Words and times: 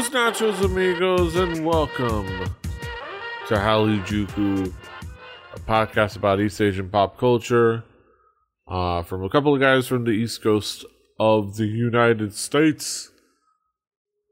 Buenos 0.00 0.40
nachos, 0.40 0.64
amigos, 0.64 1.36
and 1.36 1.66
welcome 1.66 2.26
to 3.48 3.54
Halijuku, 3.54 4.72
a 5.54 5.60
podcast 5.60 6.16
about 6.16 6.40
East 6.40 6.58
Asian 6.58 6.88
pop 6.88 7.18
culture 7.18 7.84
uh, 8.66 9.02
from 9.02 9.22
a 9.22 9.28
couple 9.28 9.54
of 9.54 9.60
guys 9.60 9.86
from 9.86 10.04
the 10.04 10.12
East 10.12 10.42
Coast 10.42 10.86
of 11.18 11.58
the 11.58 11.66
United 11.66 12.32
States. 12.32 13.10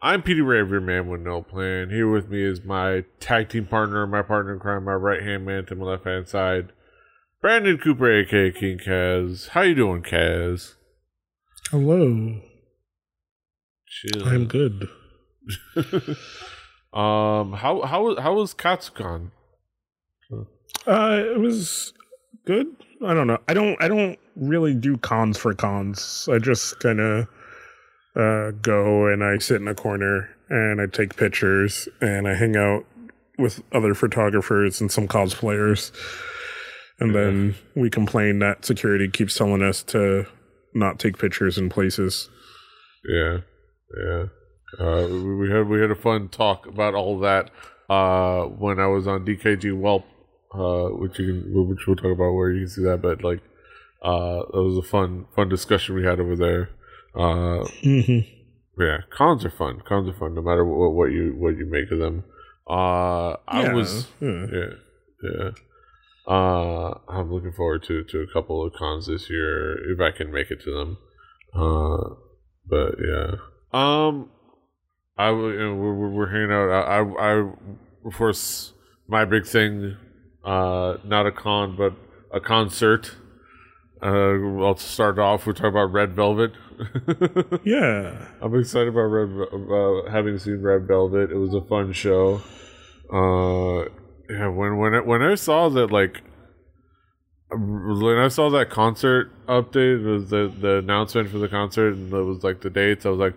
I'm 0.01 0.23
Petey 0.23 0.41
Rave, 0.41 0.70
your 0.70 0.80
man 0.80 1.07
with 1.07 1.20
no 1.20 1.43
plan. 1.43 1.91
Here 1.91 2.10
with 2.10 2.30
me 2.30 2.43
is 2.43 2.65
my 2.65 3.05
tag 3.21 3.51
team 3.51 3.66
partner, 3.66 4.07
my 4.07 4.23
partner 4.23 4.55
in 4.55 4.60
crime, 4.60 4.85
my 4.85 4.95
right 4.95 5.23
hand 5.23 5.45
man 5.45 5.66
to 5.66 5.74
my 5.74 5.85
left 5.85 6.07
hand 6.07 6.29
side, 6.29 6.73
Brandon 7.43 7.77
Cooper, 7.77 8.21
aka 8.21 8.52
King 8.52 8.79
Kaz. 8.79 9.48
How 9.48 9.60
you 9.60 9.74
doing, 9.74 10.02
Kaz? 10.02 10.77
Hello. 11.71 12.41
Chill. 13.87 14.27
I'm 14.27 14.46
good. 14.46 14.88
um, 16.93 17.52
how 17.52 17.83
how 17.83 18.16
how 18.20 18.34
was 18.34 18.55
Katsucon? 18.55 19.30
Uh, 20.87 21.23
it 21.24 21.38
was 21.38 21.93
good. 22.45 22.66
I 23.05 23.15
don't 23.15 23.27
know. 23.27 23.38
I 23.48 23.55
don't. 23.55 23.83
I 23.83 23.88
don't 23.88 24.19
really 24.37 24.74
do 24.74 24.97
cons 24.97 25.38
for 25.38 25.55
cons. 25.55 26.29
I 26.30 26.38
just 26.38 26.80
kind 26.80 27.01
of 27.01 27.29
uh, 28.16 28.51
go 28.63 29.07
and 29.07 29.23
I 29.23 29.38
sit 29.38 29.60
in 29.60 29.69
a 29.69 29.74
corner 29.74 30.29
and 30.49 30.80
I 30.80 30.87
take 30.87 31.16
pictures 31.16 31.88
and 32.01 32.26
I 32.26 32.35
hang 32.35 32.57
out 32.57 32.85
with 33.38 33.63
other 33.73 33.95
photographers 33.95 34.80
and 34.80 34.91
some 34.91 35.07
cosplayers. 35.07 35.93
And 37.01 37.15
then 37.15 37.54
we 37.76 37.91
complain 37.91 38.41
that 38.41 38.65
security 38.65 39.09
keeps 39.09 39.37
telling 39.37 39.63
us 39.63 39.85
to 39.85 40.26
not 40.74 40.99
take 40.99 41.16
pictures 41.19 41.57
in 41.57 41.69
places. 41.69 42.29
Yeah, 43.09 43.38
yeah. 44.04 44.24
Uh, 44.79 45.07
we, 45.09 45.51
had 45.51 45.69
we 45.69 45.80
had 45.80 45.91
a 45.91 45.95
fun 45.95 46.29
talk 46.29 46.66
about 46.66 46.95
all 46.95 47.19
that 47.21 47.51
uh, 47.88 48.43
when 48.45 48.79
I 48.79 48.87
was 48.87 49.07
on 49.07 49.25
DKG 49.25 49.73
Whelp, 49.79 50.05
uh, 50.55 50.88
which 50.97 51.19
you 51.19 51.27
can 51.43 51.69
which 51.69 51.87
we'll 51.87 51.97
talk 51.97 52.13
about 52.13 52.33
where 52.33 52.51
you 52.52 52.60
can 52.63 52.69
see 52.69 52.83
that. 52.85 53.01
But 53.01 53.23
like, 53.25 53.41
uh, 54.05 54.43
it 54.52 54.57
was 54.57 54.77
a 54.79 54.88
fun 54.88 55.27
fun 55.35 55.49
discussion 55.49 55.95
we 55.95 56.05
had 56.05 56.21
over 56.21 56.37
there. 56.37 56.71
Uh, 57.15 57.65
Mm-hmm. 57.83 58.83
yeah, 58.83 58.99
cons 59.10 59.45
are 59.45 59.51
fun. 59.51 59.80
Cons 59.88 60.09
are 60.09 60.19
fun, 60.19 60.35
no 60.35 60.43
matter 60.43 60.65
what 60.65 60.91
what 60.93 61.07
you 61.13 61.35
what 61.38 61.57
you 61.57 61.65
make 61.66 61.91
of 61.91 61.99
them. 61.99 62.25
Uh, 62.69 63.37
I 63.49 63.63
Yeah, 63.63 63.73
was 63.73 64.06
yeah. 64.21 64.47
yeah 64.53 64.71
yeah. 65.22 65.50
Uh, 66.27 66.99
I'm 67.09 67.32
looking 67.32 67.53
forward 67.53 67.82
to 67.84 68.05
to 68.05 68.21
a 68.21 68.27
couple 68.32 68.62
of 68.65 68.75
cons 68.75 69.06
this 69.06 69.31
year 69.31 69.78
if 69.93 69.99
I 70.00 70.10
can 70.16 70.31
make 70.31 70.50
it 70.50 70.60
to 70.65 70.71
them. 70.75 70.99
Uh, 71.55 72.15
but 72.69 72.97
yeah. 73.03 73.37
Um, 73.72 74.31
I 75.19 75.31
you 75.31 75.59
know, 75.59 75.75
we're, 75.75 75.94
we're 75.94 76.11
we're 76.11 76.28
hanging 76.31 76.53
out. 76.53 76.71
I, 76.71 76.99
I 76.99 77.33
I 77.33 77.50
of 78.05 78.15
course 78.15 78.72
my 79.09 79.25
big 79.25 79.47
thing, 79.47 79.97
uh, 80.44 80.99
not 81.05 81.27
a 81.27 81.33
con 81.33 81.77
but 81.77 81.94
a 82.33 82.41
concert. 82.41 83.16
Uh, 84.00 84.62
I'll 84.65 84.77
start 84.77 85.19
off. 85.19 85.44
We're 85.44 85.55
talking 85.55 85.71
about 85.71 85.93
Red 85.93 86.15
Velvet. 86.15 86.53
Yeah. 87.65 88.27
I'm 88.41 88.55
excited 88.55 88.88
about 88.88 89.00
Red, 89.00 89.49
about 89.53 90.09
having 90.12 90.38
seen 90.38 90.62
Red 90.62 90.87
Velvet. 90.87 91.32
It 91.32 91.37
was 91.37 91.53
a 91.53 91.60
fun 91.62 91.92
show. 91.92 92.41
Uh, 93.12 93.88
yeah, 94.31 94.47
when 94.47 94.76
when 94.76 94.94
I, 94.94 95.00
when 95.00 95.22
I 95.22 95.34
saw 95.34 95.69
that 95.71 95.91
like 95.91 96.22
when 97.50 98.19
I 98.19 98.28
saw 98.28 98.50
that 98.50 98.71
concert 98.71 99.32
update, 99.47 100.04
was 100.04 100.31
the 100.31 100.53
the 100.56 100.78
announcement 100.78 101.31
for 101.31 101.38
the 101.38 101.48
concert, 101.48 101.94
and 101.94 102.12
it 102.12 102.22
was 102.22 102.44
like 102.44 102.60
the 102.60 102.71
dates. 102.71 103.06
I 103.06 103.10
was 103.10 103.19
like, 103.19 103.34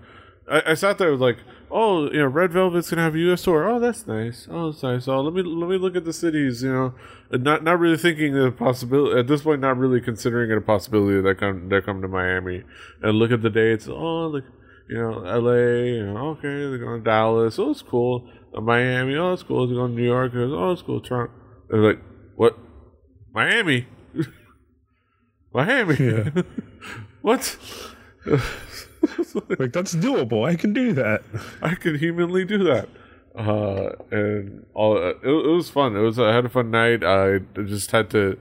I, 0.49 0.71
I 0.71 0.73
sat 0.73 0.97
there, 0.97 1.07
I 1.07 1.11
was 1.11 1.21
like, 1.21 1.37
oh, 1.71 2.11
you 2.11 2.19
know, 2.19 2.27
Red 2.27 2.51
Velvet's 2.51 2.89
gonna 2.89 3.03
have 3.03 3.15
a 3.15 3.19
U.S. 3.19 3.43
tour. 3.43 3.67
Oh, 3.67 3.79
that's 3.79 4.05
nice. 4.07 4.47
Oh, 4.49 4.71
that's 4.71 4.83
nice. 4.83 5.07
Oh, 5.07 5.21
let 5.21 5.33
me 5.33 5.43
let 5.43 5.69
me 5.69 5.77
look 5.77 5.95
at 5.95 6.05
the 6.05 6.13
cities. 6.13 6.63
You 6.63 6.71
know, 6.71 6.93
and 7.31 7.43
not 7.43 7.63
not 7.63 7.79
really 7.79 7.97
thinking 7.97 8.33
the 8.33 8.51
possibility 8.51 9.19
at 9.19 9.27
this 9.27 9.41
point. 9.43 9.61
Not 9.61 9.77
really 9.77 10.01
considering 10.01 10.51
it 10.51 10.57
a 10.57 10.61
possibility 10.61 11.21
that 11.21 11.39
come 11.39 11.69
they 11.69 11.81
come 11.81 12.01
to 12.01 12.07
Miami 12.07 12.63
and 13.01 13.17
look 13.17 13.31
at 13.31 13.41
the 13.41 13.49
dates. 13.49 13.87
Oh, 13.87 14.27
like 14.27 14.43
you 14.91 14.97
know, 14.97 15.23
L.A. 15.23 15.87
You 15.87 16.05
know, 16.05 16.29
okay, 16.31 16.41
they're 16.41 16.77
going 16.77 16.99
to 16.99 17.03
Dallas. 17.03 17.57
Oh, 17.57 17.71
it's 17.71 17.81
cool. 17.81 18.29
Uh, 18.53 18.59
Miami. 18.59 19.15
Oh, 19.15 19.31
it's 19.31 19.43
cool. 19.43 19.65
They're 19.65 19.77
going 19.77 19.95
to 19.95 20.01
New 20.01 20.07
York. 20.07 20.33
Oh, 20.35 20.71
it's 20.71 20.81
cool. 20.81 20.99
Toronto. 20.99 21.33
They're 21.69 21.79
like, 21.79 21.99
what? 22.35 22.57
Miami. 23.33 23.87
Miami. 25.53 25.95
Yeah. 25.97 26.41
what? 27.21 27.57
Like 29.59 29.73
that's 29.73 29.95
doable. 29.95 30.47
I 30.47 30.55
can 30.55 30.73
do 30.73 30.93
that. 30.93 31.23
I 31.61 31.75
could 31.75 31.99
humanly 31.99 32.45
do 32.45 32.63
that. 32.65 32.89
Uh, 33.35 33.91
and 34.11 34.65
all 34.73 34.97
it, 34.97 35.17
it 35.23 35.29
was 35.29 35.69
fun. 35.69 35.95
It 35.95 36.01
was 36.01 36.19
I 36.19 36.33
had 36.33 36.45
a 36.45 36.49
fun 36.49 36.71
night. 36.71 37.03
I 37.03 37.39
just 37.63 37.91
had 37.91 38.09
to 38.11 38.37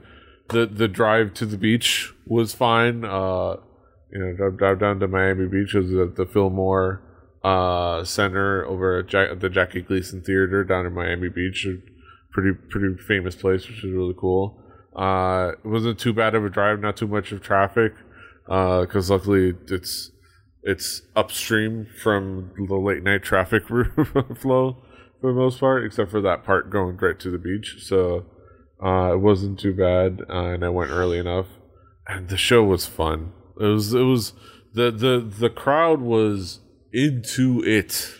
the 0.49 0.65
the 0.65 0.87
drive 0.87 1.33
to 1.35 1.45
the 1.45 1.57
beach 1.57 2.13
was 2.25 2.53
fine. 2.53 3.05
Uh, 3.05 3.57
you 4.11 4.19
know, 4.19 4.33
drive, 4.35 4.57
drive 4.57 4.79
down 4.79 4.99
to 4.99 5.07
Miami 5.07 5.47
Beach 5.47 5.73
was 5.73 5.93
at 5.93 6.15
the 6.15 6.25
Fillmore 6.25 7.01
uh 7.43 8.03
Center 8.03 8.65
over 8.65 8.99
at 8.99 9.07
Jack, 9.07 9.39
the 9.39 9.49
Jackie 9.49 9.81
Gleason 9.81 10.21
Theater 10.21 10.63
down 10.63 10.85
in 10.85 10.93
Miami 10.93 11.29
Beach. 11.29 11.67
Pretty 12.31 12.57
pretty 12.69 12.95
famous 13.07 13.35
place, 13.35 13.67
which 13.67 13.83
is 13.83 13.91
really 13.91 14.15
cool. 14.17 14.61
Uh, 14.95 15.53
it 15.63 15.67
wasn't 15.67 15.99
too 15.99 16.13
bad 16.13 16.35
of 16.35 16.43
a 16.43 16.49
drive, 16.49 16.79
not 16.79 16.97
too 16.97 17.07
much 17.07 17.31
of 17.31 17.41
traffic. 17.41 17.93
Uh, 18.49 18.81
because 18.81 19.09
luckily 19.09 19.53
it's 19.69 20.11
it's 20.63 21.01
upstream 21.15 21.87
from 22.01 22.51
the 22.67 22.75
late 22.75 23.03
night 23.03 23.23
traffic 23.23 23.63
flow 24.35 24.77
for 25.19 25.33
the 25.33 25.39
most 25.39 25.59
part, 25.59 25.85
except 25.85 26.11
for 26.11 26.21
that 26.21 26.43
part 26.43 26.69
going 26.69 26.97
right 26.97 27.19
to 27.19 27.29
the 27.29 27.37
beach. 27.37 27.77
So 27.79 28.25
uh, 28.83 29.13
it 29.13 29.19
wasn't 29.19 29.59
too 29.59 29.73
bad, 29.73 30.21
uh, 30.29 30.53
and 30.53 30.65
I 30.65 30.69
went 30.69 30.91
early 30.91 31.19
enough. 31.19 31.47
And 32.07 32.29
the 32.29 32.37
show 32.37 32.63
was 32.63 32.85
fun. 32.85 33.31
It 33.59 33.65
was 33.65 33.93
it 33.93 34.01
was 34.01 34.33
the 34.73 34.91
the 34.91 35.19
the 35.19 35.49
crowd 35.49 36.01
was 36.01 36.59
into 36.91 37.63
it. 37.63 38.13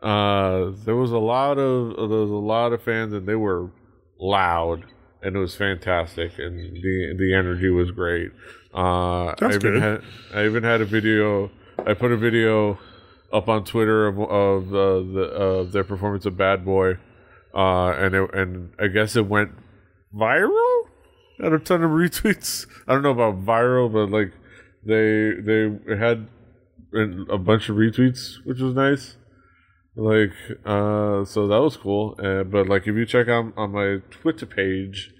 Uh, 0.00 0.70
there 0.84 0.94
was 0.94 1.10
a 1.10 1.18
lot 1.18 1.58
of 1.58 1.96
there 1.96 2.18
was 2.20 2.30
a 2.30 2.34
lot 2.34 2.72
of 2.72 2.82
fans, 2.82 3.12
and 3.12 3.26
they 3.26 3.34
were 3.34 3.70
loud, 4.20 4.84
and 5.22 5.36
it 5.36 5.38
was 5.38 5.56
fantastic, 5.56 6.38
and 6.38 6.76
the 6.76 7.14
the 7.18 7.34
energy 7.34 7.68
was 7.68 7.90
great. 7.90 8.30
Uh, 8.72 9.34
That's 9.40 9.54
I 9.54 9.56
even 9.56 9.72
good. 9.72 9.82
had 9.82 10.02
I 10.32 10.46
even 10.46 10.62
had 10.62 10.80
a 10.80 10.84
video. 10.84 11.50
I 11.88 11.94
put 11.94 12.12
a 12.12 12.18
video 12.18 12.78
up 13.32 13.48
on 13.48 13.64
Twitter 13.64 14.06
of 14.06 14.18
of 14.20 14.68
uh, 14.68 15.12
the 15.12 15.22
of 15.22 15.72
their 15.72 15.84
performance 15.84 16.26
of 16.26 16.36
Bad 16.36 16.62
Boy, 16.62 16.98
uh, 17.54 17.92
and 17.92 18.14
it, 18.14 18.34
and 18.34 18.72
I 18.78 18.88
guess 18.88 19.16
it 19.16 19.26
went 19.26 19.52
viral. 20.14 20.82
Had 21.40 21.54
a 21.54 21.58
ton 21.58 21.82
of 21.82 21.90
retweets. 22.02 22.66
I 22.86 22.92
don't 22.92 23.02
know 23.02 23.10
about 23.10 23.42
viral, 23.42 23.90
but 23.90 24.10
like 24.10 24.32
they 24.84 25.32
they 25.40 25.96
had 25.96 26.28
a 26.92 27.38
bunch 27.38 27.70
of 27.70 27.76
retweets, 27.76 28.44
which 28.44 28.60
was 28.60 28.74
nice. 28.74 29.16
Like, 29.96 30.32
uh, 30.64 31.24
so 31.24 31.48
that 31.48 31.60
was 31.60 31.76
cool. 31.76 32.16
Uh, 32.22 32.44
but 32.44 32.68
like, 32.68 32.86
if 32.86 32.94
you 32.94 33.06
check 33.06 33.28
out 33.28 33.52
on 33.56 33.72
my 33.72 34.00
Twitter 34.10 34.46
page, 34.46 35.12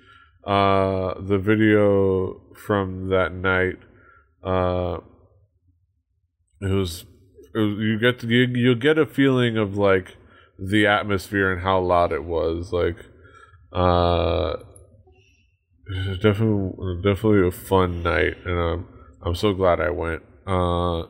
uh, 0.44 1.14
the 1.18 1.38
video 1.38 2.40
from 2.54 3.08
that 3.08 3.32
night, 3.32 3.78
uh, 4.44 4.98
it 6.60 6.72
was, 6.72 7.04
it 7.54 7.58
was 7.58 7.78
you 7.78 7.98
get 7.98 8.20
to, 8.20 8.26
you 8.28 8.46
you 8.46 8.74
get 8.74 8.98
a 8.98 9.06
feeling 9.06 9.56
of 9.56 9.76
like 9.76 10.16
the 10.58 10.86
atmosphere 10.86 11.52
and 11.52 11.62
how 11.62 11.80
loud 11.80 12.12
it 12.12 12.24
was. 12.24 12.72
Like, 12.72 12.96
uh, 13.72 14.56
definitely 16.22 17.02
definitely 17.02 17.46
a 17.46 17.50
fun 17.50 18.02
night, 18.02 18.36
and 18.44 18.58
um, 18.58 18.88
I'm 19.22 19.34
so 19.34 19.52
glad 19.54 19.80
I 19.80 19.90
went. 19.90 20.22
Uh, 20.46 21.04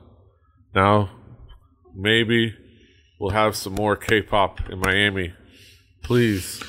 now 0.75 1.11
maybe 1.95 2.55
we'll 3.19 3.31
have 3.31 3.57
some 3.57 3.75
more 3.75 3.97
K-pop 3.97 4.71
in 4.71 4.79
Miami, 4.79 5.35
please. 6.03 6.63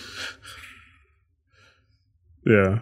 Yeah. 2.46 2.80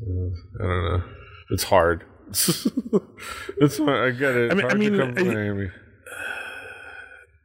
I 0.00 0.62
don't 0.62 0.84
know. 0.84 1.02
It's 1.50 1.64
hard. 1.64 2.04
it's. 3.60 3.80
I 3.80 4.10
get 4.10 4.34
it. 4.36 4.50
I 4.50 4.54
mean- 4.54 4.66
I 4.66 4.74
mean, 4.74 4.92
to 4.92 4.98
come 4.98 5.14
to 5.14 5.70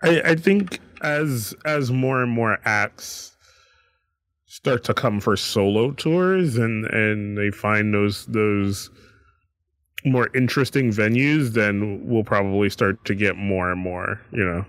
I-. 0.02 0.10
I, 0.10 0.22
I 0.32 0.36
think 0.36 0.80
as 1.02 1.54
as 1.66 1.92
more 1.92 2.22
and 2.24 2.32
more 2.32 2.60
acts 2.66 3.36
start 4.46 4.84
to 4.86 4.94
come 4.94 5.20
for 5.20 5.36
solo 5.38 5.92
tours 5.92 6.58
and 6.58 6.86
and 6.86 7.38
they 7.38 7.52
find 7.52 7.94
those 7.94 8.26
those 8.28 8.90
more 10.06 10.30
interesting 10.36 10.92
venues, 10.92 11.52
then 11.54 12.02
we'll 12.06 12.24
probably 12.24 12.70
start 12.70 13.04
to 13.06 13.14
get 13.16 13.36
more 13.36 13.72
and 13.72 13.82
more. 13.82 14.22
You 14.32 14.46
know, 14.46 14.66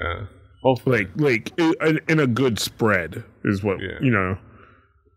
Yeah. 0.00 0.26
Hopefully. 0.62 1.06
like 1.16 1.50
like 1.58 2.00
in 2.10 2.20
a 2.20 2.26
good 2.26 2.58
spread 2.58 3.24
is 3.44 3.62
what 3.62 3.80
Yeah. 3.80 3.98
you 4.02 4.10
know. 4.10 4.38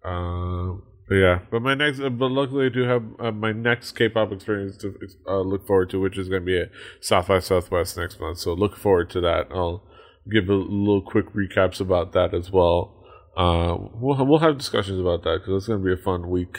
Uh, 0.04 0.80
But 1.12 1.18
yeah, 1.18 1.40
but 1.52 1.62
my 1.62 1.74
next, 1.74 2.00
uh, 2.00 2.08
but 2.08 2.32
luckily 2.32 2.68
I 2.68 2.70
do 2.70 2.84
have 2.84 3.04
uh, 3.20 3.32
my 3.34 3.52
next 3.52 3.98
K-pop 3.98 4.32
experience 4.32 4.78
to 4.78 4.96
uh, 5.28 5.42
look 5.42 5.68
forward 5.68 5.90
to, 5.90 6.00
which 6.00 6.18
is 6.18 6.30
going 6.30 6.44
to 6.44 6.46
be 6.46 6.58
at 6.58 6.70
South 7.02 7.28
by 7.28 7.40
Southwest 7.40 7.98
next 7.98 8.18
month. 8.18 8.38
So 8.38 8.54
look 8.54 8.78
forward 8.78 9.10
to 9.10 9.20
that. 9.20 9.48
I'll 9.52 9.84
give 10.32 10.48
a 10.48 10.54
little 10.54 11.02
quick 11.02 11.34
recaps 11.34 11.82
about 11.82 12.14
that 12.14 12.34
as 12.34 12.50
well. 12.50 12.96
Uh, 13.36 13.76
we'll 13.94 14.26
we'll 14.26 14.40
have 14.40 14.58
discussions 14.58 15.02
about 15.02 15.24
that 15.24 15.40
because 15.40 15.64
it's 15.64 15.68
going 15.68 15.82
to 15.82 15.86
be 15.86 15.92
a 15.92 16.02
fun 16.02 16.30
week. 16.30 16.58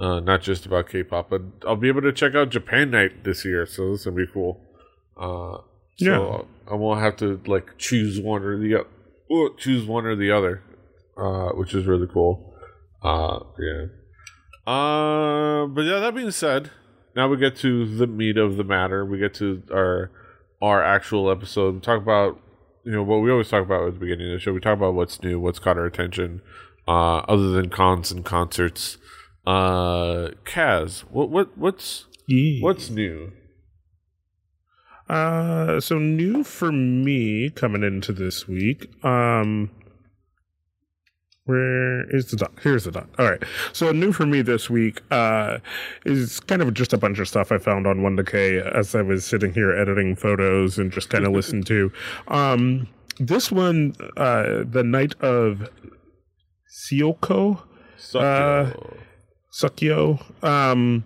Uh, 0.00 0.18
not 0.18 0.40
just 0.40 0.64
about 0.64 0.88
K-pop, 0.88 1.28
but 1.28 1.42
I'll 1.68 1.76
be 1.76 1.88
able 1.88 2.00
to 2.00 2.12
check 2.12 2.34
out 2.34 2.48
Japan 2.48 2.90
Night 2.90 3.22
this 3.24 3.44
year, 3.44 3.66
so 3.66 3.90
this 3.90 4.00
is 4.00 4.06
gonna 4.06 4.16
be 4.16 4.26
cool. 4.32 4.62
Uh, 5.14 5.58
so 5.98 6.46
yeah, 6.66 6.72
I 6.72 6.74
won't 6.74 7.00
have 7.00 7.16
to 7.18 7.38
like 7.46 7.76
choose 7.76 8.18
one 8.18 8.44
or 8.44 8.58
the 8.58 8.76
other, 8.76 9.54
choose 9.58 9.84
one 9.84 10.06
or 10.06 10.16
the 10.16 10.30
other, 10.30 10.62
uh, 11.18 11.50
which 11.50 11.74
is 11.74 11.84
really 11.84 12.08
cool. 12.10 12.53
Uh, 13.04 13.40
yeah. 13.58 13.86
Uh, 14.66 15.66
but 15.66 15.82
yeah, 15.82 16.00
that 16.00 16.14
being 16.14 16.30
said, 16.30 16.70
now 17.14 17.28
we 17.28 17.36
get 17.36 17.54
to 17.56 17.86
the 17.86 18.06
meat 18.06 18.38
of 18.38 18.56
the 18.56 18.64
matter. 18.64 19.04
We 19.04 19.18
get 19.18 19.34
to 19.34 19.62
our 19.72 20.10
our 20.62 20.82
actual 20.82 21.30
episode. 21.30 21.74
We 21.74 21.80
talk 21.80 22.00
about 22.00 22.40
you 22.84 22.92
know 22.92 23.02
what 23.02 23.18
we 23.18 23.30
always 23.30 23.50
talk 23.50 23.62
about 23.62 23.86
at 23.86 23.94
the 23.94 24.00
beginning 24.00 24.28
of 24.28 24.32
the 24.32 24.38
show. 24.40 24.52
We 24.52 24.60
talk 24.60 24.78
about 24.78 24.94
what's 24.94 25.22
new, 25.22 25.38
what's 25.38 25.58
caught 25.58 25.76
our 25.76 25.84
attention, 25.84 26.40
uh, 26.88 27.18
other 27.28 27.50
than 27.50 27.68
cons 27.68 28.10
and 28.10 28.24
concerts. 28.24 28.96
Uh, 29.46 30.30
Kaz, 30.44 31.00
what 31.10 31.28
what 31.28 31.58
what's 31.58 32.06
yeah. 32.26 32.62
what's 32.62 32.88
new? 32.88 33.32
Uh, 35.08 35.80
so 35.80 35.98
new 35.98 36.42
for 36.42 36.72
me 36.72 37.50
coming 37.50 37.82
into 37.82 38.12
this 38.12 38.48
week. 38.48 38.88
Um, 39.04 39.70
where 41.46 42.08
is 42.14 42.30
the 42.30 42.38
dot? 42.38 42.52
Here's 42.62 42.84
the 42.84 42.90
dot. 42.90 43.08
All 43.18 43.28
right. 43.28 43.42
So 43.72 43.92
new 43.92 44.12
for 44.12 44.24
me 44.24 44.40
this 44.40 44.70
week 44.70 45.02
uh, 45.10 45.58
is 46.06 46.40
kind 46.40 46.62
of 46.62 46.72
just 46.72 46.92
a 46.92 46.98
bunch 46.98 47.18
of 47.18 47.28
stuff 47.28 47.52
I 47.52 47.58
found 47.58 47.86
on 47.86 47.98
1theK 47.98 48.74
as 48.74 48.94
I 48.94 49.02
was 49.02 49.26
sitting 49.26 49.52
here 49.52 49.70
editing 49.72 50.16
photos 50.16 50.78
and 50.78 50.90
just 50.90 51.10
kind 51.10 51.26
of 51.26 51.32
listened 51.32 51.66
to. 51.66 51.92
Um, 52.28 52.88
this 53.18 53.52
one, 53.52 53.94
uh, 54.16 54.64
the 54.64 54.82
night 54.82 55.14
of 55.20 55.68
Sioko. 56.88 57.62
Uh. 58.14 58.72
Um, 60.42 61.04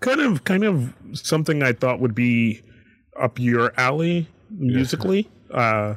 kind 0.00 0.20
of, 0.20 0.44
kind 0.44 0.64
of 0.64 0.94
something 1.12 1.62
I 1.62 1.72
thought 1.72 2.00
would 2.00 2.14
be 2.14 2.62
up 3.20 3.38
your 3.38 3.78
alley 3.78 4.26
musically. 4.50 5.28
Yeah. 5.50 5.56
Uh, 5.56 5.96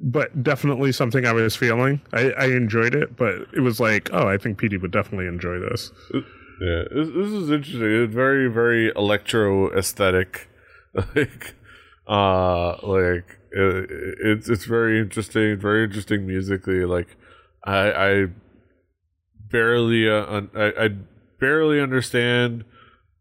but 0.00 0.42
definitely 0.42 0.92
something 0.92 1.26
I 1.26 1.32
was 1.32 1.54
feeling. 1.56 2.00
I, 2.12 2.30
I, 2.32 2.46
enjoyed 2.46 2.94
it, 2.94 3.16
but 3.16 3.34
it 3.52 3.60
was 3.60 3.80
like, 3.80 4.08
oh, 4.12 4.28
I 4.28 4.38
think 4.38 4.58
PD 4.58 4.80
would 4.80 4.90
definitely 4.90 5.26
enjoy 5.26 5.58
this. 5.58 5.92
Yeah, 6.14 6.84
this, 6.90 7.08
this 7.08 7.28
is 7.32 7.50
interesting. 7.50 8.04
It's 8.04 8.14
very, 8.14 8.48
very 8.48 8.92
electro 8.96 9.70
aesthetic. 9.76 10.48
like, 11.14 11.54
uh, 12.08 12.76
like 12.86 13.38
it, 13.52 13.90
it's 14.22 14.48
it's 14.48 14.64
very 14.64 14.98
interesting. 14.98 15.58
Very 15.58 15.84
interesting 15.84 16.26
musically. 16.26 16.84
Like, 16.84 17.16
I 17.64 17.92
I 17.92 18.26
barely 19.50 20.08
uh, 20.08 20.26
un- 20.26 20.50
I, 20.54 20.72
I 20.78 20.88
barely 21.38 21.80
understand 21.80 22.64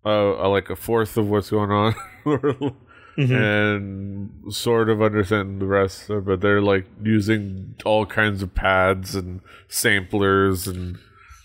uh, 0.06 0.48
like 0.50 0.70
a 0.70 0.76
fourth 0.76 1.18
of 1.18 1.30
what's 1.30 1.50
going 1.50 1.72
on 1.72 1.96
mm-hmm. 3.20 3.36
and 3.36 4.54
sort 4.54 4.90
of 4.90 5.02
understand 5.02 5.62
the 5.62 5.66
rest 5.66 6.08
but 6.08 6.42
they're 6.42 6.62
like 6.62 6.86
using 7.04 7.76
all 7.86 8.06
kinds 8.06 8.42
of 8.42 8.54
pads 8.56 9.16
and 9.16 9.42
samplers 9.68 10.68
and 10.68 10.98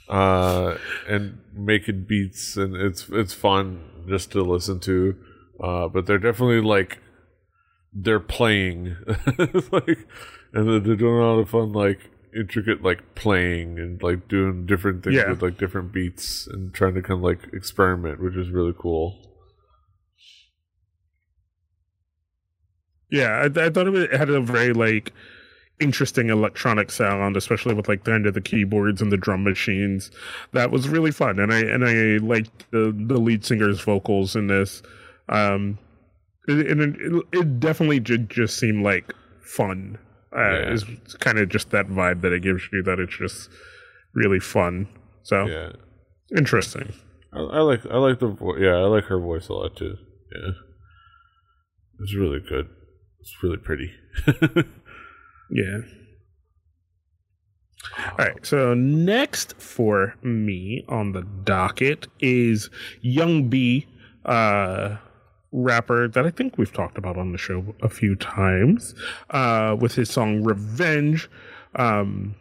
uh 0.09 0.77
and 1.09 1.39
making 1.55 2.05
beats 2.05 2.57
and 2.57 2.77
it's 2.77 3.09
it's 3.11 3.33
fun 3.33 3.83
just 4.09 4.31
to 4.31 4.43
listen 4.43 4.79
to 4.79 5.17
uh 5.63 5.89
but 5.89 6.07
they're 6.07 6.19
definitely 6.19 6.61
like 6.61 6.99
they're 7.93 8.21
playing 8.21 8.97
like 9.73 10.07
and 10.53 10.87
they're 10.87 10.97
doing 10.97 11.15
a 11.15 11.27
lot 11.27 11.39
of 11.39 11.49
fun 11.49 11.73
like 11.73 12.11
intricate 12.35 12.83
like 12.83 13.15
playing 13.15 13.79
and 13.79 14.03
like 14.03 14.29
doing 14.29 14.67
different 14.67 15.05
things 15.05 15.17
yeah. 15.17 15.31
with 15.31 15.43
like 15.43 15.59
different 15.59 15.93
beats 15.93 16.47
and 16.47 16.75
trying 16.75 16.95
to 16.95 17.03
kind 17.03 17.19
of 17.19 17.25
like 17.25 17.53
experiment, 17.53 18.21
which 18.23 18.37
is 18.37 18.51
really 18.51 18.75
cool. 18.77 19.19
Yeah, 23.15 23.47
I, 23.47 23.67
I 23.67 23.71
thought 23.71 23.87
it 23.87 24.13
had 24.13 24.29
a 24.29 24.41
very 24.41 24.73
like 24.73 25.13
interesting 25.79 26.31
electronic 26.31 26.91
sound, 26.91 27.37
especially 27.37 27.73
with 27.73 27.89
like 27.89 28.03
the 28.03 28.13
end 28.13 28.27
of 28.27 28.35
the 28.35 28.41
keyboards 28.41 29.01
and 29.01 29.13
the 29.13 29.17
drum 29.17 29.45
machines. 29.45 30.11
That 30.51 30.73
was 30.73 30.89
really 30.89 31.13
fun, 31.13 31.39
and 31.39 31.53
I 31.53 31.61
and 31.61 31.85
I 31.85 32.25
liked 32.27 32.69
the 32.73 32.93
the 33.07 33.19
lead 33.19 33.45
singer's 33.45 33.81
vocals 33.81 34.35
in 34.35 34.49
this. 34.49 34.83
Um, 35.29 35.79
it, 36.49 36.77
it, 36.77 37.25
it 37.33 37.61
definitely 37.61 38.01
did 38.01 38.31
just 38.31 38.59
seem 38.59 38.83
like 38.83 39.15
fun 39.43 39.97
uh, 40.37 40.41
yeah. 40.41 40.73
is 40.73 40.85
kind 41.21 41.39
of 41.39 41.49
just 41.49 41.71
that 41.71 41.87
vibe 41.87 42.21
that 42.23 42.33
it 42.33 42.43
gives 42.43 42.69
you 42.73 42.83
that 42.83 42.99
it's 42.99 43.17
just 43.17 43.49
really 44.13 44.41
fun. 44.41 44.89
So 45.23 45.47
yeah, 45.47 45.71
interesting. 46.37 46.93
I, 47.33 47.39
I 47.39 47.61
like 47.61 47.87
I 47.87 47.99
like 47.99 48.19
the 48.19 48.27
vo- 48.27 48.57
yeah 48.57 48.75
I 48.75 48.87
like 48.87 49.05
her 49.05 49.21
voice 49.21 49.47
a 49.47 49.53
lot 49.53 49.77
too. 49.77 49.97
Yeah, 50.35 50.51
it's 52.01 52.17
really 52.17 52.41
good. 52.41 52.69
It's 53.25 53.43
really 53.43 53.57
pretty. 53.57 53.91
yeah. 55.51 55.79
All 57.97 58.17
right. 58.19 58.45
So 58.45 58.75
next 58.75 59.59
for 59.59 60.15
me 60.23 60.85
on 60.91 61.13
the 61.13 61.23
docket 61.23 62.07
is 62.21 62.69
Young 63.01 63.49
B. 63.49 63.87
Uh, 64.27 64.99
rapper 65.53 66.07
that 66.09 66.27
I 66.27 66.31
think 66.31 66.59
we've 66.59 66.73
talked 66.73 66.99
about 66.99 67.17
on 67.17 67.33
the 67.33 67.39
show 67.39 67.75
a 67.81 67.89
few 67.89 68.15
times 68.17 68.95
uh, 69.31 69.75
with 69.81 69.95
his 69.95 70.11
song 70.11 70.43
Revenge. 70.43 71.31
Um, 71.77 72.35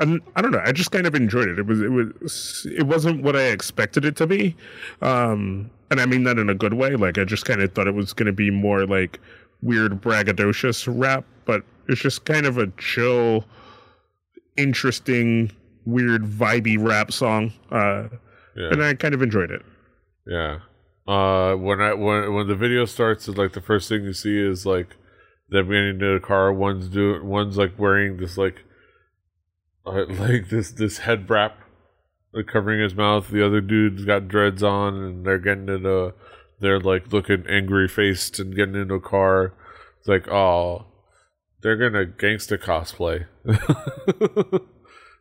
and 0.00 0.20
I 0.34 0.42
don't 0.42 0.50
know. 0.50 0.62
I 0.64 0.72
just 0.72 0.90
kind 0.90 1.06
of 1.06 1.14
enjoyed 1.14 1.48
it. 1.48 1.60
It 1.60 1.66
was 1.66 1.80
it 1.80 1.90
was 1.90 2.66
it 2.76 2.86
wasn't 2.88 3.22
what 3.22 3.36
I 3.36 3.44
expected 3.44 4.04
it 4.04 4.16
to 4.16 4.26
be, 4.26 4.56
um, 5.00 5.70
and 5.90 6.00
I 6.00 6.06
mean 6.06 6.24
that 6.24 6.38
in 6.38 6.48
a 6.48 6.54
good 6.54 6.74
way. 6.74 6.96
Like 6.96 7.18
I 7.18 7.24
just 7.24 7.44
kind 7.44 7.62
of 7.62 7.72
thought 7.72 7.86
it 7.86 7.94
was 7.94 8.12
going 8.12 8.26
to 8.26 8.32
be 8.32 8.50
more 8.50 8.86
like 8.86 9.20
weird 9.62 10.00
braggadocious 10.00 10.86
rap, 10.88 11.24
but 11.44 11.62
it's 11.88 12.00
just 12.00 12.24
kind 12.24 12.46
of 12.46 12.58
a 12.58 12.68
chill, 12.78 13.44
interesting, 14.56 15.50
weird 15.84 16.24
vibey 16.24 16.76
rap 16.78 17.12
song, 17.12 17.52
uh, 17.70 18.08
yeah. 18.56 18.70
and 18.70 18.82
I 18.82 18.94
kind 18.94 19.14
of 19.14 19.22
enjoyed 19.22 19.50
it. 19.50 19.62
Yeah, 20.26 20.58
uh, 21.06 21.54
when 21.54 21.80
I 21.80 21.94
when 21.94 22.34
when 22.34 22.48
the 22.48 22.54
video 22.54 22.84
starts, 22.84 23.28
it's 23.28 23.38
like 23.38 23.52
the 23.52 23.62
first 23.62 23.88
thing 23.88 24.04
you 24.04 24.12
see 24.12 24.38
is 24.38 24.66
like 24.66 24.96
them 25.48 25.68
getting 25.68 25.88
into 25.90 26.14
the 26.14 26.20
car. 26.20 26.52
One's 26.52 26.88
doing 26.88 27.26
one's 27.26 27.56
like 27.56 27.78
wearing 27.78 28.18
this 28.18 28.36
like 28.36 28.64
uh, 29.86 30.04
like 30.08 30.50
this 30.50 30.70
this 30.72 30.98
head 30.98 31.28
wrap, 31.30 31.58
like 32.32 32.46
covering 32.46 32.80
his 32.80 32.94
mouth. 32.94 33.28
The 33.28 33.44
other 33.44 33.60
dude's 33.60 34.04
got 34.04 34.28
dreads 34.28 34.62
on, 34.62 34.94
and 34.94 35.26
they're 35.26 35.38
getting 35.38 35.68
into 35.68 36.14
they're 36.60 36.80
like 36.80 37.12
looking 37.12 37.44
angry 37.48 37.88
faced 37.88 38.38
and 38.38 38.54
getting 38.54 38.74
into 38.74 38.94
a 38.94 39.00
car. 39.00 39.54
It's 39.98 40.08
like 40.08 40.28
oh, 40.28 40.86
they're 41.62 41.76
gonna 41.76 42.06
gangsta 42.06 42.58
cosplay. 42.58 43.26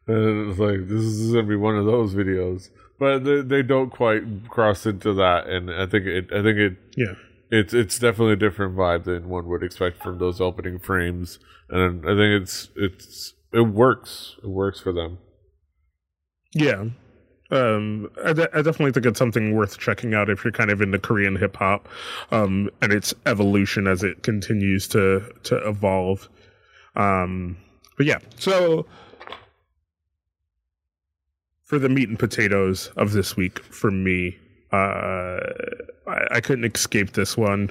and 0.08 0.50
it's 0.50 0.60
like 0.60 0.88
this 0.88 1.04
is 1.04 1.34
gonna 1.34 1.48
be 1.48 1.56
one 1.56 1.78
of 1.78 1.86
those 1.86 2.14
videos 2.14 2.70
but 3.00 3.24
they, 3.24 3.42
they 3.42 3.62
don't 3.62 3.90
quite 3.90 4.50
cross 4.50 4.86
into 4.86 5.14
that, 5.14 5.48
and 5.48 5.72
I 5.72 5.86
think 5.86 6.06
it. 6.06 6.28
I 6.32 6.42
think 6.42 6.58
it. 6.58 6.78
Yeah. 6.96 7.14
It's 7.50 7.74
it's 7.74 7.98
definitely 7.98 8.34
a 8.34 8.38
different 8.38 8.76
vibe 8.76 9.06
than 9.06 9.30
one 9.30 9.48
would 9.48 9.64
expect 9.64 10.04
from 10.04 10.18
those 10.18 10.42
opening 10.42 10.80
frames, 10.80 11.40
and 11.70 12.04
I 12.06 12.10
think 12.10 12.42
it's 12.42 12.70
it's 12.76 13.34
it 13.54 13.62
works. 13.62 14.36
It 14.44 14.50
works 14.50 14.82
for 14.82 14.92
them. 14.92 15.20
Yeah, 16.54 16.86
um, 17.50 18.10
I, 18.24 18.34
de- 18.34 18.58
I, 18.58 18.62
definitely 18.62 18.92
think 18.92 19.06
it's 19.06 19.20
something 19.20 19.56
worth 19.56 19.78
checking 19.78 20.14
out 20.14 20.30
if 20.30 20.44
you're 20.44 20.52
kind 20.52 20.70
of 20.70 20.82
into 20.82 21.00
Korean 21.00 21.36
hip 21.36 21.56
hop, 21.56 21.88
um, 22.32 22.70
and 22.82 22.92
its 22.92 23.14
evolution 23.26 23.88
as 23.88 24.04
it 24.04 24.24
continues 24.24 24.88
to 24.90 25.32
to 25.44 25.56
evolve. 25.68 26.28
Um, 26.96 27.58
but 27.96 28.06
yeah, 28.06 28.20
so 28.38 28.86
for 31.64 31.80
the 31.80 31.90
meat 31.90 32.10
and 32.10 32.20
potatoes 32.20 32.92
of 32.98 33.14
this 33.14 33.38
week 33.38 33.60
for 33.60 33.92
me. 33.92 34.38
Uh, 34.72 35.40
I, 36.08 36.28
I, 36.32 36.42
couldn't 36.42 36.66
escape 36.76 37.14
this 37.14 37.38
one 37.38 37.68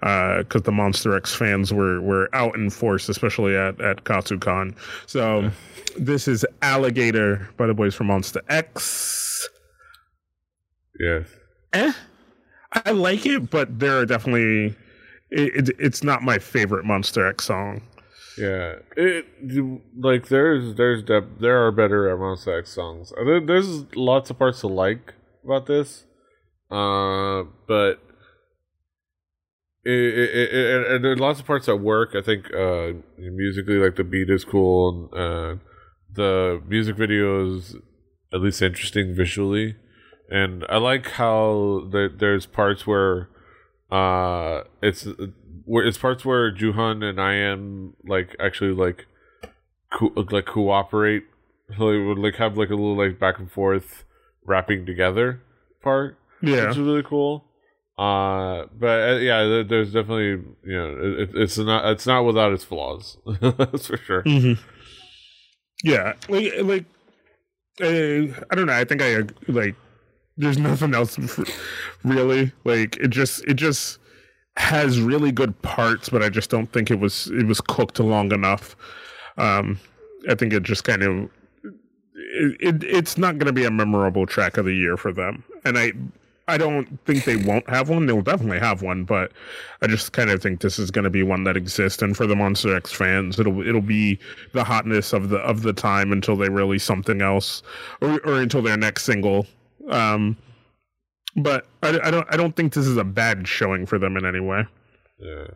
because 0.00 0.44
uh, 0.54 0.60
the 0.60 0.70
Monsta 0.70 1.16
X 1.16 1.34
fans 1.34 1.72
were 1.72 2.00
were 2.00 2.28
out 2.32 2.54
in 2.54 2.70
force, 2.70 3.08
especially 3.08 3.56
at 3.56 3.80
at 3.80 4.04
Katsucon. 4.04 4.76
So 5.06 5.50
this 5.98 6.28
is 6.28 6.46
Alligator 6.62 7.48
by 7.56 7.66
the 7.66 7.74
boys 7.74 7.96
from 7.96 8.08
Monsta 8.08 8.42
X. 8.48 9.48
Yes. 11.00 11.26
Eh, 11.72 11.92
I 12.72 12.90
like 12.92 13.26
it, 13.26 13.50
but 13.50 13.78
there 13.80 13.98
are 13.98 14.06
definitely 14.06 14.76
it, 15.30 15.68
it, 15.68 15.76
it's 15.78 16.04
not 16.04 16.22
my 16.22 16.38
favorite 16.38 16.84
Monsta 16.84 17.28
X 17.28 17.44
song. 17.44 17.82
Yeah, 18.38 18.76
it 18.96 19.26
like 19.96 20.28
there's 20.28 20.74
there's 20.74 21.02
depth, 21.02 21.40
there 21.40 21.66
are 21.66 21.72
better 21.72 22.14
Monsta 22.16 22.58
X 22.58 22.70
songs. 22.70 23.12
There's 23.16 23.84
lots 23.94 24.30
of 24.30 24.38
parts 24.38 24.60
to 24.60 24.68
like 24.68 25.14
about 25.44 25.66
this, 25.66 26.04
uh, 26.70 27.44
but 27.66 28.00
it, 29.84 29.92
it, 29.92 30.54
it, 30.54 30.90
and 30.90 31.04
there's 31.04 31.20
lots 31.20 31.40
of 31.40 31.46
parts 31.46 31.66
that 31.66 31.76
work. 31.76 32.14
I 32.14 32.22
think 32.22 32.52
uh, 32.52 32.92
musically, 33.18 33.76
like 33.76 33.96
the 33.96 34.04
beat 34.04 34.30
is 34.30 34.44
cool, 34.44 35.08
and 35.12 35.60
uh, 35.60 35.62
the 36.12 36.62
music 36.66 36.96
video 36.96 37.56
is 37.56 37.76
at 38.32 38.40
least 38.40 38.62
interesting 38.62 39.14
visually, 39.14 39.76
and 40.30 40.64
I 40.68 40.78
like 40.78 41.12
how 41.12 41.88
the, 41.90 42.12
there's 42.14 42.46
parts 42.46 42.86
where 42.86 43.28
uh 43.88 44.62
it's 44.82 45.06
where 45.64 45.86
it's 45.86 45.98
parts 45.98 46.24
where 46.24 46.52
Jooheon 46.52 47.04
and 47.04 47.20
I 47.20 47.34
am 47.34 47.94
like 48.04 48.34
actually 48.40 48.72
like 48.72 49.06
co- 49.92 50.12
like 50.16 50.46
cooperate. 50.46 51.24
They 51.68 51.98
would 51.98 52.18
like 52.18 52.36
have 52.36 52.56
like 52.56 52.70
a 52.70 52.74
little 52.74 52.96
like 52.96 53.18
back 53.18 53.38
and 53.38 53.50
forth 53.50 54.04
rapping 54.44 54.86
together 54.86 55.42
part. 55.82 56.18
Yeah, 56.42 56.68
which 56.68 56.72
is 56.72 56.78
really 56.78 57.02
cool. 57.02 57.44
Uh, 57.98 58.66
but 58.78 59.08
uh, 59.08 59.16
yeah, 59.16 59.62
there's 59.66 59.92
definitely 59.92 60.44
you 60.64 60.76
know 60.76 60.96
it, 61.18 61.30
it's 61.34 61.56
not 61.56 61.86
it's 61.86 62.06
not 62.06 62.24
without 62.24 62.52
its 62.52 62.64
flaws. 62.64 63.16
That's 63.40 63.86
for 63.86 63.96
sure. 63.96 64.22
Mm-hmm. 64.22 64.60
Yeah, 65.82 66.14
like 66.28 66.52
like 66.62 66.84
uh, 67.80 68.34
I 68.50 68.54
don't 68.54 68.66
know. 68.66 68.74
I 68.74 68.84
think 68.84 69.02
I 69.02 69.22
like. 69.48 69.76
There's 70.36 70.58
nothing 70.58 70.94
else 70.94 71.18
really. 72.04 72.52
Like 72.64 72.96
it 72.98 73.08
just 73.08 73.42
it 73.46 73.54
just 73.54 73.98
has 74.58 75.00
really 75.00 75.32
good 75.32 75.60
parts, 75.62 76.10
but 76.10 76.22
I 76.22 76.28
just 76.28 76.50
don't 76.50 76.70
think 76.72 76.90
it 76.90 77.00
was 77.00 77.28
it 77.28 77.46
was 77.46 77.62
cooked 77.62 77.98
long 77.98 78.30
enough. 78.32 78.76
Um, 79.38 79.80
I 80.28 80.34
think 80.34 80.52
it 80.52 80.62
just 80.62 80.84
kind 80.84 81.02
of 81.02 81.30
it, 82.14 82.56
it 82.60 82.84
it's 82.84 83.16
not 83.16 83.38
going 83.38 83.46
to 83.46 83.52
be 83.52 83.64
a 83.64 83.70
memorable 83.70 84.26
track 84.26 84.58
of 84.58 84.66
the 84.66 84.74
year 84.74 84.98
for 84.98 85.12
them, 85.12 85.44
and 85.64 85.78
I 85.78 85.92
I 86.48 86.58
don't 86.58 87.04
think 87.04 87.24
they 87.24 87.36
won't 87.36 87.68
have 87.68 87.88
one. 87.88 88.06
They'll 88.06 88.22
definitely 88.22 88.60
have 88.60 88.80
one, 88.80 89.04
but 89.04 89.32
I 89.82 89.88
just 89.88 90.12
kind 90.12 90.30
of 90.30 90.40
think 90.40 90.60
this 90.60 90.78
is 90.78 90.92
going 90.92 91.04
to 91.04 91.10
be 91.10 91.24
one 91.24 91.42
that 91.44 91.56
exists. 91.56 92.02
And 92.02 92.16
for 92.16 92.26
the 92.26 92.36
Monsta 92.36 92.76
X 92.76 92.92
fans, 92.92 93.40
it'll 93.40 93.66
it'll 93.66 93.80
be 93.80 94.18
the 94.52 94.62
hotness 94.62 95.12
of 95.12 95.28
the 95.28 95.38
of 95.38 95.62
the 95.62 95.72
time 95.72 96.12
until 96.12 96.36
they 96.36 96.48
release 96.48 96.84
something 96.84 97.20
else, 97.20 97.62
or 98.00 98.20
or 98.24 98.40
until 98.40 98.62
their 98.62 98.76
next 98.76 99.04
single. 99.04 99.46
Um, 99.88 100.36
but 101.34 101.66
I, 101.82 101.98
I 102.02 102.10
don't 102.10 102.26
I 102.30 102.36
don't 102.36 102.54
think 102.54 102.74
this 102.74 102.86
is 102.86 102.96
a 102.96 103.04
bad 103.04 103.48
showing 103.48 103.84
for 103.84 103.98
them 103.98 104.16
in 104.16 104.24
any 104.24 104.40
way. 104.40 104.66
Yeah, 105.18 105.48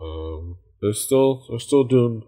um, 0.00 0.56
they're 0.80 0.92
still 0.92 1.44
they're 1.50 1.58
still 1.58 1.84
doing 1.84 2.22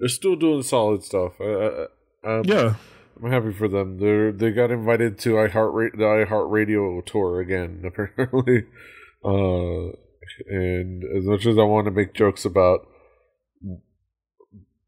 they're 0.00 0.08
still 0.08 0.34
doing 0.34 0.62
solid 0.62 1.04
stuff. 1.04 1.34
I, 1.40 1.86
I, 2.24 2.42
yeah, 2.44 2.74
I'm 3.22 3.30
happy 3.30 3.52
for 3.52 3.68
them. 3.68 3.98
They 3.98 4.30
they 4.30 4.52
got 4.52 4.70
invited 4.70 5.18
to 5.20 5.34
iHeart 5.34 5.92
the 5.92 6.04
iHeart 6.04 6.50
Radio 6.50 7.00
tour 7.02 7.40
again 7.40 7.84
apparently. 7.86 8.64
Uh, 9.24 9.96
and 10.48 11.02
as 11.16 11.24
much 11.24 11.46
as 11.46 11.58
I 11.58 11.62
want 11.62 11.86
to 11.86 11.90
make 11.90 12.14
jokes 12.14 12.44
about 12.44 12.86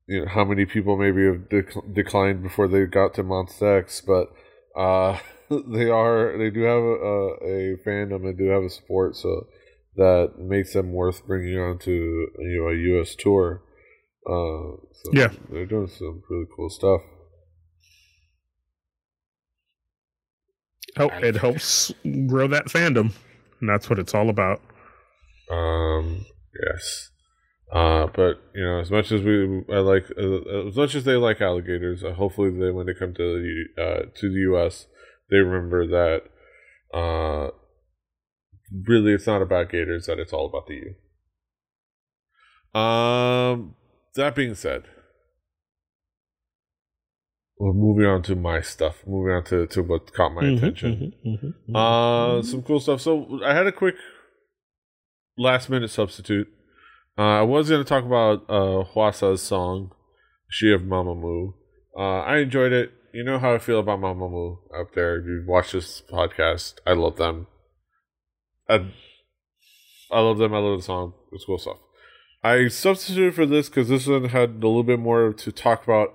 you 0.07 0.21
know 0.21 0.27
how 0.27 0.45
many 0.45 0.65
people 0.67 0.97
maybe 0.97 1.25
have 1.27 1.49
dec- 1.49 1.95
declined 1.95 2.43
before 2.43 2.69
they 2.69 2.85
got 2.87 3.15
to 3.15 3.23
Monsta 3.23 3.79
X, 3.79 4.01
but 4.01 4.33
uh 4.77 5.19
they 5.51 5.89
are 5.89 6.37
they 6.37 6.51
do 6.51 6.63
have 6.63 6.83
a, 6.83 7.27
a 7.45 7.77
fandom 7.87 8.29
and 8.29 8.37
do 8.37 8.49
have 8.49 8.63
a 8.63 8.71
support, 8.71 9.17
so 9.17 9.47
that 9.97 10.39
makes 10.39 10.75
them 10.75 10.93
worth 10.93 11.27
bringing 11.27 11.59
on 11.59 11.79
to 11.79 11.91
you 11.91 12.63
know 12.63 12.69
a 12.69 12.77
U.S. 12.95 13.15
tour. 13.15 13.63
Uh, 14.27 14.77
so 14.93 15.11
yeah, 15.13 15.33
they're 15.51 15.67
doing 15.67 15.89
some 15.89 16.23
really 16.29 16.47
cool 16.55 16.69
stuff. 16.69 17.01
Help 20.97 21.13
it 21.23 21.37
helps 21.37 21.93
grow 22.27 22.49
that 22.49 22.67
fandom, 22.67 23.13
and 23.61 23.69
that's 23.69 23.89
what 23.89 23.99
it's 23.99 24.15
all 24.15 24.31
about. 24.31 24.61
Um. 25.51 26.25
Yes. 26.67 27.11
Uh, 27.73 28.07
but 28.07 28.41
you 28.55 28.65
know, 28.65 28.81
as 28.81 28.91
much 28.91 29.13
as 29.13 29.23
we, 29.23 29.63
I 29.71 29.79
like, 29.81 30.05
uh, 30.17 30.69
as 30.69 30.77
much 30.77 30.95
as 30.95 31.05
they 31.05 31.17
like 31.17 31.41
alligators, 31.41 32.03
uh, 32.03 32.15
hopefully 32.15 32.51
they, 32.51 32.71
when 32.71 32.87
they 32.87 32.95
come 32.95 33.13
to 33.15 33.67
the, 33.77 33.83
uh, 33.83 34.03
to 34.15 34.31
the 34.31 34.41
U.S., 34.53 34.87
they 35.31 35.37
remember 35.37 35.87
that 35.87 36.23
uh, 36.99 37.51
really 38.87 39.13
it's 39.13 39.27
not 39.27 39.43
about 39.43 39.71
Gators, 39.71 40.07
that 40.07 40.19
it's 40.19 40.33
all 40.33 40.47
about 40.47 40.67
the 40.67 40.95
U. 42.75 42.81
Um, 42.81 43.75
that 44.15 44.35
being 44.35 44.55
said, 44.55 44.85
well, 47.59 47.73
moving 47.73 48.07
on 48.07 48.23
to 48.25 48.37
my 48.37 48.61
stuff, 48.61 49.03
moving 49.07 49.33
on 49.33 49.45
to, 49.45 49.67
to 49.69 49.83
what 49.83 50.13
caught 50.13 50.35
my 50.35 50.43
mm-hmm, 50.43 50.57
attention. 50.59 51.13
Mm-hmm, 51.27 51.47
mm-hmm, 51.47 51.77
uh, 51.77 52.29
mm-hmm. 52.29 52.47
some 52.47 52.63
cool 52.63 52.81
stuff. 52.81 53.01
So 53.01 53.41
I 53.45 53.55
had 53.55 53.67
a 53.67 53.73
quick 53.73 53.97
last 55.37 55.69
minute 55.69 55.91
substitute. 55.91 56.49
Uh, 57.17 57.41
I 57.41 57.43
was 57.43 57.69
going 57.69 57.83
to 57.83 57.89
talk 57.89 58.05
about 58.05 58.45
uh, 58.49 58.85
Hwasa's 58.85 59.43
song, 59.43 59.91
She 60.49 60.73
of 60.73 60.83
Mamamoo. 60.83 61.55
Uh, 61.97 62.21
I 62.21 62.39
enjoyed 62.39 62.73
it 62.73 62.93
you 63.13 63.25
know 63.25 63.39
how 63.39 63.55
I 63.55 63.59
feel 63.59 63.81
about 63.81 64.01
Mamamoo 64.01 64.59
out 64.75 64.95
there. 64.95 65.19
If 65.19 65.27
you 65.27 65.45
watch 65.47 65.73
this 65.73 66.03
podcast, 66.11 66.75
I 66.87 66.93
love 66.93 67.17
them. 67.17 67.47
I, 68.69 68.93
I 70.11 70.21
love 70.21 70.39
them. 70.39 70.55
I 70.55 70.59
love 70.59 70.79
the 70.79 70.85
song. 70.85 71.15
It's 71.33 71.45
cool 71.45 71.59
stuff. 71.59 71.79
I 72.43 72.69
substituted 72.69 73.35
for 73.35 73.47
this 73.47 73.69
because 73.69 73.89
this 73.89 74.07
one 74.07 74.27
had 74.27 74.51
a 74.51 74.69
little 74.69 74.85
bit 74.85 75.01
more 75.01 75.33
to 75.33 75.53
talk 75.53 75.85
about, 75.85 76.15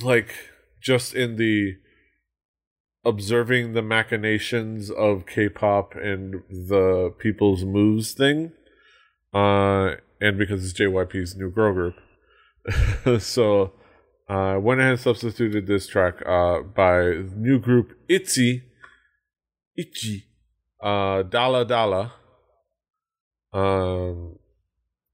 like 0.00 0.34
just 0.82 1.14
in 1.14 1.36
the 1.36 1.76
observing 3.04 3.72
the 3.72 3.82
machinations 3.82 4.90
of 4.90 5.26
K-pop 5.26 5.94
and 5.94 6.42
the 6.50 7.14
people's 7.18 7.64
moves 7.64 8.12
thing, 8.12 8.52
uh, 9.32 9.94
and 10.20 10.38
because 10.38 10.64
it's 10.64 10.78
JYP's 10.78 11.36
new 11.36 11.50
girl 11.50 11.72
group, 11.72 11.94
so 13.20 13.72
uh, 14.28 14.58
went 14.60 14.80
ahead 14.80 14.92
and 14.92 15.00
substituted 15.00 15.66
this 15.66 15.86
track 15.86 16.22
uh, 16.26 16.60
by 16.60 17.24
new 17.34 17.58
group 17.58 17.98
Itzy, 18.08 18.62
Itchy, 19.76 20.26
uh, 20.82 21.22
Dalla 21.22 21.64
Dalla. 21.64 22.12
Um, 23.52 24.38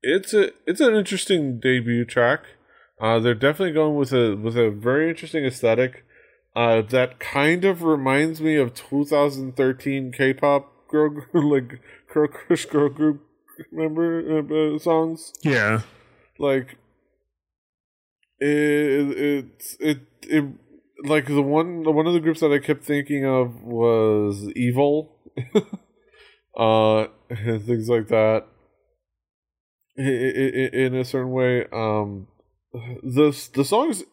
it's 0.02 0.34
a 0.34 0.50
it's 0.66 0.80
an 0.80 0.94
interesting 0.94 1.58
debut 1.58 2.04
track. 2.04 2.42
Uh, 3.00 3.18
they're 3.18 3.34
definitely 3.34 3.72
going 3.72 3.96
with 3.96 4.12
a 4.12 4.34
with 4.34 4.56
a 4.56 4.70
very 4.70 5.08
interesting 5.10 5.44
aesthetic. 5.44 6.04
Uh, 6.54 6.80
that 6.80 7.18
kind 7.18 7.64
of 7.64 7.82
reminds 7.82 8.40
me 8.40 8.56
of 8.56 8.72
2013 8.72 10.12
K-pop 10.12 10.88
girl 10.88 11.26
like 11.34 11.80
girl 12.12 12.28
crush 12.28 12.64
girl 12.66 12.88
group. 12.88 13.22
Remember 13.70 14.74
uh, 14.74 14.78
songs? 14.78 15.32
Yeah, 15.42 15.82
like 16.38 16.78
it, 18.38 19.18
it 19.18 19.76
it 19.80 19.98
it 20.22 20.44
like 21.04 21.26
the 21.26 21.42
one 21.42 21.84
one 21.84 22.06
of 22.06 22.14
the 22.14 22.20
groups 22.20 22.40
that 22.40 22.52
I 22.52 22.58
kept 22.58 22.84
thinking 22.84 23.24
of 23.24 23.62
was 23.62 24.50
Evil, 24.56 25.16
uh, 26.58 27.06
and 27.30 27.62
things 27.66 27.88
like 27.88 28.08
that. 28.08 28.46
In 29.96 30.94
a 30.94 31.04
certain 31.04 31.30
way, 31.30 31.66
um, 31.72 32.26
the 33.02 33.48
the 33.54 33.64
songs 33.64 34.04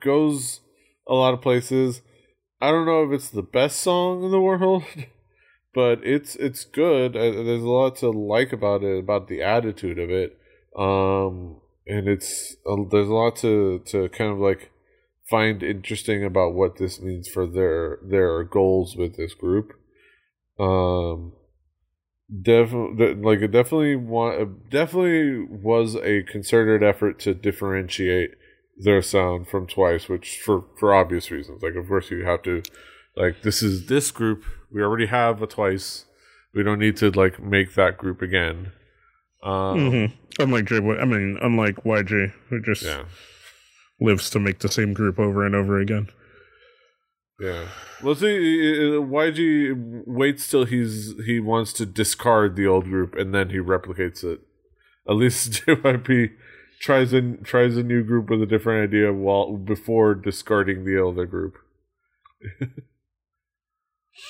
goes 0.00 0.60
a 1.06 1.14
lot 1.14 1.34
of 1.34 1.42
places. 1.42 2.02
I 2.60 2.70
don't 2.70 2.86
know 2.86 3.04
if 3.04 3.12
it's 3.12 3.30
the 3.30 3.42
best 3.42 3.80
song 3.80 4.24
in 4.24 4.30
the 4.30 4.40
world, 4.40 4.84
but 5.74 6.00
it's 6.02 6.36
it's 6.36 6.64
good. 6.64 7.14
There's 7.14 7.62
a 7.62 7.68
lot 7.68 7.96
to 7.96 8.10
like 8.10 8.52
about 8.52 8.82
it, 8.82 8.98
about 8.98 9.28
the 9.28 9.42
attitude 9.42 9.98
of 9.98 10.10
it. 10.10 10.38
Um, 10.76 11.60
and 11.86 12.08
it's 12.08 12.56
uh, 12.68 12.76
there's 12.90 13.08
a 13.08 13.14
lot 13.14 13.36
to 13.36 13.80
to 13.86 14.08
kind 14.10 14.32
of 14.32 14.38
like 14.38 14.70
find 15.28 15.62
interesting 15.62 16.24
about 16.24 16.54
what 16.54 16.78
this 16.78 17.00
means 17.00 17.28
for 17.28 17.46
their 17.46 17.98
their 18.02 18.44
goals 18.44 18.96
with 18.96 19.16
this 19.16 19.34
group. 19.34 19.72
Um, 20.58 21.32
definitely, 22.42 23.14
like 23.14 23.40
it 23.40 23.52
definitely 23.52 23.96
want 23.96 24.70
definitely 24.70 25.44
was 25.44 25.96
a 25.96 26.22
concerted 26.22 26.82
effort 26.82 27.18
to 27.20 27.34
differentiate 27.34 28.32
their 28.76 29.02
sound 29.02 29.48
from 29.48 29.66
Twice, 29.66 30.08
which 30.08 30.40
for 30.44 30.64
for 30.78 30.94
obvious 30.94 31.30
reasons. 31.30 31.62
Like, 31.62 31.74
of 31.74 31.88
course, 31.88 32.10
you 32.10 32.24
have 32.24 32.42
to 32.42 32.62
like 33.16 33.42
this 33.42 33.62
is 33.62 33.86
this 33.86 34.10
group. 34.10 34.44
We 34.72 34.82
already 34.82 35.06
have 35.06 35.40
a 35.42 35.46
Twice. 35.46 36.04
We 36.54 36.62
don't 36.62 36.78
need 36.78 36.96
to 36.98 37.10
like 37.10 37.40
make 37.42 37.74
that 37.74 37.98
group 37.98 38.22
again. 38.22 38.72
Um, 39.42 39.78
mm-hmm. 39.78 40.42
Unlike 40.42 40.64
J, 40.66 40.76
I 40.76 41.04
mean, 41.04 41.38
unlike 41.40 41.76
YG, 41.84 42.32
who 42.48 42.62
just 42.62 42.82
yeah. 42.82 43.04
lives 44.00 44.28
to 44.30 44.40
make 44.40 44.58
the 44.58 44.68
same 44.68 44.92
group 44.92 45.18
over 45.18 45.46
and 45.46 45.54
over 45.54 45.78
again. 45.78 46.08
Yeah. 47.38 47.68
Well, 48.02 48.14
see, 48.14 48.26
YG 48.26 50.04
waits 50.06 50.48
till 50.48 50.64
he's 50.64 51.14
he 51.26 51.38
wants 51.38 51.72
to 51.74 51.86
discard 51.86 52.56
the 52.56 52.66
old 52.66 52.84
group 52.84 53.14
and 53.14 53.34
then 53.34 53.50
he 53.50 53.58
replicates 53.58 54.24
it. 54.24 54.40
At 55.08 55.16
least 55.16 55.52
JYP 55.66 56.32
tries 56.80 57.12
a 57.12 57.36
tries 57.38 57.76
a 57.76 57.82
new 57.82 58.02
group 58.02 58.30
with 58.30 58.42
a 58.42 58.46
different 58.46 58.88
idea 58.88 59.12
while 59.12 59.56
before 59.56 60.14
discarding 60.14 60.84
the 60.84 61.04
other 61.04 61.26
group. 61.26 61.56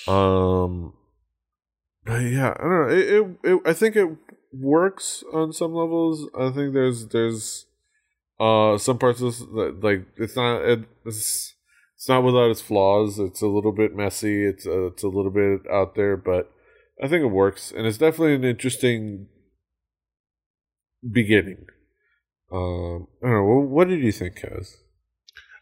um, 0.08 0.92
but 2.04 2.22
yeah, 2.22 2.54
I 2.58 2.62
don't 2.62 2.70
know. 2.70 2.88
It, 2.88 3.08
it, 3.08 3.38
it 3.44 3.62
I 3.66 3.72
think 3.72 3.96
it 3.96 4.08
works 4.52 5.22
on 5.32 5.52
some 5.52 5.74
levels. 5.74 6.28
I 6.38 6.50
think 6.50 6.74
there's 6.74 7.06
there's 7.08 7.66
uh 8.40 8.78
some 8.78 8.98
parts 8.98 9.20
of 9.22 9.38
that 9.38 9.78
like 9.80 10.06
it's 10.16 10.36
not 10.36 10.62
it, 10.62 10.84
it's 11.04 11.55
it's 11.96 12.08
not 12.08 12.22
without 12.22 12.50
its 12.50 12.60
flaws. 12.60 13.18
It's 13.18 13.40
a 13.40 13.46
little 13.46 13.72
bit 13.72 13.96
messy. 13.96 14.44
It's 14.44 14.66
uh, 14.66 14.86
it's 14.86 15.02
a 15.02 15.08
little 15.08 15.30
bit 15.30 15.60
out 15.70 15.94
there, 15.94 16.16
but 16.16 16.52
I 17.02 17.08
think 17.08 17.22
it 17.22 17.28
works, 17.28 17.72
and 17.74 17.86
it's 17.86 17.98
definitely 17.98 18.34
an 18.34 18.44
interesting 18.44 19.28
beginning. 21.10 21.66
Um, 22.52 23.08
I 23.22 23.28
don't 23.28 23.32
know. 23.32 23.66
What 23.66 23.88
did 23.88 24.00
you 24.00 24.12
think, 24.12 24.40
Kaz? 24.40 24.74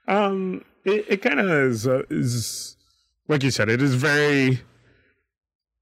Um, 0.06 0.64
it, 0.84 1.06
it 1.08 1.22
kind 1.22 1.40
of 1.40 1.48
is, 1.48 1.86
uh, 1.86 2.02
is 2.10 2.76
like 3.28 3.42
you 3.42 3.50
said. 3.50 3.68
It 3.68 3.80
is 3.80 3.94
very 3.94 4.60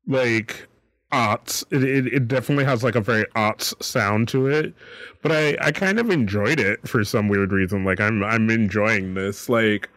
like 0.07 0.69
arts. 1.11 1.65
It, 1.71 1.83
it 1.83 2.07
it 2.09 2.29
definitely 2.29 2.65
has 2.65 2.85
like 2.85 2.95
a 2.95 3.01
very 3.01 3.25
arts 3.35 3.75
sound 3.81 4.29
to 4.29 4.49
it. 4.49 4.75
But 5.23 5.33
I 5.33 5.57
I 5.61 5.73
kind 5.73 5.99
of 5.99 6.11
enjoyed 6.11 6.61
it 6.61 6.87
for 6.87 7.05
some 7.05 7.29
weird 7.29 7.53
reason. 7.53 7.85
Like 7.85 8.01
I'm 8.01 8.23
I'm 8.23 8.51
enjoying 8.51 9.15
this. 9.15 9.49
Like 9.49 9.89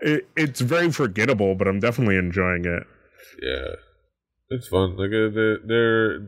it, 0.00 0.28
it's 0.36 0.60
very 0.60 0.90
forgettable, 0.92 1.54
but 1.54 1.68
I'm 1.68 1.80
definitely 1.80 2.16
enjoying 2.16 2.64
it. 2.64 2.84
Yeah, 3.42 3.74
it's 4.50 4.68
fun. 4.68 4.96
Like 4.96 5.10
uh, 5.10 5.32
they're 5.34 5.58
they're, 5.66 6.18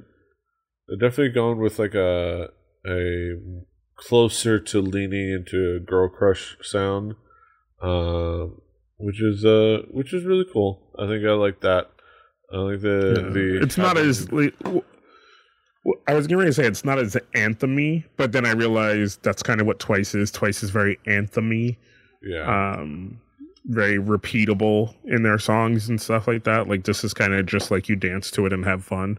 they're 0.89 1.09
definitely 1.09 1.31
going 1.35 1.59
with 1.59 1.79
like 1.79 1.95
a 1.95 2.49
a 2.87 3.31
closer 3.97 4.59
to 4.59 4.81
leaning 4.81 5.31
into 5.31 5.77
a 5.77 5.81
girl 5.81 6.09
crush 6.09 6.57
sound, 6.63 7.15
uh, 7.83 8.47
which 8.99 9.23
is 9.23 9.45
uh 9.45 9.83
which 9.91 10.13
is 10.13 10.25
really 10.25 10.47
cool. 10.53 10.91
I 10.99 11.07
think 11.07 11.25
I 11.25 11.33
like 11.33 11.61
that. 11.61 11.91
I 12.53 12.57
like 12.59 12.81
the 12.81 13.15
Yeah. 13.25 13.31
the. 13.31 13.61
It's 13.63 13.79
not 13.79 13.97
as 13.97 14.31
like, 14.31 14.59
w- 14.61 14.85
w- 15.85 16.01
I 16.07 16.13
was 16.15 16.27
going 16.27 16.45
to 16.45 16.53
say 16.53 16.67
it's 16.67 16.85
not 16.85 16.99
as 16.99 17.17
anthemy, 17.35 18.05
but 18.19 18.33
then 18.33 18.45
I 18.45 18.53
realized 18.53 19.23
that's 19.23 19.43
kind 19.43 19.59
of 19.61 19.67
what 19.67 19.79
Twice 19.79 20.15
is. 20.15 20.31
Twice 20.31 20.63
is 20.63 20.69
very 20.69 20.99
anthemy, 21.07 21.79
yeah 22.23 22.75
um, 22.77 23.22
very 23.67 23.99
repeatable 23.99 24.95
in 25.05 25.23
their 25.23 25.39
songs 25.39 25.89
and 25.89 26.01
stuff 26.01 26.27
like 26.27 26.45
that. 26.45 26.69
Like 26.69 26.85
this 26.85 27.05
is 27.05 27.15
kind 27.15 27.33
of 27.33 27.47
just 27.47 27.71
like 27.71 27.89
you 27.89 27.97
dance 27.97 28.31
to 28.33 28.47
it 28.47 28.53
and 28.53 28.65
have 28.65 28.85
fun 28.85 29.19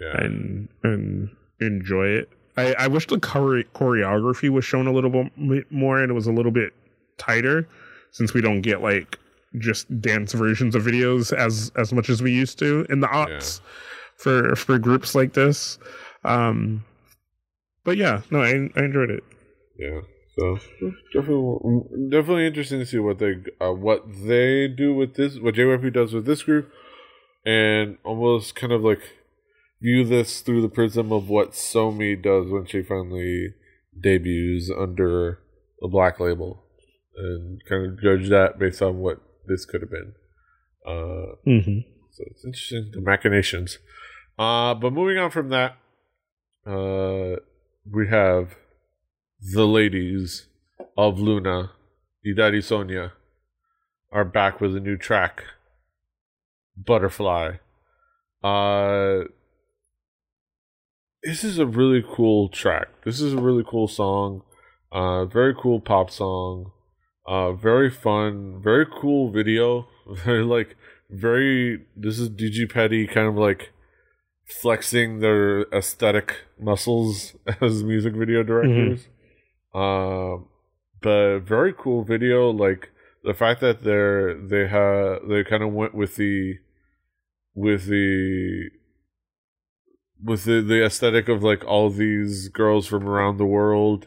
yeah 0.00 0.16
and 0.22 0.68
and 0.82 1.30
enjoy 1.60 2.06
it. 2.06 2.30
I, 2.56 2.74
I 2.74 2.86
wish 2.88 3.06
the 3.06 3.18
chore- 3.18 3.64
choreography 3.74 4.48
was 4.50 4.64
shown 4.64 4.86
a 4.86 4.92
little 4.92 5.10
bit 5.10 5.70
more 5.70 6.00
and 6.02 6.10
it 6.10 6.14
was 6.14 6.26
a 6.26 6.32
little 6.32 6.52
bit 6.52 6.72
tighter, 7.18 7.66
since 8.10 8.34
we 8.34 8.40
don't 8.40 8.60
get 8.62 8.82
like 8.82 9.18
just 9.58 10.00
dance 10.00 10.32
versions 10.32 10.74
of 10.74 10.82
videos 10.82 11.32
as 11.32 11.70
as 11.76 11.92
much 11.92 12.08
as 12.08 12.22
we 12.22 12.32
used 12.32 12.58
to 12.58 12.86
in 12.88 13.00
the 13.00 13.06
aughts 13.08 13.60
for 14.16 14.56
for 14.56 14.78
groups 14.78 15.14
like 15.14 15.34
this. 15.34 15.78
Um, 16.24 16.84
but 17.84 17.96
yeah, 17.96 18.22
no, 18.30 18.42
I, 18.42 18.70
I 18.76 18.84
enjoyed 18.84 19.10
it. 19.10 19.24
Yeah. 19.78 20.00
So 20.38 20.58
definitely, 21.12 22.08
definitely 22.10 22.46
interesting 22.46 22.78
to 22.80 22.86
see 22.86 22.98
what 22.98 23.18
they 23.18 23.34
uh, 23.60 23.72
what 23.72 24.04
they 24.26 24.66
do 24.66 24.94
with 24.94 25.14
this, 25.16 25.38
what 25.38 25.54
JYP 25.54 25.92
does 25.92 26.14
with 26.14 26.24
this 26.24 26.42
group, 26.42 26.70
and 27.44 27.98
almost 28.02 28.54
kind 28.54 28.72
of 28.72 28.82
like 28.82 29.02
view 29.82 30.04
this 30.04 30.40
through 30.40 30.62
the 30.62 30.68
prism 30.70 31.12
of 31.12 31.28
what 31.28 31.52
Somi 31.52 32.14
does 32.20 32.50
when 32.50 32.64
she 32.64 32.82
finally 32.82 33.54
debuts 34.00 34.70
under 34.70 35.40
the 35.80 35.88
black 35.88 36.18
label, 36.18 36.62
and 37.16 37.60
kind 37.68 37.84
of 37.86 38.00
judge 38.00 38.30
that 38.30 38.58
based 38.58 38.80
on 38.80 39.00
what 39.00 39.20
this 39.46 39.66
could 39.66 39.82
have 39.82 39.90
been. 39.90 40.14
Uh, 40.86 41.36
Mm-hmm. 41.46 41.80
so 42.10 42.24
it's 42.30 42.44
interesting 42.44 42.90
the 42.94 43.00
machinations. 43.02 43.78
Uh, 44.38 44.72
but 44.74 44.92
moving 44.94 45.18
on 45.18 45.30
from 45.30 45.50
that, 45.50 45.76
uh, 46.66 47.36
we 47.90 48.08
have 48.08 48.54
the 49.50 49.66
ladies 49.66 50.46
of 50.96 51.18
LOONA, 51.18 51.72
Idarui 52.24 52.58
Sonyeo, 52.58 53.10
are 54.12 54.24
back 54.24 54.60
with 54.60 54.76
a 54.76 54.80
new 54.80 54.96
track, 54.96 55.42
Butterfly. 56.76 57.56
Uh, 58.44 59.24
this 61.24 61.42
is 61.42 61.58
a 61.58 61.66
really 61.66 62.04
cool 62.08 62.48
track. 62.48 62.88
This 63.04 63.20
is 63.20 63.32
a 63.32 63.40
really 63.40 63.64
cool 63.68 63.88
song. 63.88 64.42
Uh, 64.92 65.24
very 65.24 65.54
cool 65.54 65.80
pop 65.80 66.10
song. 66.10 66.70
Uh, 67.26 67.52
very 67.52 67.90
fun. 67.90 68.60
Very 68.62 68.86
cool 68.86 69.30
video. 69.30 69.88
Very 70.24 70.42
like 70.42 70.74
very. 71.08 71.86
This 71.96 72.18
is 72.18 72.28
Digipedi 72.28 73.08
kind 73.08 73.28
of 73.28 73.36
like 73.36 73.70
flexing 74.60 75.20
their 75.20 75.62
aesthetic 75.72 76.38
muscles 76.58 77.34
as 77.60 77.84
music 77.84 78.14
video 78.14 78.42
directors. 78.42 79.06
Um, 79.74 80.48
but 81.00 81.40
very 81.40 81.72
cool 81.72 82.04
video. 82.04 82.50
Like 82.50 82.90
the 83.24 83.34
fact 83.34 83.60
that 83.60 83.84
they're 83.84 84.34
they 84.34 84.66
have 84.68 85.28
they 85.28 85.44
kind 85.44 85.62
of 85.62 85.72
went 85.72 85.94
with 85.94 86.16
the 86.16 86.58
with 87.54 87.86
the 87.86 88.70
with 90.22 90.44
the, 90.44 90.60
the 90.60 90.84
aesthetic 90.84 91.28
of 91.28 91.42
like 91.42 91.64
all 91.64 91.90
these 91.90 92.48
girls 92.48 92.86
from 92.86 93.06
around 93.06 93.38
the 93.38 93.46
world 93.46 94.06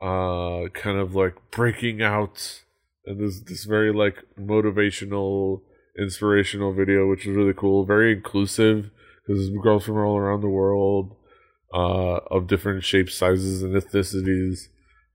uh 0.00 0.68
kind 0.72 0.98
of 0.98 1.14
like 1.14 1.34
breaking 1.50 2.02
out 2.02 2.62
and 3.06 3.20
this 3.20 3.40
this 3.40 3.64
very 3.64 3.92
like 3.92 4.24
motivational 4.38 5.60
inspirational 5.98 6.72
video 6.72 7.08
which 7.08 7.26
is 7.26 7.36
really 7.36 7.52
cool 7.54 7.84
very 7.84 8.12
inclusive 8.12 8.90
because 9.26 9.50
girls 9.62 9.84
from 9.84 9.96
all 9.98 10.16
around 10.16 10.40
the 10.40 10.48
world 10.48 11.14
uh 11.74 12.18
of 12.30 12.46
different 12.46 12.82
shapes 12.84 13.14
sizes 13.14 13.62
and 13.62 13.74
ethnicities 13.74 14.68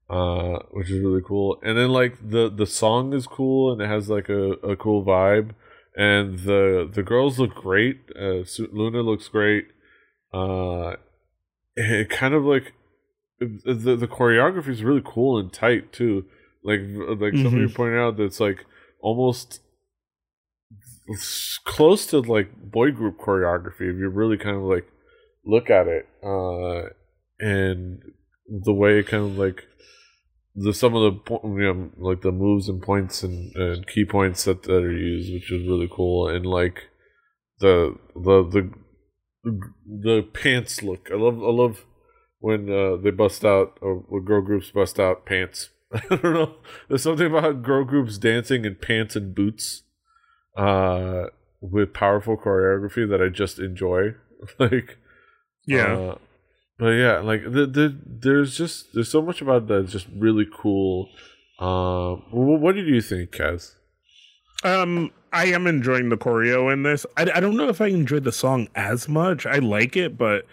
uh 0.09 0.59
which 0.71 0.89
is 0.89 1.03
really 1.03 1.21
cool. 1.25 1.59
And 1.61 1.77
then 1.77 1.89
like 1.89 2.17
the 2.29 2.49
the 2.49 2.65
song 2.65 3.13
is 3.13 3.27
cool 3.27 3.73
and 3.73 3.81
it 3.81 3.87
has 3.87 4.09
like 4.09 4.29
a, 4.29 4.51
a 4.63 4.75
cool 4.75 5.03
vibe. 5.03 5.51
And 5.95 6.39
the 6.39 6.89
the 6.91 7.03
girls 7.03 7.39
look 7.39 7.55
great. 7.55 8.01
Uh 8.15 8.43
LOONA 8.71 9.01
looks 9.01 9.27
great. 9.27 9.67
Uh 10.33 10.95
it 11.75 12.09
kind 12.09 12.33
of 12.33 12.43
like 12.43 12.73
the 13.39 13.95
the 13.95 14.07
choreography 14.07 14.69
is 14.69 14.83
really 14.83 15.03
cool 15.03 15.37
and 15.37 15.51
tight 15.51 15.91
too. 15.91 16.25
Like 16.63 16.81
like 17.19 17.33
somebody 17.35 17.67
pointed 17.67 17.99
out 17.99 18.17
that's 18.17 18.39
like 18.39 18.65
almost 19.01 19.61
close 21.63 22.05
to 22.07 22.19
like 22.19 22.55
boy 22.55 22.91
group 22.91 23.17
choreography 23.17 23.81
if 23.81 23.97
you 23.97 24.09
really 24.09 24.37
kind 24.37 24.55
of 24.55 24.63
like 24.63 24.87
look 25.45 25.69
at 25.69 25.87
it. 25.87 26.07
Uh 26.23 26.89
and 27.39 28.01
the 28.47 28.73
way 28.73 28.99
it 28.99 29.07
kind 29.07 29.23
of 29.23 29.37
like 29.37 29.65
the 30.59 30.73
some 30.73 30.95
of 30.95 31.01
the 31.03 31.33
you 31.43 31.73
know, 31.73 31.91
like 31.97 32.21
the 32.21 32.31
moves 32.31 32.67
and 32.67 32.81
points 32.81 33.21
and, 33.23 33.55
and 33.55 33.87
key 33.87 34.03
points 34.05 34.43
that, 34.45 34.63
that 34.63 34.83
are 34.83 34.91
used 34.91 35.31
which 35.31 35.51
is 35.51 35.67
really 35.67 35.89
cool. 35.91 36.27
And 36.27 36.45
like 36.45 36.83
the 37.59 37.95
the 38.15 38.43
the 38.51 38.71
the 39.85 40.21
pants 40.33 40.81
look. 40.83 41.09
I 41.11 41.15
love 41.15 41.37
i 41.41 41.51
love 41.51 41.85
when 42.39 42.69
uh, 42.71 42.97
they 42.97 43.11
bust 43.11 43.45
out 43.45 43.77
or 43.81 43.97
when 44.09 44.25
girl 44.25 44.41
groups 44.41 44.71
bust 44.71 44.99
out 44.99 45.25
pants. 45.25 45.69
I 45.93 46.15
don't 46.15 46.33
know. 46.33 46.55
There's 46.89 47.03
something 47.03 47.27
about 47.27 47.61
girl 47.63 47.83
groups 47.85 48.17
dancing 48.17 48.65
in 48.65 48.75
pants 48.75 49.15
and 49.15 49.33
boots 49.35 49.83
uh 50.57 51.27
with 51.61 51.93
powerful 51.93 52.35
choreography 52.35 53.07
that 53.09 53.21
i 53.21 53.29
just 53.29 53.59
enjoy. 53.59 54.15
Like 54.59 54.97
Yeah. 55.65 55.93
uh, 55.97 56.15
but 56.77 56.89
yeah, 56.91 57.19
like 57.19 57.43
the, 57.43 57.65
the 57.65 57.99
there's 58.05 58.57
just 58.57 58.93
there's 58.93 59.09
so 59.09 59.21
much 59.21 59.41
about 59.41 59.67
that 59.67 59.87
just 59.87 60.07
really 60.15 60.47
cool. 60.51 61.09
Wh- 62.29 62.61
what 62.61 62.75
did 62.75 62.87
you 62.87 63.01
think, 63.01 63.31
Kaz? 63.31 63.73
Um, 64.63 65.11
I 65.31 65.45
am 65.47 65.67
enjoying 65.67 66.09
the 66.09 66.17
choreo 66.17 66.71
in 66.71 66.83
this. 66.83 67.05
I, 67.15 67.23
I 67.35 67.39
don't 67.39 67.57
know 67.57 67.69
if 67.69 67.81
I 67.81 67.87
enjoyed 67.87 68.23
the 68.23 68.31
song 68.31 68.67
as 68.75 69.07
much. 69.07 69.45
I 69.45 69.57
like 69.57 69.95
it, 69.95 70.17
but 70.17 70.45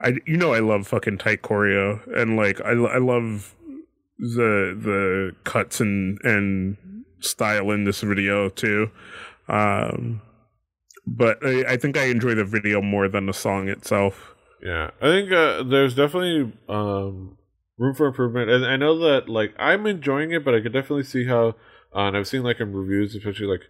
I 0.00 0.16
you 0.26 0.36
know 0.36 0.54
I 0.54 0.60
love 0.60 0.86
fucking 0.86 1.18
tight 1.18 1.42
choreo 1.42 2.00
and 2.16 2.36
like 2.36 2.60
I 2.60 2.70
I 2.70 2.98
love 2.98 3.54
the 4.18 4.76
the 4.80 5.36
cuts 5.44 5.80
and 5.80 6.18
and 6.22 6.76
style 7.20 7.70
in 7.70 7.84
this 7.84 8.00
video 8.00 8.48
too. 8.48 8.90
Um, 9.48 10.20
but 11.06 11.44
I, 11.44 11.72
I 11.72 11.76
think 11.76 11.96
I 11.96 12.04
enjoy 12.04 12.34
the 12.34 12.44
video 12.44 12.82
more 12.82 13.08
than 13.08 13.26
the 13.26 13.32
song 13.32 13.68
itself. 13.68 14.34
Yeah, 14.62 14.90
I 15.00 15.06
think 15.06 15.32
uh, 15.32 15.62
there's 15.62 15.94
definitely 15.94 16.52
um, 16.68 17.38
room 17.78 17.94
for 17.94 18.06
improvement, 18.06 18.50
and 18.50 18.66
I 18.66 18.76
know 18.76 18.98
that 18.98 19.28
like 19.28 19.54
I'm 19.58 19.86
enjoying 19.86 20.32
it, 20.32 20.44
but 20.44 20.54
I 20.54 20.60
could 20.60 20.72
definitely 20.72 21.04
see 21.04 21.26
how, 21.26 21.54
uh, 21.94 22.06
and 22.06 22.16
I've 22.16 22.26
seen 22.28 22.42
like 22.42 22.60
in 22.60 22.72
reviews, 22.72 23.14
especially 23.14 23.46
like 23.46 23.62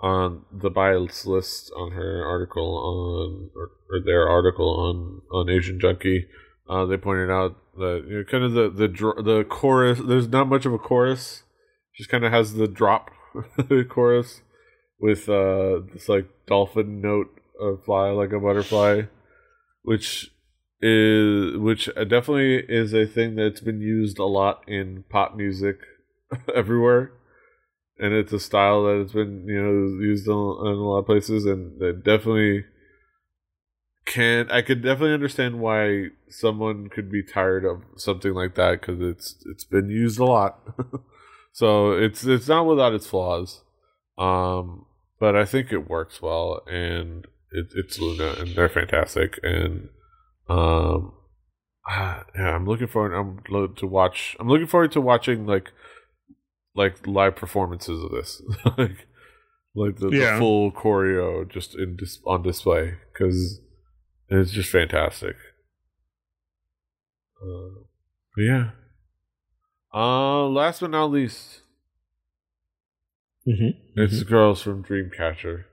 on 0.00 0.44
the 0.52 0.70
bias 0.70 1.26
list 1.26 1.72
on 1.76 1.92
her 1.92 2.24
article 2.24 2.76
on 2.76 3.50
or, 3.56 3.70
or 3.90 4.00
their 4.04 4.28
article 4.28 4.68
on 4.68 5.22
on 5.36 5.50
Asian 5.50 5.80
Junkie, 5.80 6.28
uh, 6.68 6.84
they 6.84 6.96
pointed 6.96 7.30
out 7.30 7.56
that 7.76 8.04
you 8.08 8.18
know, 8.18 8.24
kind 8.24 8.44
of 8.44 8.52
the 8.52 8.70
the 8.70 9.22
the 9.22 9.44
chorus. 9.44 9.98
There's 10.02 10.28
not 10.28 10.48
much 10.48 10.66
of 10.66 10.72
a 10.72 10.78
chorus. 10.78 11.42
Just 11.96 12.10
kind 12.10 12.24
of 12.24 12.30
has 12.30 12.54
the 12.54 12.68
drop 12.68 13.10
chorus 13.88 14.42
with 15.00 15.28
uh 15.28 15.80
this 15.92 16.08
like 16.08 16.28
dolphin 16.46 17.00
note 17.00 17.40
of 17.60 17.84
fly 17.84 18.10
like 18.10 18.32
a 18.32 18.38
butterfly, 18.38 19.02
which 19.88 20.30
is 20.82 21.56
which 21.56 21.86
definitely 21.96 22.56
is 22.68 22.92
a 22.92 23.06
thing 23.06 23.36
that's 23.36 23.60
been 23.60 23.80
used 23.80 24.18
a 24.18 24.24
lot 24.24 24.62
in 24.68 25.04
pop 25.08 25.34
music 25.34 25.78
everywhere. 26.54 27.12
And 27.98 28.12
it's 28.12 28.32
a 28.34 28.38
style 28.38 28.84
that 28.84 28.98
has 28.98 29.12
been 29.12 29.46
you 29.48 29.62
know 29.62 30.04
used 30.04 30.26
in, 30.26 30.32
in 30.32 30.36
a 30.36 30.88
lot 30.88 30.98
of 30.98 31.06
places. 31.06 31.46
And 31.46 31.80
it 31.80 32.04
definitely 32.04 32.66
can 34.04 34.50
I 34.50 34.60
could 34.60 34.82
definitely 34.82 35.14
understand 35.14 35.58
why 35.58 36.08
someone 36.28 36.90
could 36.90 37.10
be 37.10 37.22
tired 37.22 37.64
of 37.64 37.82
something 37.96 38.34
like 38.34 38.54
that 38.56 38.80
because 38.80 39.00
it's 39.00 39.36
it's 39.46 39.64
been 39.64 39.88
used 39.88 40.18
a 40.18 40.24
lot. 40.24 40.60
So 41.50 41.90
it's 41.90 42.24
it's 42.24 42.46
not 42.46 42.66
without 42.66 42.94
its 42.94 43.08
flaws. 43.08 43.62
Um 44.16 44.84
but 45.18 45.34
I 45.34 45.44
think 45.44 45.72
it 45.72 45.90
works 45.90 46.22
well. 46.22 46.62
And 46.70 47.26
it, 47.52 47.66
it's 47.74 47.98
LOONA, 47.98 48.36
and 48.40 48.54
they're 48.54 48.68
fantastic 48.68 49.38
and 49.42 49.88
um, 50.48 51.12
yeah, 51.90 52.22
I'm 52.36 52.66
looking 52.66 52.86
forward. 52.86 53.14
I'm 53.14 53.40
lo- 53.48 53.66
to 53.66 53.86
watch. 53.86 54.36
I'm 54.40 54.48
looking 54.48 54.66
forward 54.66 54.92
to 54.92 55.00
watching 55.00 55.46
like 55.46 55.72
like 56.74 57.06
live 57.06 57.34
performances 57.36 58.02
of 58.02 58.10
this, 58.10 58.40
like 58.78 59.06
like 59.74 59.96
the, 59.98 60.10
Yeah. 60.10 60.32
the 60.34 60.38
full 60.38 60.72
choreo 60.72 61.48
just 61.48 61.74
in 61.74 61.96
dis- 61.96 62.20
on 62.26 62.42
display 62.42 62.94
because 63.12 63.60
it's 64.28 64.50
just 64.50 64.70
fantastic. 64.70 65.36
Uh, 67.42 67.82
but 68.36 68.42
yeah. 68.42 68.70
Uh, 69.94 70.46
last 70.46 70.80
but 70.80 70.90
not 70.90 71.06
least, 71.10 71.62
Mm-hmm. 73.46 74.00
it's 74.00 74.18
the 74.18 74.24
girls 74.26 74.60
from 74.60 74.84
Dreamcatcher. 74.84 75.64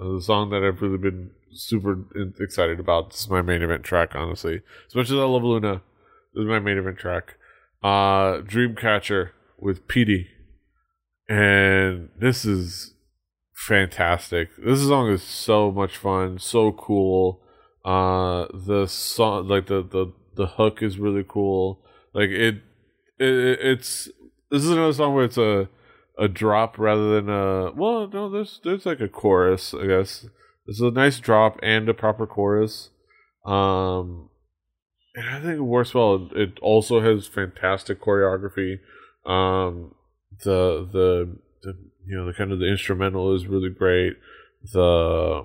The 0.00 0.22
song 0.22 0.48
that 0.50 0.64
I've 0.64 0.80
really 0.80 0.96
been 0.96 1.30
super 1.52 1.98
excited 2.40 2.80
about. 2.80 3.10
This 3.10 3.20
is 3.20 3.28
my 3.28 3.42
main 3.42 3.60
event 3.60 3.84
track, 3.84 4.14
honestly. 4.14 4.62
As 4.86 4.94
much 4.94 5.10
as 5.10 5.12
I 5.12 5.24
love 5.24 5.42
LOONA, 5.42 5.82
this 6.32 6.42
is 6.42 6.48
my 6.48 6.58
main 6.58 6.78
event 6.78 6.96
track. 6.96 7.36
Uh, 7.82 8.40
Dreamcatcher 8.40 9.30
with 9.58 9.86
Petey. 9.88 10.28
And 11.28 12.08
this 12.18 12.46
is 12.46 12.94
fantastic. 13.52 14.48
This 14.56 14.80
song 14.82 15.10
is 15.10 15.22
so 15.22 15.70
much 15.70 15.98
fun, 15.98 16.38
so 16.38 16.72
cool. 16.72 17.42
Uh, 17.84 18.46
the 18.54 18.86
song, 18.86 19.48
like 19.48 19.66
the, 19.66 19.82
the, 19.82 20.14
the 20.34 20.46
hook 20.46 20.82
is 20.82 20.98
really 20.98 21.26
cool. 21.28 21.84
Like 22.14 22.30
it, 22.30 22.62
it, 23.18 23.58
it's, 23.60 24.08
this 24.50 24.64
is 24.64 24.70
another 24.70 24.94
song 24.94 25.14
where 25.14 25.24
it's 25.24 25.36
a, 25.36 25.68
a 26.20 26.28
drop 26.28 26.78
rather 26.78 27.14
than 27.14 27.28
a 27.30 27.72
well 27.72 28.06
no 28.06 28.28
there's 28.30 28.60
there's 28.62 28.84
like 28.86 29.00
a 29.00 29.08
chorus 29.08 29.74
i 29.74 29.86
guess. 29.86 30.26
There's 30.66 30.80
a 30.80 30.90
nice 30.92 31.18
drop 31.18 31.58
and 31.62 31.88
a 31.88 31.94
proper 31.94 32.26
chorus. 32.26 32.90
Um 33.44 34.28
and 35.16 35.28
i 35.28 35.40
think 35.40 35.56
it 35.58 35.62
works 35.76 35.94
well. 35.94 36.28
It 36.36 36.58
also 36.60 37.00
has 37.00 37.26
fantastic 37.26 38.00
choreography. 38.00 38.78
Um 39.26 39.94
the 40.44 40.86
the, 40.92 41.36
the 41.62 41.72
you 42.06 42.16
know 42.16 42.26
the 42.26 42.34
kind 42.34 42.52
of 42.52 42.58
the 42.60 42.66
instrumental 42.70 43.34
is 43.34 43.46
really 43.46 43.70
great. 43.70 44.14
The 44.72 45.44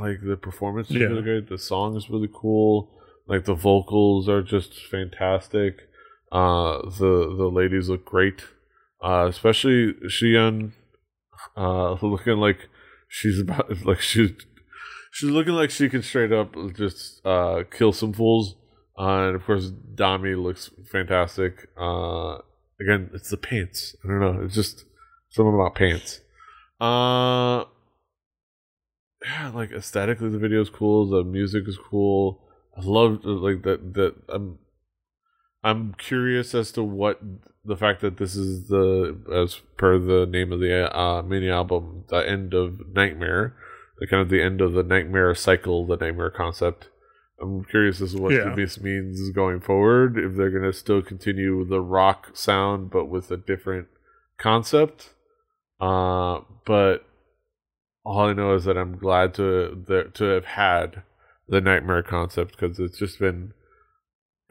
like 0.00 0.20
the 0.22 0.36
performance 0.36 0.88
is 0.90 0.96
Yeah. 0.96 1.06
really 1.08 1.22
great. 1.22 1.48
The 1.48 1.58
song 1.58 1.96
is 1.96 2.10
really 2.10 2.28
cool. 2.32 2.90
Like 3.26 3.44
the 3.44 3.54
vocals 3.54 4.28
are 4.28 4.42
just 4.42 4.74
fantastic. 4.86 5.74
Uh 6.32 6.82
the 6.98 7.34
the 7.36 7.50
ladies 7.50 7.88
look 7.88 8.04
great 8.04 8.44
uh, 9.02 9.26
especially 9.28 9.94
Siyeon, 10.06 10.72
uh, 11.56 11.92
looking 12.02 12.36
like 12.36 12.68
she's 13.08 13.40
about 13.40 13.70
like 13.84 14.00
she's 14.00 14.32
she's 15.12 15.30
looking 15.30 15.54
like 15.54 15.70
she 15.70 15.88
can 15.88 16.02
straight 16.02 16.32
up 16.32 16.54
just 16.74 17.24
uh 17.24 17.62
kill 17.70 17.92
some 17.92 18.12
fools. 18.12 18.54
Uh, 18.98 19.28
and 19.28 19.36
of 19.36 19.44
course, 19.44 19.70
Dami 19.70 20.40
looks 20.40 20.70
fantastic. 20.90 21.68
Uh, 21.80 22.38
again, 22.80 23.10
it's 23.14 23.30
the 23.30 23.36
pants. 23.36 23.94
I 24.04 24.08
don't 24.08 24.20
know. 24.20 24.40
It's 24.44 24.56
just 24.56 24.84
something 25.30 25.54
about 25.54 25.76
pants. 25.76 26.20
Uh, 26.80 27.64
yeah, 29.24 29.50
like 29.54 29.70
aesthetically, 29.70 30.30
the 30.30 30.38
video 30.38 30.60
is 30.60 30.70
cool. 30.70 31.08
The 31.08 31.22
music 31.22 31.64
is 31.68 31.78
cool. 31.78 32.40
I 32.76 32.82
love 32.82 33.24
like 33.24 33.62
that. 33.62 33.94
That 33.94 34.14
I'm 34.28 34.58
I'm 35.64 35.94
curious 35.94 36.54
as 36.54 36.70
to 36.72 36.82
what 36.82 37.20
the 37.64 37.76
fact 37.76 38.00
that 38.00 38.16
this 38.16 38.36
is 38.36 38.68
the 38.68 39.16
as 39.32 39.60
per 39.76 39.98
the 39.98 40.24
name 40.26 40.52
of 40.52 40.60
the 40.60 40.94
uh, 40.96 41.22
mini 41.22 41.50
album, 41.50 42.04
the 42.08 42.16
end 42.28 42.54
of 42.54 42.80
Nightmare, 42.94 43.54
the 43.98 44.06
kind 44.06 44.22
of 44.22 44.28
the 44.28 44.42
end 44.42 44.60
of 44.60 44.72
the 44.72 44.82
Nightmare 44.82 45.34
cycle, 45.34 45.86
the 45.86 45.96
Nightmare 45.96 46.30
concept. 46.30 46.88
I'm 47.40 47.64
curious 47.64 48.00
as 48.00 48.14
to 48.14 48.20
what 48.22 48.32
Yeah. 48.32 48.54
this 48.54 48.80
means 48.80 49.30
going 49.30 49.60
forward. 49.60 50.16
If 50.18 50.36
they're 50.36 50.50
gonna 50.50 50.72
still 50.72 51.02
continue 51.02 51.64
the 51.64 51.80
rock 51.80 52.30
sound 52.36 52.90
but 52.90 53.06
with 53.06 53.30
a 53.30 53.36
different 53.36 53.88
concept. 54.38 55.14
Uh, 55.80 56.40
but 56.66 57.04
all 58.04 58.20
I 58.20 58.32
know 58.32 58.54
is 58.54 58.64
that 58.64 58.78
I'm 58.78 58.96
glad 58.96 59.34
to 59.34 60.10
to 60.14 60.24
have 60.24 60.44
had 60.44 61.02
the 61.48 61.60
Nightmare 61.60 62.02
concept 62.02 62.52
because 62.58 62.78
it's 62.78 62.98
just 62.98 63.18
been 63.18 63.52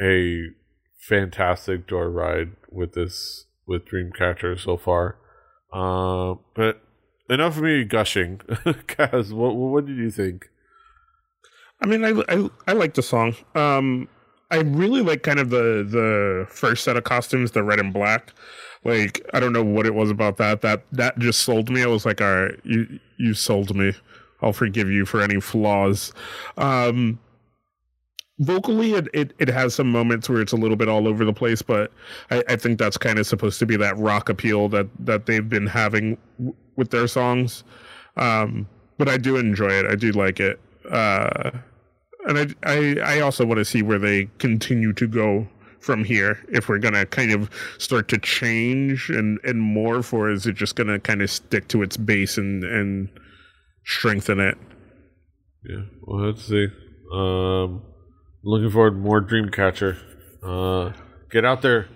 a 0.01 0.49
fantastic 0.97 1.88
joyride 1.88 2.55
with 2.71 2.93
this 2.93 3.45
with 3.65 3.86
Dreamcatcher 3.86 4.60
so 4.60 4.77
far. 4.77 5.17
Uh, 5.71 6.36
but 6.55 6.81
enough 7.29 7.57
of 7.57 7.63
me 7.63 7.83
gushing. 7.83 8.38
Kaz, 8.88 9.31
what 9.31 9.55
what 9.55 9.86
did 9.86 9.97
you 9.97 10.12
think? 10.12 10.49
I 11.81 11.86
mean, 11.86 12.03
I, 12.03 12.23
I 12.29 12.49
I 12.67 12.73
like 12.73 12.95
the 12.95 13.03
song. 13.03 13.36
Um, 13.55 14.10
I 14.49 14.57
really 14.57 15.01
like 15.01 15.23
kind 15.23 15.39
of 15.39 15.49
the 15.49 15.86
the 15.88 16.47
first 16.49 16.83
set 16.83 16.97
of 16.97 17.03
costumes, 17.03 17.51
the 17.51 17.63
red 17.63 17.79
and 17.79 17.93
black. 17.93 18.33
Like 18.83 19.21
I 19.33 19.39
don't 19.39 19.53
know 19.53 19.63
what 19.63 19.86
it 19.86 19.93
was 19.93 20.10
about 20.10 20.38
that 20.38 20.62
that 20.62 20.83
that 20.93 21.19
just 21.19 21.41
sold 21.41 21.69
me. 21.69 21.83
I 21.83 21.88
was 21.88 22.05
like, 22.05 22.21
all 22.21 22.43
right, 22.43 22.60
you 22.63 22.99
you 23.17 23.33
sold 23.33 23.75
me. 23.75 23.93
I'll 24.41 24.53
forgive 24.53 24.89
you 24.89 25.05
for 25.05 25.21
any 25.21 25.41
flaws. 25.41 26.13
Um, 26.57 27.19
vocally, 28.39 28.93
it, 28.93 29.08
it 29.13 29.34
it 29.39 29.47
has 29.50 29.76
some 29.76 29.91
moments 29.91 30.30
where 30.30 30.41
it's 30.41 30.54
a 30.54 30.58
little 30.58 30.78
bit 30.78 30.88
all 30.88 31.08
over 31.08 31.26
the 31.26 31.34
place, 31.34 31.62
but 31.62 31.91
I, 32.32 32.43
I 32.50 32.56
think 32.56 32.80
that's 32.80 32.97
kind 32.97 33.19
of 33.19 33.28
supposed 33.28 33.60
to 33.60 33.65
be 33.65 33.78
that 33.78 33.97
rock 33.97 34.30
appeal 34.30 34.69
that 34.69 34.88
that 35.00 35.26
they've 35.26 35.47
been 35.47 35.67
having 35.67 36.17
w- 36.38 36.56
with 36.76 36.91
their 36.91 37.08
songs. 37.08 37.63
Um, 38.15 38.67
but 38.97 39.08
I 39.08 39.17
do 39.17 39.38
enjoy 39.38 39.69
it. 39.69 39.86
I 39.86 39.95
do 39.95 40.12
like 40.12 40.39
it. 40.39 40.60
Uh, 40.89 41.52
and 42.28 42.38
I, 42.39 42.47
I, 42.63 42.97
I 43.17 43.19
also 43.21 43.45
want 43.45 43.60
to 43.60 43.65
see 43.65 43.82
where 43.82 44.00
they 44.00 44.30
continue 44.39 44.91
to 44.93 45.08
go 45.08 45.47
from 45.80 46.04
here. 46.04 46.43
If 46.50 46.67
we're 46.67 46.80
gonna 46.80 47.06
kind 47.06 47.32
of 47.32 47.50
start 47.78 48.08
to 48.10 48.17
change 48.17 49.10
and 49.10 49.39
and 49.43 49.62
more 49.62 50.04
or 50.12 50.30
is 50.30 50.45
it 50.45 50.56
just 50.56 50.76
gonna 50.76 51.00
kind 51.00 51.21
of 51.21 51.30
stick 51.30 51.67
to 51.69 51.82
its 51.82 51.97
base 51.97 52.38
and 52.38 52.63
and 52.63 53.10
strengthen 53.86 54.39
it? 54.39 54.58
Yeah, 55.63 55.84
well, 56.04 56.28
let's 56.28 56.45
see. 56.45 56.67
Um, 57.13 57.82
looking 58.47 58.71
forward 58.71 58.91
to 58.91 58.97
more 58.97 59.21
Dreamcatcher. 59.21 59.97
Uh, 60.43 60.93
get 61.29 61.43
out 61.45 61.62
there, 61.62 61.88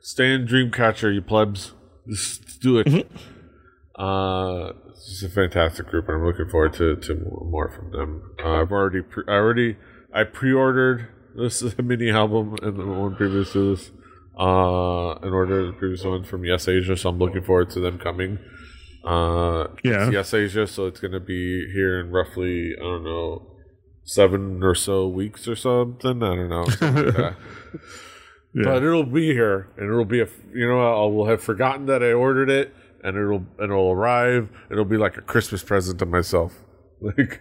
stay 0.00 0.32
in 0.34 0.46
Dreamcatcher, 0.46 1.14
you 1.14 1.22
plebs. 1.22 1.72
Just 2.08 2.60
do 2.60 2.78
it. 2.78 3.06
Uh, 3.98 4.72
it's 4.90 5.08
just 5.20 5.22
a 5.24 5.28
fantastic 5.28 5.86
group, 5.86 6.08
and 6.08 6.16
I'm 6.18 6.24
looking 6.26 6.48
forward 6.48 6.72
to 6.74 6.96
to 6.96 7.14
more, 7.14 7.44
more 7.50 7.70
from 7.70 7.92
them. 7.92 8.22
Uh, 8.42 8.60
I've 8.62 8.72
already, 8.72 9.02
pre- 9.02 9.24
I 9.28 9.32
already, 9.32 9.76
I 10.12 10.24
pre-ordered 10.24 11.08
this 11.36 11.62
mini 11.82 12.10
album 12.10 12.56
and 12.62 12.78
the 12.78 12.86
one 12.86 13.14
previous 13.16 13.52
to 13.52 13.74
this. 13.76 13.90
Uh, 14.38 15.12
in 15.22 15.32
order 15.34 15.66
the 15.66 15.74
previous 15.78 16.02
one 16.04 16.24
from 16.24 16.42
YesAsia, 16.42 16.98
so 16.98 17.10
I'm 17.10 17.18
looking 17.18 17.42
forward 17.44 17.68
to 17.70 17.80
them 17.80 17.98
coming. 17.98 18.38
Uh, 19.04 19.66
Yeah. 19.84 20.08
it's 20.08 20.16
YesAsia, 20.32 20.68
so 20.68 20.86
it's 20.86 21.00
gonna 21.00 21.20
be 21.20 21.70
here 21.72 22.00
in 22.00 22.10
roughly 22.10 22.72
I 22.76 22.80
don't 22.80 23.04
know 23.04 23.51
seven 24.04 24.62
or 24.62 24.74
so 24.74 25.06
weeks 25.08 25.46
or 25.48 25.56
something. 25.56 26.22
I 26.22 26.34
don't 26.34 26.48
know. 26.48 26.62
Like 26.62 27.34
yeah. 28.54 28.64
But 28.64 28.82
it'll 28.82 29.04
be 29.04 29.32
here, 29.32 29.68
and 29.76 29.88
it'll 29.88 30.04
be 30.04 30.20
a 30.20 30.28
you 30.54 30.68
know 30.68 30.80
I 30.80 31.06
will 31.06 31.26
have 31.26 31.42
forgotten 31.42 31.86
that 31.86 32.02
I 32.02 32.12
ordered 32.12 32.50
it, 32.50 32.74
and 33.02 33.16
it'll 33.16 33.46
and 33.58 33.70
it'll 33.70 33.92
arrive. 33.92 34.50
It'll 34.70 34.84
be 34.84 34.96
like 34.96 35.16
a 35.16 35.22
Christmas 35.22 35.62
present 35.62 35.98
to 36.00 36.06
myself, 36.06 36.54
like 37.00 37.40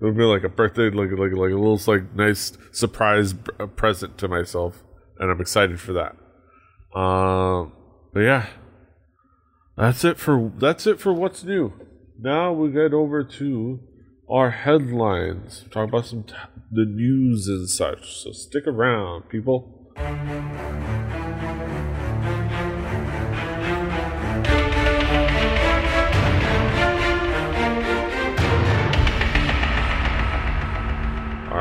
it'll 0.00 0.14
be 0.14 0.24
like 0.24 0.44
a 0.44 0.48
birthday, 0.48 0.90
like 0.90 1.10
like 1.10 1.32
like 1.32 1.52
a 1.52 1.58
little 1.58 1.80
like 1.86 2.14
nice 2.14 2.52
surprise 2.72 3.32
b- 3.32 3.52
uh, 3.58 3.66
present 3.66 4.18
to 4.18 4.28
myself, 4.28 4.82
and 5.18 5.30
I'm 5.30 5.40
excited 5.40 5.80
for 5.80 5.92
that. 5.92 6.16
Um, 6.98 7.72
but 8.12 8.20
yeah, 8.20 8.46
that's 9.76 10.04
it 10.04 10.18
for 10.18 10.52
that's 10.58 10.86
it 10.86 11.00
for 11.00 11.12
what's 11.12 11.44
new. 11.44 11.72
Now 12.18 12.52
we 12.52 12.70
get 12.70 12.92
over 12.92 13.24
to 13.24 13.80
our 14.30 14.50
headlines. 14.50 15.64
Talk 15.70 15.88
about 15.88 16.06
some 16.06 16.22
t- 16.22 16.34
the 16.70 16.84
news 16.84 17.48
and 17.48 17.68
such. 17.68 18.22
So 18.22 18.30
stick 18.30 18.66
around, 18.66 19.28
people. 19.28 19.76
All 19.96 20.06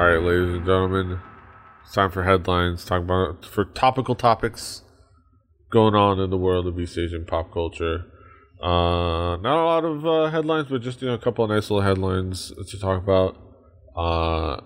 right, 0.06 0.22
ladies 0.22 0.54
and 0.54 0.66
gentlemen, 0.66 1.20
it's 1.84 1.94
time 1.94 2.12
for 2.12 2.24
headlines. 2.24 2.86
Talk 2.86 3.02
about 3.02 3.46
for 3.46 3.66
topical 3.66 4.14
topics 4.14 4.84
going 5.72 5.96
on 5.96 6.20
in 6.20 6.30
the 6.30 6.38
world 6.38 6.68
of 6.68 6.80
East 6.80 6.98
Asian 7.00 7.26
pop 7.26 7.52
culture. 7.52 8.06
Uh, 8.62 9.38
not 9.38 9.64
a 9.64 9.66
lot 9.66 9.86
of 9.86 10.06
uh, 10.06 10.30
headlines, 10.30 10.68
but 10.70 10.82
just 10.82 11.02
you 11.02 11.08
know 11.08 11.14
a 11.14 11.20
couple 11.20 11.46
of 11.46 11.50
nice 11.50 11.70
little 11.70 11.82
headlines 11.82 12.52
to 12.68 12.80
talk 12.80 13.02
about. 13.02 13.38
Uh, 13.96 14.60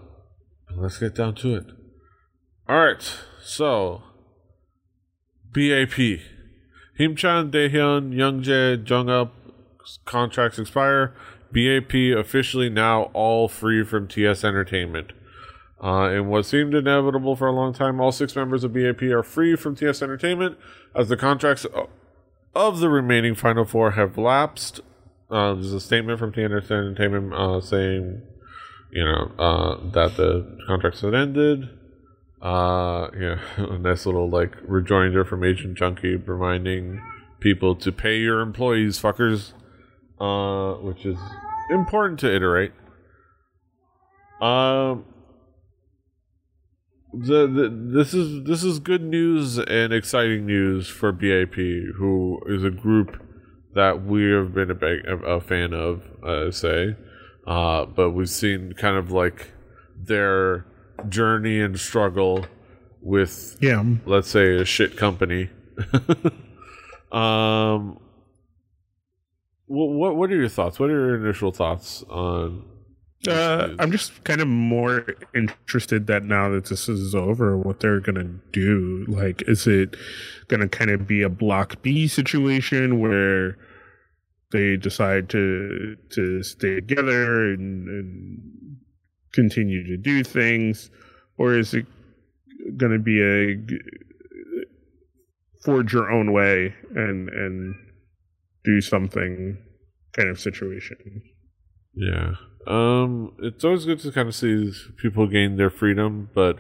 let's 0.76 0.98
get 0.98 1.16
down 1.16 1.36
to 1.36 1.56
it. 1.56 1.66
All 2.68 2.84
right, 2.84 3.18
so 3.44 4.02
BAP, 5.52 6.20
Himchan, 7.00 7.52
Daehyun, 7.52 8.14
Youngjae, 8.16 8.90
Jung 8.90 9.30
contracts 10.06 10.58
expire. 10.58 11.14
BAP 11.52 11.94
officially 12.18 12.70
now 12.70 13.04
all 13.14 13.48
free 13.48 13.84
from 13.84 14.08
TS 14.08 14.44
Entertainment. 14.44 15.14
Uh, 15.84 16.10
in 16.10 16.28
what 16.28 16.46
seemed 16.46 16.74
inevitable 16.74 17.36
for 17.36 17.48
a 17.48 17.52
long 17.52 17.74
time, 17.74 18.00
all 18.00 18.12
six 18.12 18.36
members 18.36 18.64
of 18.64 18.74
BAP 18.74 19.04
are 19.04 19.22
free 19.22 19.56
from 19.56 19.76
TS 19.76 20.02
Entertainment 20.02 20.58
as 20.96 21.10
the 21.10 21.18
contracts 21.18 21.66
of 22.56 22.80
the 22.80 22.90
remaining 22.90 23.36
final 23.36 23.66
four 23.66 23.92
have 23.92 24.18
lapsed. 24.18 24.82
Uh, 25.30 25.54
there's 25.54 25.74
a 25.74 25.80
statement 25.80 26.20
from 26.20 26.32
TS 26.32 26.70
Entertainment 26.70 27.34
uh, 27.34 27.60
saying, 27.60 28.22
you 28.92 29.04
know, 29.04 29.32
uh, 29.40 29.92
that 29.92 30.16
the 30.18 30.58
contracts 30.68 31.02
had 31.02 31.16
ended. 31.16 31.70
Uh, 32.42 33.10
yeah, 33.20 33.40
a 33.58 33.78
nice 33.78 34.06
little 34.06 34.30
like 34.30 34.56
rejoinder 34.68 35.26
from 35.26 35.44
Asian 35.44 35.76
Junkie 35.76 36.18
reminding 36.18 37.02
people 37.40 37.76
to 37.76 37.92
pay 37.92 38.18
your 38.18 38.42
employees, 38.42 39.02
fuckers. 39.02 39.54
Uh, 40.24 40.76
which 40.76 41.06
is 41.06 41.18
important 41.70 42.20
to 42.20 42.34
iterate. 42.34 42.72
Um, 44.40 45.04
the, 47.14 47.48
the 47.48 47.70
this 47.94 48.14
is 48.14 48.44
this 48.46 48.64
is 48.64 48.80
good 48.80 49.04
news 49.04 49.60
and 49.60 49.94
exciting 49.94 50.46
news 50.46 50.88
for 50.88 51.12
BAP, 51.12 51.56
who 51.56 52.40
is 52.48 52.64
a 52.64 52.72
group 52.72 53.22
that 53.76 54.04
we 54.04 54.32
have 54.32 54.54
been 54.54 54.72
a, 54.72 54.76
big, 54.76 55.06
a 55.06 55.42
fan 55.42 55.74
of, 55.74 56.04
I 56.24 56.50
say. 56.52 56.96
Uh, 57.46 57.86
but 57.86 58.12
we've 58.12 58.30
seen 58.30 58.74
kind 58.74 58.98
of 58.98 59.12
like 59.12 59.52
their 59.96 60.66
journey 61.10 61.60
and 61.60 61.80
struggle 61.80 62.46
with, 63.02 63.58
yeah, 63.62 63.84
let's 64.06 64.30
say, 64.30 64.56
a 64.56 64.66
shit 64.66 64.98
company. 64.98 65.50
um, 67.12 68.00
what 69.66 70.16
what 70.16 70.32
are 70.32 70.36
your 70.36 70.50
thoughts? 70.50 70.80
What 70.80 70.90
are 70.90 70.94
your 70.94 71.24
initial 71.24 71.52
thoughts 71.52 72.04
on 72.10 72.66
uh, 73.28 73.70
I'm 73.80 73.92
just 73.92 74.24
kind 74.24 74.42
of 74.42 74.48
more 74.48 75.06
interested 75.34 76.08
that 76.08 76.24
now 76.24 76.50
that 76.50 76.66
this 76.66 76.90
is 76.90 77.16
over, 77.16 77.58
what 77.58 77.80
they're 77.80 78.00
gonna 78.00 78.32
do. 78.52 79.06
Like, 79.08 79.44
is 79.48 79.68
it 79.68 79.96
gonna 80.48 80.68
kind 80.68 80.92
of 80.92 81.08
be 81.08 81.22
a 81.22 81.30
block 81.30 81.82
B 81.82 82.08
situation 82.08 83.00
where 83.00 83.58
they 84.52 84.78
decide 84.78 85.30
to 85.30 85.98
to 86.12 86.44
stay 86.44 86.76
together 86.76 87.54
and, 87.54 87.88
and 87.88 88.78
continue 89.34 89.86
to 89.88 89.98
do 89.98 90.24
things, 90.24 90.90
or 91.38 91.58
is 91.58 91.74
it 91.74 91.86
gonna 92.78 93.00
be 93.00 93.22
a 93.22 93.58
forge 95.64 95.94
your 95.94 96.12
own 96.12 96.34
way 96.34 96.74
and 96.96 97.30
and 97.30 97.76
do 98.64 98.82
something 98.82 99.58
kind 100.14 100.30
of 100.30 100.40
situation? 100.40 101.22
Yeah. 101.96 102.34
Um, 102.68 103.34
it's 103.40 103.64
always 103.64 103.86
good 103.86 104.00
to 104.00 104.12
kind 104.12 104.28
of 104.28 104.36
see 104.36 104.72
people 104.98 105.28
gain 105.28 105.58
their 105.58 105.70
freedom, 105.70 106.30
but 106.34 106.60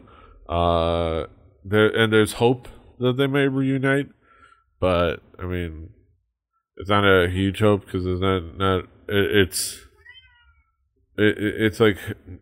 uh, 0.49 1.27
there 1.63 1.87
and 1.87 2.11
there's 2.11 2.33
hope 2.33 2.67
that 2.99 3.17
they 3.17 3.27
may 3.27 3.47
reunite. 3.47 4.09
But 4.79 5.21
I 5.39 5.45
mean, 5.45 5.89
it's 6.77 6.89
not 6.89 7.05
a 7.05 7.29
huge 7.29 7.59
hope 7.59 7.85
because 7.85 8.05
it's 8.05 8.21
not 8.21 8.57
not 8.57 8.79
it, 9.07 9.35
it's 9.37 9.85
it, 11.17 11.37
it's 11.37 11.79
like 11.79 11.97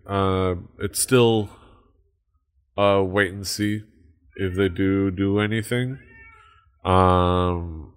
uh, 0.07 0.55
it's 0.79 0.99
still 0.99 1.49
uh 2.77 3.03
wait 3.05 3.31
and 3.31 3.45
see 3.45 3.83
if 4.35 4.55
they 4.55 4.69
do 4.69 5.11
do 5.11 5.39
anything. 5.39 5.99
Um, 6.83 7.93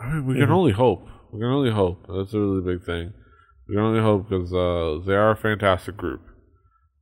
I 0.00 0.08
mean, 0.08 0.26
we 0.26 0.34
can 0.36 0.50
only 0.50 0.72
hope. 0.72 1.06
We 1.32 1.40
can 1.40 1.48
only 1.48 1.70
hope. 1.70 2.06
That's 2.08 2.32
a 2.32 2.40
really 2.40 2.62
big 2.62 2.86
thing. 2.86 3.12
We 3.68 3.78
only 3.78 4.00
hope 4.00 4.28
because 4.28 4.52
uh, 4.52 5.04
they 5.04 5.14
are 5.14 5.32
a 5.32 5.36
fantastic 5.36 5.96
group. 5.96 6.22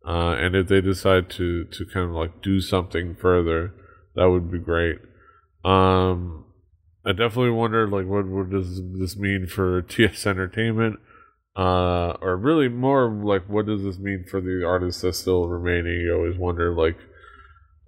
Uh, 0.07 0.37
and 0.39 0.55
if 0.55 0.69
they 0.69 0.81
decide 0.81 1.31
to, 1.31 1.65
to 1.65 1.87
kind 1.87 2.09
of 2.09 2.15
like 2.15 2.43
do 2.43 2.61
something 2.61 3.15
further, 3.15 3.73
that 4.15 4.27
would 4.27 4.51
be 4.51 4.59
great. 4.59 4.99
Um, 5.65 6.45
I 7.07 7.13
definitely 7.13 7.51
wonder 7.51 7.89
like 7.89 8.07
what, 8.07 8.27
what 8.27 8.51
does 8.51 8.81
this 8.99 9.17
mean 9.17 9.47
for 9.47 9.83
TS 9.89 10.27
Entertainment? 10.27 10.99
Uh, 11.57 12.17
or 12.21 12.37
really 12.37 12.69
more 12.69 13.09
like 13.09 13.49
what 13.49 13.67
does 13.67 13.85
this 13.85 13.99
mean 13.99 14.25
for 14.29 14.41
the 14.41 14.65
artists 14.67 15.03
that's 15.03 15.19
still 15.19 15.49
remaining? 15.49 16.01
You 16.01 16.15
always 16.15 16.37
wonder 16.37 16.75
like 16.75 16.97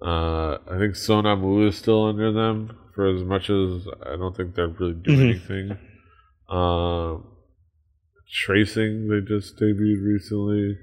uh, 0.00 0.58
I 0.70 0.78
think 0.78 0.94
Sonamu 0.94 1.66
is 1.66 1.76
still 1.76 2.06
under 2.06 2.32
them 2.32 2.76
for 2.94 3.06
as 3.06 3.24
much 3.24 3.50
as 3.50 3.88
I 4.04 4.16
don't 4.16 4.36
think 4.36 4.54
they're 4.54 4.68
really 4.68 4.94
doing 4.94 5.18
mm-hmm. 5.18 5.52
anything. 5.52 5.78
Um, 6.48 7.24
TRCNG 8.28 9.08
they 9.08 9.26
just 9.26 9.56
debuted 9.56 10.04
recently, 10.04 10.78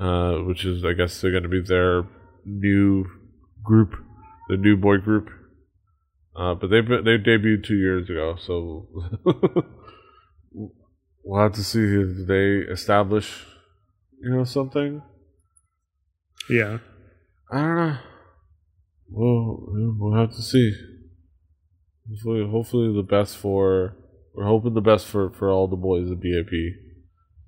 uh, 0.00 0.44
which 0.44 0.64
is 0.64 0.84
I 0.84 0.92
guess 0.92 1.20
they're 1.20 1.30
going 1.30 1.44
to 1.44 1.48
be 1.48 1.60
their 1.60 2.04
new 2.44 3.06
group, 3.62 3.94
the 4.48 4.56
new 4.56 4.76
boy 4.76 4.98
group. 4.98 5.30
Uh, 6.36 6.54
but 6.54 6.68
they've 6.68 6.86
they 6.86 7.16
debuted 7.16 7.64
two 7.64 7.76
years 7.76 8.10
ago, 8.10 8.36
so 8.40 8.88
we'll 11.22 11.40
have 11.40 11.52
to 11.52 11.62
see 11.62 11.84
if 11.84 12.26
they 12.26 12.56
establish, 12.72 13.46
you 14.20 14.30
know, 14.30 14.42
something. 14.42 15.00
Yeah, 16.50 16.78
I 17.52 17.58
don't 17.58 17.76
know. 17.76 17.98
Well, 19.10 19.64
we'll 19.96 20.18
have 20.18 20.34
to 20.34 20.42
see. 20.42 20.74
Hopefully, 22.08 22.50
hopefully 22.50 22.92
the 22.92 23.02
best 23.02 23.36
for 23.36 23.96
we're 24.34 24.46
hoping 24.46 24.74
the 24.74 24.80
best 24.80 25.06
for, 25.06 25.30
for 25.30 25.50
all 25.50 25.68
the 25.68 25.76
boys 25.76 26.10
at 26.10 26.20
BAP. 26.20 26.50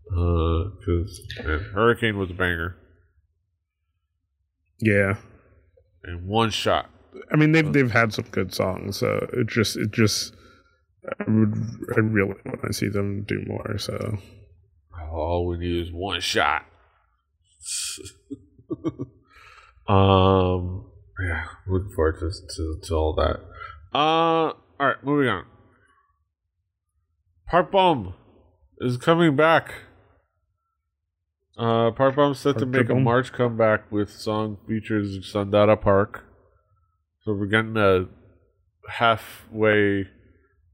Because 0.09 1.20
uh, 1.40 1.59
Hurricane 1.75 2.16
was 2.16 2.31
a 2.31 2.35
banger. 2.35 2.77
Yeah. 4.79 5.16
And 6.05 6.29
one 6.29 6.51
shot. 6.51 6.90
I 7.33 7.37
mean, 7.37 7.53
they've 7.53 7.72
they've 7.72 7.90
had 7.90 8.12
some 8.12 8.27
good 8.31 8.55
songs. 8.55 8.99
So 8.99 9.29
it 9.33 9.49
just 9.49 9.77
it 9.77 9.90
just 9.90 10.35
I 11.18 11.25
would 11.27 11.55
I 11.96 12.01
really 12.01 12.35
want 12.44 12.62
to 12.62 12.72
see 12.72 12.88
them 12.88 13.25
do 13.27 13.42
more. 13.46 13.79
So 13.79 14.18
all 15.11 15.46
we 15.46 15.59
need 15.59 15.87
is 15.87 15.92
one 15.92 16.20
shot. 16.20 16.66
um. 19.88 20.85
Yeah, 21.18 21.44
looking 21.66 21.92
forward 21.94 22.20
to, 22.20 22.31
to 22.31 22.81
to 22.83 22.94
all 22.94 23.14
that. 23.14 23.40
Uh. 23.92 24.53
All 24.79 24.87
right, 24.87 25.03
moving 25.03 25.29
on. 25.29 25.46
Park 27.47 27.71
Bom 27.71 28.15
is 28.79 28.97
coming 28.97 29.37
back. 29.37 29.73
Uh, 31.57 31.93
Park 31.93 32.17
Bom's 32.17 32.41
set 32.41 32.57
Park 32.57 32.59
to 32.59 32.67
make 32.67 32.91
a 32.91 32.95
March 32.95 33.33
comeback 33.33 33.91
with 33.91 34.11
song 34.11 34.59
features 34.67 35.19
Sandara 35.33 35.81
Park. 35.81 36.25
So 37.23 37.33
we're 37.35 37.47
getting 37.47 37.77
a 37.77 38.07
halfway 38.89 40.09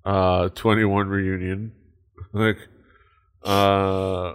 uh 0.04 0.48
2NE1 0.48 1.08
reunion. 1.08 1.72
like 2.32 2.56
uh 3.44 4.34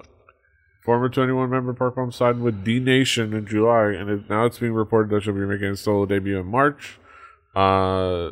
former 0.86 1.10
2NE1 1.10 1.50
member 1.50 1.74
Park 1.74 1.96
Bom 1.96 2.12
signed 2.12 2.44
with 2.44 2.64
D 2.64 2.80
Nation 2.80 3.34
in 3.34 3.48
July 3.48 3.94
and 3.94 4.10
it, 4.12 4.30
now 4.30 4.46
it's 4.46 4.60
being 4.60 4.74
reported 4.74 5.10
that 5.10 5.24
she'll 5.24 5.34
be 5.34 5.40
making 5.40 5.68
a 5.68 5.76
solo 5.76 6.06
debut 6.06 6.40
in 6.40 6.46
March. 6.46 7.00
Uh 7.56 8.30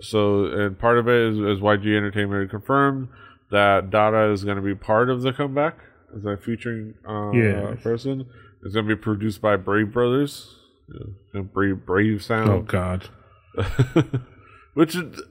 so 0.00 0.46
and 0.46 0.76
part 0.76 0.98
of 0.98 1.08
it 1.08 1.30
is, 1.30 1.38
is 1.38 1.62
YG 1.62 1.96
Entertainment 1.96 2.50
confirmed 2.50 3.08
that 3.50 3.90
Dara 3.90 4.32
is 4.32 4.44
going 4.44 4.56
to 4.56 4.62
be 4.62 4.74
part 4.74 5.10
of 5.10 5.22
the 5.22 5.32
comeback 5.32 5.78
as 6.16 6.24
a 6.24 6.36
featuring 6.36 6.94
uh, 7.08 7.30
yeah. 7.32 7.74
person. 7.82 8.26
It's 8.64 8.74
going 8.74 8.88
to 8.88 8.96
be 8.96 9.00
produced 9.00 9.40
by 9.40 9.56
Brave 9.56 9.92
Brothers. 9.92 10.54
Yeah, 11.34 11.42
brave, 11.42 11.84
brave 11.86 12.22
sound. 12.22 12.50
Oh 12.50 12.62
God. 12.62 13.08
Which 14.74 14.94
is 14.94 15.22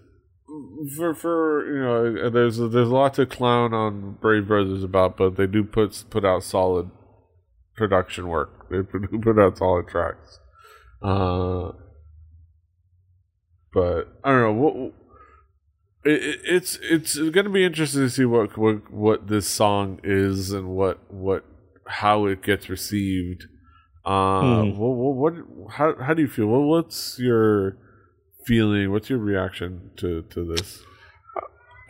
for 0.95 1.13
for 1.13 1.65
you 1.65 1.81
know, 1.81 2.29
there's 2.29 2.57
there's 2.57 2.87
a 2.87 2.93
lot 2.93 3.15
to 3.15 3.25
clown 3.25 3.73
on 3.73 4.17
Brave 4.21 4.47
Brothers 4.47 4.83
about, 4.83 5.17
but 5.17 5.35
they 5.35 5.47
do 5.47 5.63
put 5.63 6.03
put 6.09 6.25
out 6.25 6.43
solid 6.43 6.89
production 7.75 8.27
work. 8.27 8.59
They 8.73 8.81
put, 8.81 9.21
put 9.21 9.37
out 9.37 9.59
solid 9.59 9.87
tracks. 9.87 10.39
Uh, 10.99 11.73
but 13.71 14.07
I 14.23 14.31
don't 14.31 14.41
know 14.41 14.53
what. 14.53 14.93
It, 16.05 16.41
it's 16.43 16.79
it's 16.81 17.17
going 17.17 17.45
to 17.45 17.49
be 17.49 17.63
interesting 17.63 18.01
to 18.01 18.09
see 18.09 18.25
what, 18.25 18.57
what 18.57 18.91
what 18.91 19.27
this 19.27 19.47
song 19.47 19.99
is 20.03 20.51
and 20.51 20.69
what 20.69 20.99
what 21.11 21.45
how 21.87 22.25
it 22.25 22.41
gets 22.41 22.69
received. 22.69 23.47
Uh, 24.05 24.41
mm. 24.41 24.75
what, 24.75 24.95
what, 24.95 25.15
what 25.15 25.71
how 25.71 25.95
how 26.01 26.13
do 26.13 26.21
you 26.21 26.27
feel? 26.27 26.47
What, 26.47 26.61
what's 26.61 27.17
your 27.19 27.77
feeling? 28.45 28.91
What's 28.91 29.09
your 29.09 29.19
reaction 29.19 29.91
to 29.97 30.23
to 30.23 30.45
this? 30.45 30.83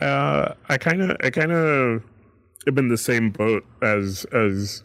Uh, 0.00 0.54
I 0.68 0.78
kind 0.78 1.02
of 1.02 1.16
I 1.22 1.30
kind 1.30 1.52
of 1.52 2.02
have 2.66 2.74
been 2.74 2.88
the 2.88 2.98
same 2.98 3.30
boat 3.30 3.64
as 3.82 4.24
as 4.32 4.82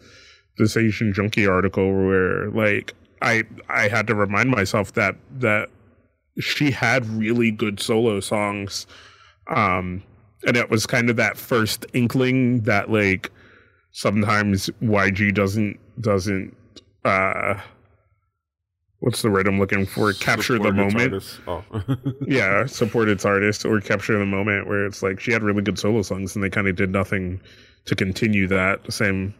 this 0.58 0.76
Asian 0.76 1.12
Junkie 1.12 1.46
article 1.46 1.92
where 1.92 2.50
like 2.50 2.94
I 3.22 3.44
I 3.68 3.88
had 3.88 4.06
to 4.08 4.14
remind 4.14 4.50
myself 4.50 4.92
that 4.94 5.16
that 5.38 5.68
she 6.38 6.70
had 6.70 7.06
really 7.06 7.50
good 7.50 7.80
solo 7.80 8.20
songs 8.20 8.86
um 9.50 10.02
and 10.46 10.56
it 10.56 10.70
was 10.70 10.86
kind 10.86 11.10
of 11.10 11.16
that 11.16 11.36
first 11.36 11.84
inkling 11.92 12.60
that 12.62 12.90
like 12.90 13.30
sometimes 13.92 14.70
YG 14.82 15.34
doesn't 15.34 15.78
doesn't 16.00 16.56
uh 17.04 17.60
what's 19.00 19.22
the 19.22 19.30
word 19.30 19.48
I'm 19.48 19.58
looking 19.58 19.86
for? 19.86 20.12
Capture 20.12 20.58
the 20.58 20.72
moment. 20.72 21.40
Oh. 21.46 21.64
yeah, 22.26 22.66
support 22.66 23.08
its 23.08 23.24
artist 23.24 23.64
or 23.64 23.80
capture 23.80 24.18
the 24.18 24.26
moment 24.26 24.68
where 24.68 24.86
it's 24.86 25.02
like 25.02 25.18
she 25.20 25.32
had 25.32 25.42
really 25.42 25.62
good 25.62 25.78
solo 25.78 26.02
songs 26.02 26.34
and 26.34 26.44
they 26.44 26.50
kind 26.50 26.68
of 26.68 26.76
did 26.76 26.90
nothing 26.90 27.40
to 27.86 27.94
continue 27.94 28.46
that. 28.48 28.92
Same 28.92 29.34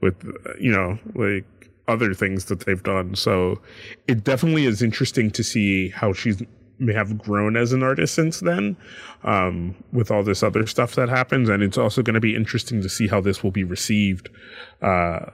with 0.00 0.14
you 0.58 0.72
know 0.72 0.98
like 1.14 1.44
other 1.88 2.14
things 2.14 2.46
that 2.46 2.60
they've 2.60 2.82
done. 2.82 3.14
So 3.14 3.60
it 4.06 4.24
definitely 4.24 4.64
is 4.64 4.80
interesting 4.80 5.30
to 5.32 5.42
see 5.42 5.88
how 5.90 6.12
she's 6.12 6.42
have 6.88 7.18
grown 7.18 7.56
as 7.56 7.72
an 7.72 7.82
artist 7.82 8.14
since 8.14 8.40
then 8.40 8.76
um, 9.24 9.74
with 9.92 10.10
all 10.10 10.22
this 10.22 10.42
other 10.42 10.66
stuff 10.66 10.94
that 10.94 11.08
happens. 11.08 11.48
And 11.48 11.62
it's 11.62 11.78
also 11.78 12.02
going 12.02 12.14
to 12.14 12.20
be 12.20 12.34
interesting 12.34 12.82
to 12.82 12.88
see 12.88 13.06
how 13.06 13.20
this 13.20 13.42
will 13.42 13.50
be 13.50 13.64
received 13.64 14.28
uh, 14.82 15.26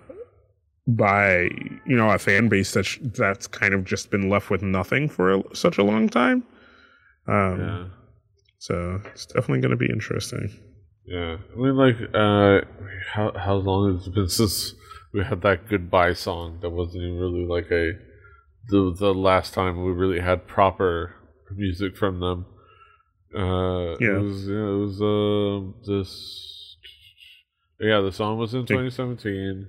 by 0.86 1.48
you 1.84 1.96
know 1.96 2.10
a 2.10 2.18
fan 2.18 2.48
base 2.48 2.72
that's 2.72 2.98
that's 3.18 3.46
kind 3.46 3.74
of 3.74 3.84
just 3.84 4.10
been 4.10 4.28
left 4.30 4.50
with 4.50 4.62
nothing 4.62 5.08
for 5.08 5.34
a, 5.34 5.42
such 5.54 5.78
a 5.78 5.82
long 5.82 6.08
time. 6.08 6.44
Um, 7.26 7.60
yeah. 7.60 7.84
so 8.58 9.00
it's 9.06 9.26
definitely 9.26 9.60
going 9.60 9.72
to 9.72 9.76
be 9.76 9.90
interesting. 9.90 10.48
Yeah. 11.04 11.38
I 11.52 11.56
mean 11.56 11.76
like 11.76 11.96
uh 12.14 12.60
how 13.12 13.32
how 13.36 13.54
long 13.54 13.96
has 13.96 14.06
it 14.06 14.14
been 14.14 14.28
since 14.28 14.74
we 15.12 15.24
had 15.24 15.42
that 15.42 15.68
goodbye 15.68 16.12
song? 16.12 16.58
That 16.62 16.70
wasn't 16.70 17.02
even 17.02 17.18
really 17.18 17.46
like 17.46 17.70
a 17.72 17.92
the 18.68 18.94
the 18.96 19.14
last 19.14 19.54
time 19.54 19.84
we 19.84 19.92
really 19.92 20.20
had 20.20 20.46
proper 20.46 21.15
music 21.54 21.96
from 21.96 22.20
them. 22.20 22.46
Uh, 23.34 23.96
yeah, 24.00 24.16
it 24.16 24.22
was 24.22 24.48
yeah, 24.48 24.54
it 24.54 24.78
was 24.78 25.02
uh, 25.02 25.72
this 25.86 26.76
yeah 27.80 28.00
the 28.00 28.12
song 28.12 28.38
was 28.38 28.54
in 28.54 28.64
2017. 28.66 29.68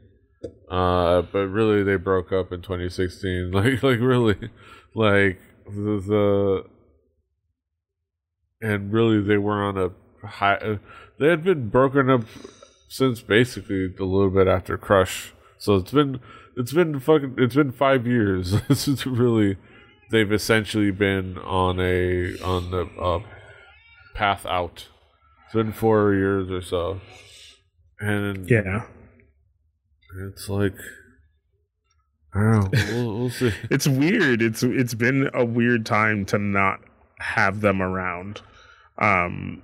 Uh, 0.69 1.23
but 1.23 1.47
really 1.47 1.83
they 1.83 1.95
broke 1.95 2.31
up 2.31 2.51
in 2.51 2.61
2016. 2.61 3.51
Like 3.53 3.83
like 3.83 3.99
really, 3.99 4.37
like 4.93 5.39
the, 5.65 6.01
the 6.07 6.63
and 8.61 8.91
really 8.91 9.21
they 9.21 9.37
were 9.37 9.63
on 9.63 9.77
a 9.77 10.27
high. 10.27 10.55
Uh, 10.55 10.77
they 11.19 11.27
had 11.27 11.43
been 11.43 11.69
broken 11.69 12.09
up 12.09 12.23
since 12.87 13.21
basically 13.21 13.93
a 13.99 14.03
little 14.03 14.29
bit 14.29 14.47
after 14.47 14.77
Crush. 14.77 15.33
So 15.57 15.75
it's 15.75 15.91
been 15.91 16.19
it's 16.55 16.73
been 16.73 16.99
fucking 16.99 17.35
it's 17.37 17.55
been 17.55 17.71
five 17.71 18.07
years. 18.07 18.53
it's 18.69 19.05
really 19.05 19.57
they've 20.11 20.31
essentially 20.31 20.91
been 20.91 21.37
on 21.39 21.79
a 21.79 22.37
on 22.41 22.71
the 22.71 22.87
uh, 22.99 23.19
path 24.15 24.45
out. 24.45 24.87
It's 25.45 25.53
been 25.53 25.71
four 25.71 26.13
years 26.13 26.51
or 26.51 26.61
so, 26.61 27.01
and 27.99 28.49
yeah, 28.49 28.83
it's 30.29 30.49
like 30.49 30.75
I 32.33 32.39
don't 32.39 32.73
know. 32.73 32.79
We'll, 32.93 33.19
we'll 33.19 33.29
see. 33.29 33.53
it's 33.69 33.87
weird. 33.87 34.41
It's 34.41 34.63
it's 34.63 34.93
been 34.93 35.29
a 35.33 35.45
weird 35.45 35.85
time 35.85 36.25
to 36.27 36.37
not 36.37 36.79
have 37.19 37.61
them 37.61 37.81
around. 37.81 38.41
Um, 38.97 39.61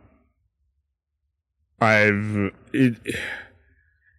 I've 1.79 2.51
it. 2.71 2.95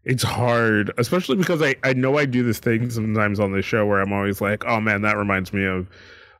It's 0.04 0.22
hard, 0.22 0.92
especially 0.98 1.36
because 1.36 1.62
I, 1.62 1.76
I 1.82 1.94
know 1.94 2.18
I 2.18 2.26
do 2.26 2.42
this 2.42 2.58
thing 2.58 2.90
sometimes 2.90 3.40
on 3.40 3.52
the 3.52 3.62
show 3.62 3.86
where 3.86 4.00
I'm 4.00 4.12
always 4.12 4.40
like, 4.40 4.64
oh 4.66 4.80
man, 4.80 5.02
that 5.02 5.16
reminds 5.16 5.52
me 5.52 5.64
of 5.64 5.88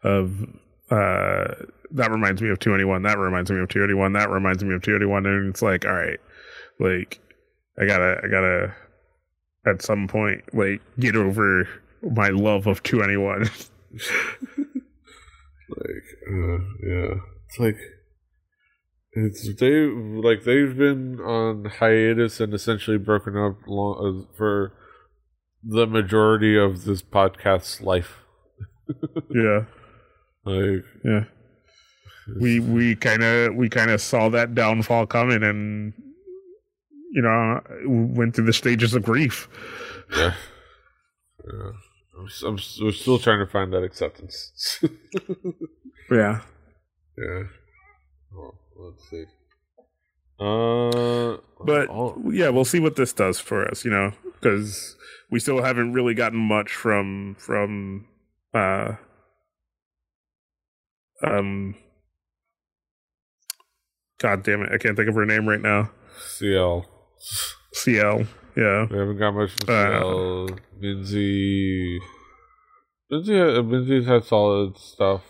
of 0.03 0.47
uh 0.91 1.55
that 1.93 2.11
reminds 2.11 2.43
me 2.43 2.51
of 2.51 2.59
2NE1. 2.59 3.05
That 3.05 3.19
reminds 3.19 3.51
me 3.51 3.61
of 3.61 3.69
2NE1. 3.69 4.13
That 4.15 4.29
reminds 4.29 4.63
me 4.63 4.75
of 4.75 4.83
2NE1. 4.83 5.27
And 5.27 5.49
it's 5.49 5.63
like, 5.63 5.87
all 5.87 5.95
right, 5.95 6.21
like 6.79 7.21
I 7.79 7.87
gotta 7.87 8.21
I 8.23 8.29
gotta 8.29 8.75
at 9.67 9.81
some 9.81 10.09
point 10.09 10.43
like 10.53 10.83
get 10.99 11.17
over 11.17 11.67
my 12.03 12.29
love 12.29 12.67
of 12.67 12.83
2NE1. 12.83 13.69
like 15.71 16.05
uh, 16.29 16.59
yeah, 16.83 17.15
it's 17.49 17.59
like 17.59 17.77
it's 19.17 19.55
they 19.61 19.87
like 19.87 20.45
they've 20.45 20.77
been 20.77 21.21
on 21.21 21.67
hiatus 21.67 22.41
and 22.41 22.53
essentially 22.53 22.99
broken 22.99 23.37
up 23.37 23.57
long, 23.67 24.27
uh, 24.27 24.35
for 24.37 24.73
the 25.63 25.87
majority 25.87 26.59
of 26.59 26.85
this 26.85 27.03
podcast's 27.03 27.81
life. 27.81 28.19
yeah, 29.31 29.65
like 30.45 30.85
yeah, 31.05 31.25
we 32.41 32.59
we 32.61 32.97
kind 32.97 33.23
of 33.23 33.55
we 33.55 33.69
kind 33.69 33.91
of 33.91 34.01
saw 34.01 34.29
that 34.31 34.55
downfall 34.55 35.07
coming, 35.07 35.43
and 35.43 35.93
you 37.13 37.23
know 37.23 37.61
went 37.87 38.35
through 38.35 38.47
the 38.47 38.53
stages 38.53 38.95
of 38.95 39.05
grief. 39.05 39.49
Yeah, 40.17 40.35
yeah. 41.47 41.71
I'm, 42.19 42.29
I'm 42.47 42.59
we're 42.83 42.93
still 42.93 43.19
trying 43.19 43.41
to 43.41 43.47
find 43.47 43.73
that 43.73 43.83
acceptance. 43.85 44.81
yeah, 46.11 46.41
yeah. 47.17 47.43
Well, 48.33 48.55
let's 48.77 49.09
see. 49.11 49.25
Uh, 50.41 51.37
but 51.65 51.89
yeah, 52.33 52.49
we'll 52.49 52.65
see 52.65 52.81
what 52.81 52.97
this 52.97 53.13
does 53.13 53.39
for 53.41 53.69
us. 53.69 53.85
You 53.85 53.91
know, 53.91 54.13
because 54.25 54.97
we 55.31 55.41
still 55.41 55.63
haven't 55.63 55.93
really 55.93 56.15
gotten 56.15 56.39
much 56.39 56.73
from 56.73 57.37
from 57.39 58.07
uh 58.53 58.93
um 61.23 61.75
God 64.19 64.43
damn 64.43 64.63
it, 64.63 64.73
I 64.73 64.79
can't 64.79 64.97
think 64.97 65.09
of 65.09 65.15
her 65.15 65.27
name 65.27 65.49
right 65.49 65.61
now. 65.61 65.91
CL. 66.19 66.87
CL. 67.73 68.25
Yeah. 68.57 68.87
We 68.91 68.99
haven't 68.99 69.19
got 69.19 69.33
much 69.33 69.51
from 69.51 69.67
CL. 69.67 70.45
Uh, 70.45 70.57
Minzy. 70.81 71.99
Minzy, 73.13 73.63
Minzy's 73.65 74.07
had 74.07 74.25
solid 74.25 74.79
stuff. 74.79 75.23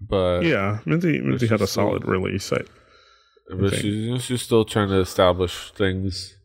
But 0.00 0.44
yeah, 0.44 0.80
Minzy 0.86 1.20
Minzy 1.20 1.48
had 1.48 1.60
a 1.60 1.66
still, 1.66 1.88
solid 1.88 2.06
release. 2.06 2.52
I, 2.52 2.62
but 3.50 3.74
she's 3.74 3.84
you 3.84 4.12
know, 4.12 4.18
she's 4.18 4.42
still 4.42 4.64
trying 4.64 4.88
to 4.88 5.00
establish 5.00 5.72
things. 5.72 6.36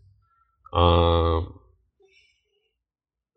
Um. 0.74 1.60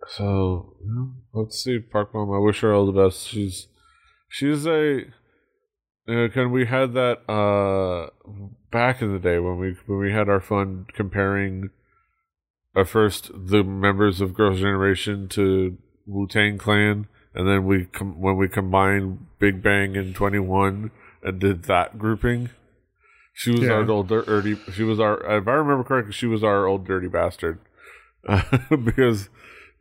So 0.09 0.77
you 0.85 0.95
know, 0.95 1.13
let's 1.33 1.63
see, 1.63 1.79
Park 1.81 2.13
Bom. 2.13 2.33
I 2.33 2.39
wish 2.39 2.61
her 2.61 2.73
all 2.73 2.87
the 2.87 2.93
best. 2.93 3.29
She's 3.29 3.69
she's 4.29 4.67
a. 4.67 5.05
You 6.09 6.15
know, 6.15 6.29
can 6.29 6.53
we 6.53 6.67
had 6.67 6.95
that 6.95 7.29
uh 7.29 8.11
back 8.71 9.03
in 9.03 9.13
the 9.13 9.19
day 9.19 9.39
when 9.39 9.59
we 9.59 9.77
when 9.87 9.99
we 9.99 10.13
had 10.13 10.29
our 10.29 10.41
fun 10.41 10.87
comparing 10.95 11.71
at 12.77 12.89
first 12.89 13.31
the 13.35 13.65
members 13.65 14.21
of 14.21 14.35
Girls' 14.35 14.61
Generation 14.61 15.29
to 15.31 15.77
Wu 16.07 16.29
Tang 16.29 16.59
Clan 16.59 17.09
and 17.37 17.47
then 17.47 17.67
we 17.67 17.85
com- 17.85 18.19
when 18.21 18.37
we 18.37 18.49
combined 18.49 19.27
Big 19.39 19.63
Bang 19.63 19.97
and 19.97 20.17
2NE1 20.17 20.91
and 21.23 21.39
did 21.39 21.65
that 21.65 21.99
grouping, 21.99 22.49
she 23.35 23.51
was 23.51 23.61
yeah. 23.61 23.73
our 23.73 23.91
old 23.91 24.09
dirty. 24.09 24.57
She 24.73 24.83
was 24.83 24.99
our, 24.99 25.19
if 25.37 25.47
I 25.47 25.53
remember 25.53 25.85
correctly, 25.85 26.13
she 26.13 26.27
was 26.27 26.43
our 26.43 26.67
old 26.67 26.87
dirty 26.87 27.09
bastard 27.09 27.59
uh, 28.27 28.43
because 28.85 29.29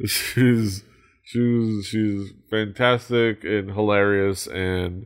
she's 0.05 0.83
she's 1.23 1.87
she's 1.87 2.33
fantastic 2.51 3.45
and 3.45 3.71
hilarious, 3.71 4.47
and 4.47 5.05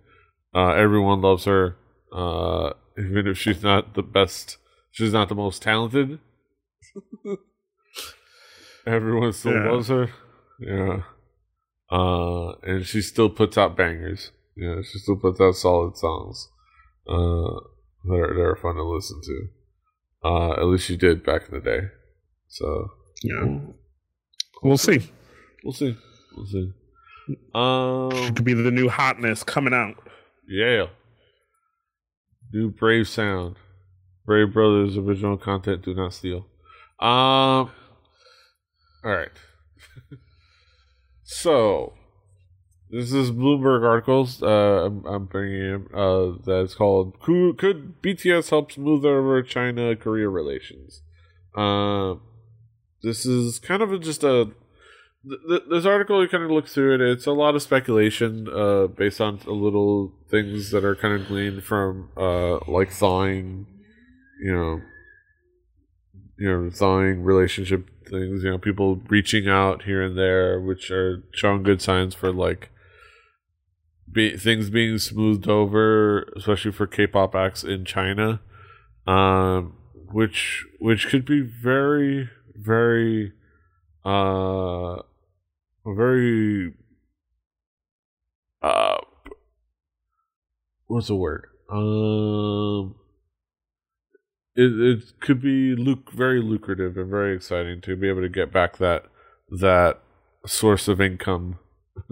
uh, 0.56 0.70
everyone 0.70 1.22
loves 1.22 1.46
her, 1.46 1.78
uh, 2.12 2.72
even 2.98 3.28
if 3.28 3.38
she's 3.38 3.62
not 3.62 3.94
the 3.94 4.02
best. 4.02 4.58
She's 4.92 5.14
not 5.14 5.30
the 5.30 5.36
most 5.36 5.62
talented. 5.62 6.20
everyone 8.88 9.34
still 9.34 9.54
yeah. 9.54 9.72
loves 9.72 9.88
her. 9.90 10.10
Yeah. 10.60 11.04
Uh, 11.92 12.52
and 12.64 12.86
she 12.86 13.02
still 13.02 13.30
puts 13.30 13.58
out 13.58 13.76
bangers. 13.78 14.32
Yeah, 14.56 14.82
she 14.84 15.00
still 15.00 15.16
puts 15.16 15.40
out 15.42 15.56
solid 15.56 15.98
songs. 15.98 16.50
Uh, 17.08 17.60
that 18.06 18.14
are, 18.14 18.34
that 18.36 18.42
are 18.42 18.56
fun 18.62 18.76
to 18.76 18.84
listen 18.84 19.20
to. 19.24 19.48
Uh, 20.24 20.52
at 20.54 20.66
least 20.66 20.86
she 20.86 20.96
did 20.98 21.24
back 21.26 21.44
in 21.50 21.56
the 21.56 21.62
day. 21.62 21.88
So 22.48 22.88
yeah, 23.24 23.58
We'll 24.62 24.78
see. 24.78 25.10
We'll 25.64 25.74
see. 25.74 25.98
We'll 26.36 26.46
see. 26.46 26.72
Um, 27.56 28.12
It 28.28 28.36
could 28.36 28.46
be 28.46 28.54
the 28.54 28.72
new 28.72 28.90
hotness 28.90 29.44
coming 29.44 29.74
out. 29.74 29.96
yeah. 30.48 30.88
New 32.52 32.72
Brave 32.72 33.08
sound. 33.08 33.56
Brave 34.26 34.54
Brothers 34.54 34.98
original 34.98 35.38
content. 35.38 35.84
Do 35.86 35.94
not 35.94 36.14
steal. 36.14 36.48
Um. 37.00 37.70
All 37.72 37.72
right. 39.04 39.30
so, 41.32 41.94
this 42.90 43.14
is 43.14 43.32
Bloomberg 43.32 43.86
articles. 43.86 44.42
Uh, 44.42 44.86
I'm, 44.86 45.06
I'm 45.06 45.26
bringing 45.26 45.62
in. 45.62 45.88
Uh, 45.94 46.38
that's 46.44 46.74
called 46.74 47.20
"Could, 47.20 47.58
could 47.58 48.02
BTS 48.02 48.50
help 48.50 48.72
smooth 48.72 49.06
over 49.06 49.44
China 49.44 49.96
Korea 49.96 50.28
relations?" 50.28 51.04
Uh, 51.56 52.16
this 53.04 53.26
is 53.26 53.60
kind 53.60 53.84
of 53.84 53.94
a, 53.94 54.00
just 54.00 54.24
a 54.24 54.52
th- 55.28 55.40
th- 55.48 55.64
this 55.70 55.86
article 55.86 56.22
you 56.22 56.30
kind 56.30 56.44
of 56.44 56.52
look 56.52 56.68
through 56.68 56.96
it 56.96 57.02
it's 57.02 57.26
a 57.26 57.32
lot 57.32 57.56
of 57.56 57.62
speculation 57.62 58.48
uh 58.50 58.88
based 58.88 59.22
on 59.22 59.40
a 59.48 59.52
little 59.52 60.14
things 60.30 60.72
that 60.72 60.84
are 60.84 60.96
kind 60.96 61.20
of 61.20 61.28
gleaned 61.28 61.64
from 61.64 62.10
uh 62.18 62.58
like 62.68 62.92
thawing 62.92 63.66
you 64.42 64.54
know 64.54 64.82
you 66.38 66.50
know 66.50 66.70
thawing 66.70 67.24
relationship 67.24 67.90
things 68.10 68.44
you 68.44 68.50
know 68.52 68.58
people 68.58 69.02
reaching 69.10 69.48
out 69.48 69.84
here 69.84 70.02
and 70.02 70.18
there 70.18 70.60
which 70.60 70.92
are 70.92 71.24
showing 71.34 71.64
good 71.64 71.82
signs 71.82 72.14
for 72.16 72.32
like 72.32 72.70
be, 74.12 74.36
things 74.36 74.70
being 74.70 74.98
smoothed 74.98 75.48
over 75.48 76.24
especially 76.36 76.72
for 76.72 76.88
k-pop 76.88 77.36
acts 77.36 77.64
in 77.64 77.86
china 77.86 78.42
um 79.08 79.76
which 80.12 80.66
which 80.80 81.08
could 81.08 81.26
be 81.26 81.42
very 81.42 82.30
very 82.56 83.32
uh 84.06 84.98
very 85.86 86.74
uh 88.62 88.98
what's 90.88 91.08
the 91.08 91.16
word? 91.16 91.48
Um 91.70 92.96
it, 94.60 94.80
it 94.80 95.20
could 95.20 95.42
be 95.42 95.76
luc- 95.76 96.12
very 96.12 96.42
lucrative 96.42 96.98
and 96.98 97.10
very 97.10 97.36
exciting 97.36 97.82
to 97.82 97.96
be 97.96 98.10
able 98.10 98.22
to 98.22 98.30
get 98.30 98.52
back 98.52 98.78
that 98.78 99.06
that 99.50 100.00
source 100.46 100.88
of 100.88 101.02
income 101.02 101.60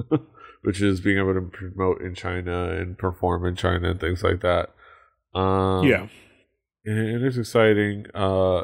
which 0.64 0.82
is 0.82 1.00
being 1.00 1.18
able 1.18 1.34
to 1.34 1.42
promote 1.42 2.02
in 2.02 2.14
China 2.14 2.72
and 2.72 2.98
perform 2.98 3.46
in 3.46 3.56
China 3.56 3.92
and 3.92 4.00
things 4.00 4.24
like 4.24 4.42
that 4.42 4.72
um 5.38 5.86
yeah. 5.86 6.08
and 6.86 7.24
it's 7.24 7.38
exciting. 7.38 8.08
Uh, 8.14 8.64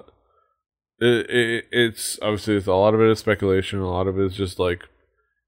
it, 0.99 1.29
it 1.29 1.65
it's 1.71 2.17
obviously 2.21 2.55
it's 2.55 2.67
a 2.67 2.73
lot 2.73 2.93
of 2.93 3.01
it 3.01 3.09
is 3.09 3.19
speculation. 3.19 3.79
A 3.79 3.89
lot 3.89 4.07
of 4.07 4.17
it 4.17 4.25
is 4.25 4.35
just 4.35 4.59
like, 4.59 4.87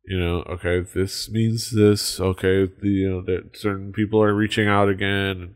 you 0.05 0.19
know, 0.19 0.43
okay, 0.47 0.81
this 0.81 1.29
means 1.29 1.71
this. 1.71 2.19
Okay, 2.19 2.65
the, 2.65 2.89
you 2.89 3.09
know 3.09 3.21
that 3.23 3.57
certain 3.57 3.93
people 3.93 4.21
are 4.21 4.35
reaching 4.35 4.67
out 4.67 4.89
again. 4.89 5.55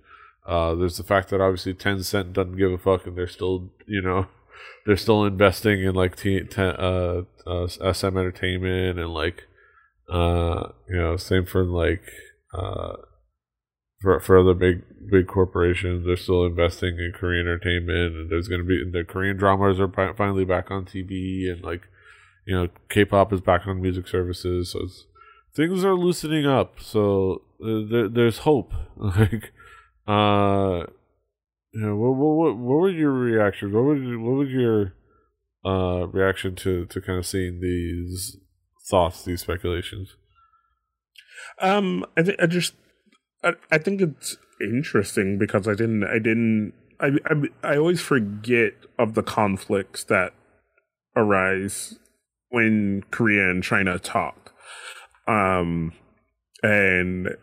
Uh, 0.49 0.73
there's 0.73 0.97
the 0.97 1.03
fact 1.03 1.29
that 1.29 1.41
obviously 1.41 1.75
Tencent 1.75 2.33
doesn't 2.33 2.57
give 2.57 2.71
a 2.71 2.77
fuck, 2.77 3.05
and 3.05 3.15
they're 3.15 3.27
still, 3.27 3.69
you 3.85 4.01
know, 4.01 4.25
they're 4.85 4.97
still 4.97 5.23
investing 5.23 5.83
in 5.83 5.93
like 5.93 6.15
t- 6.15 6.41
t- 6.41 6.61
uh, 6.61 7.21
uh, 7.45 7.67
SM 7.67 8.17
Entertainment 8.17 8.97
and 8.97 9.13
like, 9.13 9.43
uh, 10.11 10.69
you 10.89 10.97
know, 10.97 11.17
same 11.17 11.45
for 11.45 11.63
like, 11.63 12.01
uh, 12.51 12.93
for 14.01 14.19
for 14.19 14.39
other 14.39 14.55
big 14.55 14.81
big 15.11 15.27
corporations. 15.27 16.05
They're 16.05 16.15
still 16.15 16.45
investing 16.45 16.97
in 16.97 17.13
Korean 17.15 17.45
entertainment, 17.45 18.15
and 18.15 18.31
there's 18.31 18.47
going 18.47 18.61
to 18.61 18.67
be 18.67 18.83
the 18.91 19.03
Korean 19.03 19.37
dramas 19.37 19.79
are 19.79 19.87
fi- 19.87 20.13
finally 20.13 20.45
back 20.45 20.71
on 20.71 20.85
TV, 20.85 21.51
and 21.51 21.63
like 21.63 21.83
you 22.49 22.55
know, 22.55 22.67
K-pop 22.89 23.31
is 23.31 23.41
back 23.41 23.67
on 23.67 23.79
music 23.79 24.07
services, 24.07 24.71
so 24.71 24.87
things 25.55 25.83
are 25.83 25.93
loosening 25.93 26.47
up. 26.47 26.79
So 26.81 27.43
uh, 27.63 27.85
there, 27.87 28.09
there's 28.09 28.39
hope. 28.39 28.73
like, 28.97 29.51
uh, 30.09 30.85
know, 31.73 31.95
what 31.95 32.15
what 32.15 32.35
what, 32.35 32.57
what 32.57 32.79
were 32.79 32.89
your 32.89 33.11
reactions? 33.11 33.73
What 33.73 33.83
was 33.83 33.99
what 34.01 34.37
was 34.37 34.49
your 34.49 34.93
uh 35.65 36.07
reaction 36.07 36.55
to 36.55 36.85
to 36.85 37.01
kind 37.01 37.19
of 37.19 37.25
seeing 37.25 37.59
these 37.61 38.37
thoughts, 38.89 39.23
these 39.23 39.41
speculations? 39.41 40.15
Um, 41.61 42.05
I, 42.17 42.23
th- 42.23 42.37
I 42.41 42.45
just, 42.45 42.73
I, 43.43 43.53
I 43.71 43.77
think 43.77 44.01
it's 44.01 44.37
interesting 44.61 45.37
because 45.37 45.67
I 45.67 45.73
didn't, 45.73 46.03
I 46.03 46.19
didn't, 46.19 46.73
I, 46.99 47.11
I, 47.25 47.71
I 47.71 47.77
always 47.77 48.01
forget 48.01 48.73
of 48.97 49.13
the 49.13 49.23
conflicts 49.23 50.03
that 50.05 50.33
arise 51.15 51.97
when 52.49 53.03
Korea 53.11 53.49
and 53.49 53.63
China 53.63 53.99
talk. 53.99 54.53
Um, 55.27 55.93
and 56.63 57.35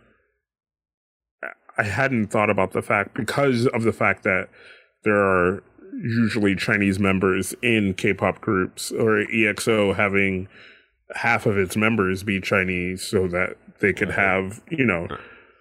I 1.79 1.85
hadn't 1.85 2.29
thought 2.29 2.51
about 2.51 2.73
the 2.73 2.83
fact 2.83 3.15
because 3.15 3.67
of 3.69 3.83
the 3.83 3.93
fact 3.93 4.23
that 4.25 4.49
there 5.05 5.17
are 5.17 5.63
usually 6.03 6.55
Chinese 6.57 6.99
members 6.99 7.55
in 7.63 7.95
K-pop 7.95 8.41
groups 8.41 8.91
or 8.93 9.25
EXO 9.27 9.95
having 9.95 10.49
half 11.15 11.47
of 11.47 11.57
its 11.57 11.77
members 11.77 12.23
be 12.23 12.41
Chinese 12.41 13.03
so 13.03 13.29
that 13.29 13.57
they 13.81 13.93
could 13.93 14.11
have, 14.11 14.63
you 14.71 14.85
know, 14.85 15.07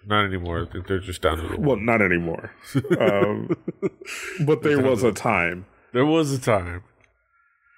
Not 0.06 0.24
anymore. 0.24 0.66
I 0.68 0.72
think 0.72 0.86
they're 0.86 0.98
just 0.98 1.22
down 1.22 1.38
to 1.38 1.48
the 1.48 1.60
well, 1.60 1.76
not 1.76 2.02
anymore. 2.02 2.52
Um, 3.00 3.56
but 4.44 4.62
there 4.62 4.80
was 4.80 5.02
a 5.02 5.12
time. 5.12 5.66
There 5.92 6.06
was 6.06 6.32
a 6.32 6.40
time. 6.40 6.82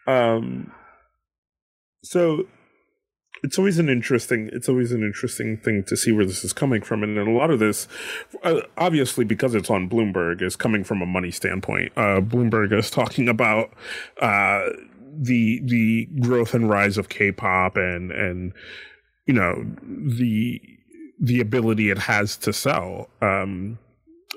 Um, 0.07 0.73
so 2.03 2.47
it's 3.43 3.59
always 3.59 3.79
an 3.79 3.89
interesting 3.89 4.51
it's 4.53 4.69
always 4.69 4.93
an 4.93 5.03
interesting 5.03 5.57
thing 5.57 5.85
to 5.85 5.97
see 5.97 6.13
where 6.13 6.25
this 6.25 6.45
is 6.45 6.53
coming 6.53 6.83
from 6.83 7.03
and 7.03 7.19
a 7.19 7.31
lot 7.31 7.51
of 7.51 7.59
this 7.59 7.89
uh, 8.43 8.61
obviously 8.77 9.25
because 9.25 9.55
it's 9.55 9.71
on 9.71 9.89
bloomberg 9.89 10.43
is 10.43 10.57
coming 10.57 10.85
from 10.85 11.03
a 11.03 11.07
money 11.07 11.31
standpoint. 11.31 11.93
Uh, 11.97 12.21
bloomberg 12.21 12.73
is 12.73 12.91
talking 12.91 13.29
about 13.29 13.73
uh, 14.21 14.63
the 15.17 15.61
the 15.65 16.07
growth 16.21 16.55
and 16.55 16.69
rise 16.69 16.99
of 16.99 17.09
k-pop 17.09 17.77
and 17.77 18.13
and 18.13 18.53
you 19.27 19.35
know 19.35 19.65
the 19.83 20.61
the 21.21 21.41
ability 21.41 21.91
it 21.91 21.99
has 21.99 22.37
to 22.37 22.53
sell. 22.53 23.09
Um 23.21 23.79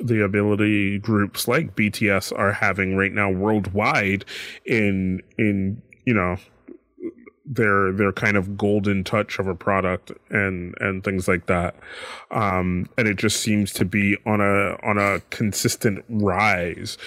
the 0.01 0.23
ability 0.23 0.99
groups 0.99 1.47
like 1.47 1.75
BTS 1.75 2.37
are 2.37 2.53
having 2.53 2.95
right 2.95 3.11
now 3.11 3.29
worldwide 3.29 4.25
in 4.65 5.21
in 5.37 5.81
you 6.05 6.13
know 6.13 6.37
their 7.51 7.91
their 7.91 8.13
kind 8.13 8.37
of 8.37 8.57
golden 8.57 9.03
touch 9.03 9.37
of 9.37 9.45
a 9.45 9.53
product 9.53 10.11
and 10.29 10.73
and 10.79 11.03
things 11.03 11.27
like 11.27 11.47
that. 11.47 11.75
Um 12.31 12.89
and 12.97 13.07
it 13.07 13.17
just 13.17 13.41
seems 13.41 13.73
to 13.73 13.85
be 13.85 14.17
on 14.25 14.39
a 14.39 14.77
on 14.83 14.97
a 14.97 15.19
consistent 15.29 16.05
rise 16.07 16.97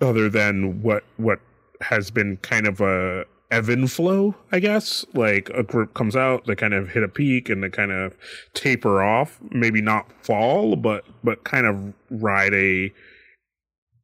other 0.00 0.28
than 0.28 0.82
what 0.82 1.02
what 1.16 1.40
has 1.80 2.10
been 2.10 2.36
kind 2.38 2.66
of 2.66 2.80
a 2.80 3.26
ebb 3.50 3.68
and 3.68 3.90
flow 3.90 4.34
i 4.52 4.60
guess. 4.60 5.04
Like 5.14 5.50
a 5.50 5.64
group 5.64 5.94
comes 5.94 6.14
out 6.14 6.46
they 6.46 6.54
kind 6.54 6.72
of 6.74 6.90
hit 6.90 7.02
a 7.02 7.08
peak 7.08 7.48
and 7.48 7.62
they 7.62 7.70
kind 7.70 7.90
of 7.90 8.16
taper 8.54 9.02
off. 9.02 9.40
Maybe 9.50 9.82
not 9.82 10.12
fall 10.24 10.76
but 10.76 11.04
but 11.24 11.42
kind 11.42 11.66
of 11.66 11.92
ride 12.08 12.54
a 12.54 12.92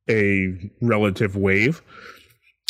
a 0.08 0.70
relative 0.80 1.36
wave 1.36 1.82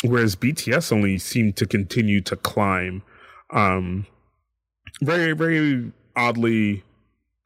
whereas 0.05 0.37
BTS 0.37 0.93
only 0.93 1.19
seemed 1.19 1.57
to 1.57 1.67
continue 1.67 2.21
to 2.23 2.37
climb. 2.37 3.03
Um, 3.51 4.07
very, 5.03 5.33
very 5.33 5.93
oddly 6.17 6.85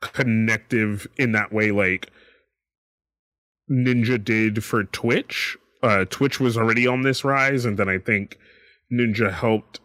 connective 0.01 1.07
in 1.17 1.33
that 1.33 1.53
way, 1.53 1.71
like 1.71 2.11
Ninja 3.71 4.23
did 4.23 4.65
for 4.65 4.85
Twitch. 4.85 5.57
Uh, 5.83 6.05
Twitch 6.07 6.41
was 6.41 6.57
already 6.57 6.87
on 6.87 7.03
this 7.03 7.25
rise, 7.25 7.65
and 7.65 7.79
then 7.79 7.89
I 7.89 7.99
think 7.99 8.39
Ninja 8.93 9.33
helped 9.33 9.81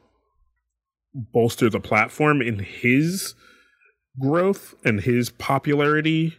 bolster 1.14 1.70
the 1.70 1.80
platform 1.80 2.42
in 2.42 2.60
his 2.60 3.36
growth 4.20 4.76
and 4.84 5.02
his 5.02 5.30
popularity 5.30 6.38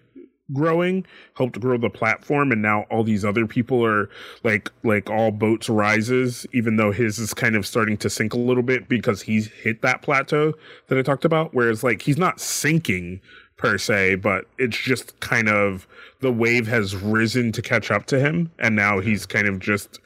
growing 0.53 1.07
helped 1.37 1.61
grow 1.61 1.77
the 1.77 1.91
platform 1.91 2.53
and 2.53 2.63
now 2.63 2.83
all 2.91 3.03
these 3.05 3.25
other 3.25 3.47
people 3.47 3.85
are 3.85 4.09
like 4.43 4.71
like 4.83 5.09
all 5.11 5.31
boats 5.31 5.69
rises 5.69 6.47
even 6.53 6.77
though 6.77 6.93
his 6.93 7.19
is 7.19 7.35
kind 7.35 7.57
of 7.57 7.67
starting 7.67 7.97
to 7.97 8.11
sink 8.11 8.33
a 8.33 8.39
little 8.39 8.63
bit 8.63 8.89
because 8.89 9.23
he's 9.23 9.49
hit 9.49 9.83
that 9.83 10.03
plateau 10.03 10.53
that 10.89 10.99
i 10.99 11.03
talked 11.03 11.25
about 11.25 11.55
whereas 11.55 11.85
like 11.85 12.03
he's 12.03 12.19
not 12.19 12.41
sinking 12.41 13.21
per 13.57 13.77
se 13.77 14.15
but 14.15 14.47
it's 14.59 14.79
just 14.79 15.19
kind 15.21 15.49
of 15.49 15.87
the 16.21 16.33
wave 16.33 16.67
has 16.67 16.97
risen 16.97 17.53
to 17.53 17.63
catch 17.63 17.91
up 17.91 18.07
to 18.07 18.19
him 18.19 18.51
and 18.59 18.75
now 18.75 19.01
he's 19.01 19.27
kind 19.27 19.47
of 19.47 19.59
just 19.59 20.01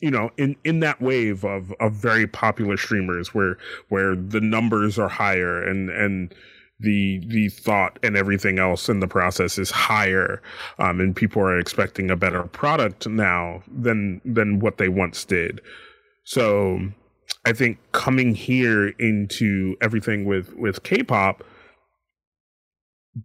you 0.00 0.10
know 0.10 0.30
in 0.36 0.56
in 0.64 0.80
that 0.80 1.00
wave 1.00 1.44
of 1.44 1.72
of 1.80 1.92
very 1.92 2.26
popular 2.26 2.76
streamers 2.76 3.32
where 3.32 3.56
where 3.88 4.16
the 4.16 4.40
numbers 4.40 4.98
are 4.98 5.08
higher 5.08 5.62
and 5.62 5.88
and 5.90 6.34
the 6.80 7.22
the 7.28 7.48
thought 7.48 7.98
and 8.02 8.16
everything 8.16 8.58
else 8.58 8.88
in 8.88 9.00
the 9.00 9.06
process 9.06 9.58
is 9.58 9.70
higher 9.70 10.42
um, 10.78 11.00
and 11.00 11.14
people 11.14 11.40
are 11.40 11.58
expecting 11.58 12.10
a 12.10 12.16
better 12.16 12.42
product 12.44 13.06
now 13.06 13.62
than 13.68 14.20
than 14.24 14.58
what 14.58 14.78
they 14.78 14.88
once 14.88 15.24
did 15.24 15.60
so 16.24 16.80
I 17.44 17.52
think 17.52 17.78
coming 17.92 18.34
here 18.34 18.88
into 18.98 19.76
everything 19.80 20.24
with 20.24 20.54
with 20.54 20.82
K-pop, 20.82 21.44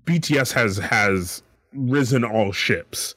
BTS 0.04 0.52
has 0.54 0.78
has 0.78 1.42
risen 1.74 2.24
all 2.24 2.52
ships, 2.52 3.16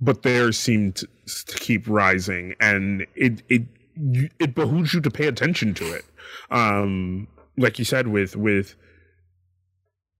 but 0.00 0.22
theirs 0.22 0.58
seem 0.58 0.92
to, 0.92 1.08
to 1.46 1.58
keep 1.58 1.88
rising, 1.88 2.54
and 2.60 3.06
it 3.14 3.42
it 3.48 3.62
it 4.38 4.54
behooves 4.54 4.92
you 4.92 5.00
to 5.00 5.10
pay 5.10 5.26
attention 5.26 5.72
to 5.74 5.92
it. 5.94 6.04
Um, 6.50 7.26
like 7.56 7.78
you 7.78 7.84
said, 7.84 8.08
with 8.08 8.36
with 8.36 8.76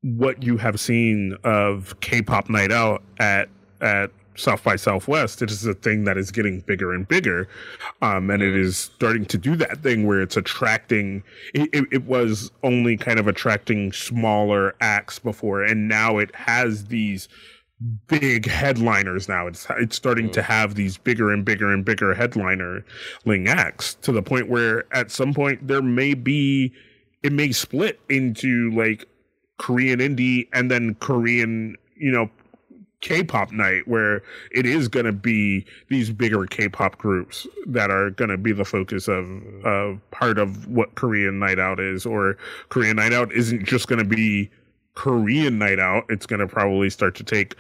what 0.05 0.43
you 0.43 0.59
have 0.59 0.79
seen 0.79 1.37
of 1.45 1.99
K-pop 2.01 2.51
night 2.51 2.71
out 2.71 3.03
at 3.19 3.49
at 3.81 4.11
South 4.37 4.63
by 4.65 4.77
Southwest, 4.77 5.43
it 5.43 5.51
is 5.51 5.65
a 5.65 5.75
thing 5.75 6.05
that 6.05 6.19
is 6.19 6.31
getting 6.31 6.61
bigger 6.61 6.93
and 6.93 7.07
bigger, 7.07 7.49
um, 8.03 8.31
and 8.31 8.43
it 8.43 8.55
is 8.55 8.77
starting 8.77 9.25
to 9.27 9.39
do 9.39 9.57
that 9.57 9.83
thing 9.83 10.07
where 10.07 10.21
it's 10.21 10.37
attracting. 10.37 11.23
It, 11.55 11.71
it, 11.73 11.85
it, 11.93 12.05
was 12.05 12.51
only 12.63 12.97
kind 12.97 13.19
of 13.19 13.29
attracting 13.29 13.93
smaller 13.93 14.75
acts 14.81 15.19
before, 15.19 15.63
and 15.63 15.89
now 15.89 16.19
it 16.19 16.35
has 16.35 16.87
these 16.87 17.29
big 18.09 18.47
headliners. 18.47 19.29
Now 19.29 19.47
it's 19.47 19.67
it's 19.79 19.97
starting 19.97 20.29
mm. 20.29 20.33
to 20.33 20.43
have 20.43 20.75
these 20.75 20.99
bigger 20.99 21.33
and 21.33 21.45
bigger 21.45 21.73
and 21.73 21.85
bigger 21.85 22.15
headliner 22.15 22.85
ling 23.25 23.49
acts 23.49 23.95
to 24.03 24.13
the 24.13 24.23
point 24.23 24.49
where 24.49 24.85
at 24.93 25.11
some 25.11 25.33
point 25.33 25.67
there 25.67 25.83
may 25.83 26.15
be 26.15 26.73
it 27.23 27.33
may 27.33 27.53
split 27.53 28.01
into 28.09 28.71
like 28.75 29.07
Korean 29.59 30.01
indie 30.01 30.49
and 30.53 30.71
then 30.71 30.95
Korean, 30.97 31.77
you 31.97 32.11
know, 32.11 32.31
K-pop 33.05 33.53
night 33.53 33.87
where 33.87 34.23
it 34.51 34.65
is 34.65 34.89
going 34.89 35.05
to 35.05 35.13
be 35.13 35.67
these 35.91 36.11
bigger 36.11 36.47
K-pop 36.47 36.97
groups 36.97 37.47
that 37.67 37.91
are 37.91 38.09
going 38.11 38.31
to 38.31 38.39
be 38.39 38.51
the 38.51 38.65
focus 38.65 39.09
of 39.09 39.27
of 39.63 40.01
part 40.11 40.39
of 40.39 40.67
what 40.69 40.95
Korean 40.95 41.39
Night 41.39 41.59
Out 41.59 41.81
is 41.81 42.07
or 42.07 42.39
Korean 42.71 42.97
Night 42.97 43.13
Out 43.13 43.31
isn't 43.31 43.67
just 43.67 43.89
going 43.89 43.99
to 43.99 44.07
be 44.07 44.51
Korean 44.95 45.59
Night 45.59 45.79
Out 45.79 46.05
it's 46.09 46.25
going 46.25 46.41
to 46.41 46.47
probably 46.47 46.89
start 46.89 47.15
to 47.17 47.25
take 47.25 47.57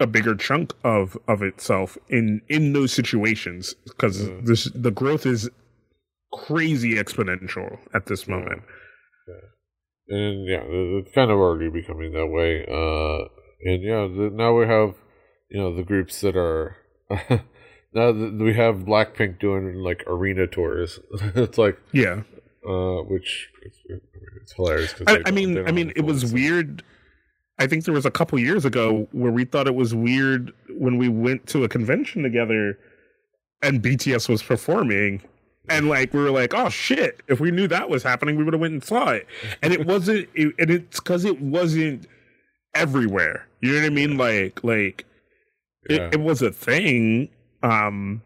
a 0.00 0.06
bigger 0.06 0.34
chunk 0.34 0.74
of 0.82 1.16
of 1.28 1.42
itself 1.42 1.96
in 2.08 2.42
in 2.48 2.72
those 2.72 2.92
situations 2.92 3.76
because 3.84 4.22
mm. 4.22 4.44
this 4.44 4.64
the 4.74 4.90
growth 4.90 5.26
is 5.26 5.48
crazy 6.32 6.94
exponential 6.94 7.78
at 7.94 8.06
this 8.06 8.26
moment. 8.26 8.62
And 10.12 10.46
yeah, 10.46 10.60
it's 10.62 11.14
kind 11.14 11.30
of 11.30 11.38
already 11.38 11.70
becoming 11.70 12.12
that 12.12 12.26
way. 12.26 12.66
Uh 12.68 13.28
and 13.64 13.82
yeah, 13.82 14.08
the, 14.08 14.30
now 14.32 14.56
we 14.58 14.66
have 14.66 14.94
you 15.50 15.60
know 15.60 15.74
the 15.74 15.82
groups 15.82 16.20
that 16.20 16.36
are 16.36 16.76
now 17.10 18.12
that 18.12 18.36
we 18.38 18.54
have 18.54 18.76
Blackpink 18.76 19.38
doing 19.38 19.74
like 19.76 20.04
arena 20.06 20.46
tours. 20.46 21.00
it's 21.34 21.58
like 21.58 21.78
yeah, 21.92 22.22
uh, 22.68 23.02
which 23.02 23.50
it's, 23.62 23.78
it's 24.40 24.52
hilarious. 24.52 24.94
I, 25.06 25.22
I 25.26 25.30
mean, 25.30 25.66
I 25.66 25.72
mean, 25.72 25.92
it 25.96 26.04
was 26.04 26.32
weird. 26.32 26.82
I 27.58 27.66
think 27.66 27.84
there 27.84 27.94
was 27.94 28.06
a 28.06 28.10
couple 28.10 28.38
years 28.38 28.64
ago 28.64 29.06
where 29.12 29.30
we 29.30 29.44
thought 29.44 29.66
it 29.66 29.74
was 29.74 29.94
weird 29.94 30.52
when 30.70 30.96
we 30.96 31.08
went 31.08 31.46
to 31.48 31.64
a 31.64 31.68
convention 31.68 32.22
together 32.22 32.78
and 33.62 33.80
BTS 33.82 34.28
was 34.28 34.42
performing 34.42 35.22
and 35.72 35.88
like 35.88 36.12
we 36.12 36.20
were 36.20 36.30
like 36.30 36.54
oh 36.54 36.68
shit 36.68 37.20
if 37.28 37.40
we 37.40 37.50
knew 37.50 37.66
that 37.66 37.88
was 37.88 38.02
happening 38.02 38.36
we 38.36 38.44
would 38.44 38.54
have 38.54 38.60
went 38.60 38.72
and 38.72 38.84
saw 38.84 39.08
it 39.08 39.26
and 39.62 39.72
it 39.72 39.86
wasn't 39.86 40.28
it, 40.34 40.54
and 40.58 40.70
it's 40.70 41.00
because 41.00 41.24
it 41.24 41.40
wasn't 41.40 42.06
everywhere. 42.74 43.46
You 43.60 43.72
know 43.72 43.80
what 43.80 43.86
I 43.86 43.90
mean? 43.90 44.16
Like 44.16 44.62
like 44.64 45.04
yeah. 45.88 46.06
it, 46.06 46.14
it 46.14 46.20
was 46.20 46.42
a 46.42 46.50
thing. 46.50 47.28
Um 47.62 48.22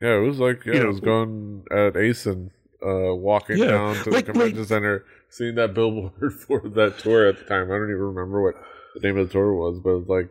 Yeah, 0.00 0.16
it 0.16 0.26
was 0.26 0.38
like 0.38 0.64
yeah, 0.64 0.82
it 0.82 0.86
was 0.86 1.00
going 1.00 1.64
at 1.70 1.96
ACen, 1.96 2.50
uh 2.84 3.14
walking 3.14 3.58
yeah, 3.58 3.66
down 3.66 3.94
to 4.04 4.10
like, 4.10 4.26
the 4.26 4.32
convention 4.32 4.58
like, 4.60 4.68
center, 4.68 5.04
seeing 5.30 5.54
that 5.56 5.74
billboard 5.74 6.32
for 6.46 6.60
that 6.70 6.98
tour 6.98 7.26
at 7.28 7.38
the 7.38 7.44
time. 7.44 7.70
I 7.70 7.76
don't 7.76 7.90
even 7.90 8.00
remember 8.00 8.42
what 8.42 8.54
the 8.94 9.00
name 9.00 9.18
of 9.18 9.28
the 9.28 9.32
tour 9.32 9.54
was, 9.54 9.80
but 9.82 9.90
it 9.90 9.96
was 9.96 10.08
like 10.08 10.30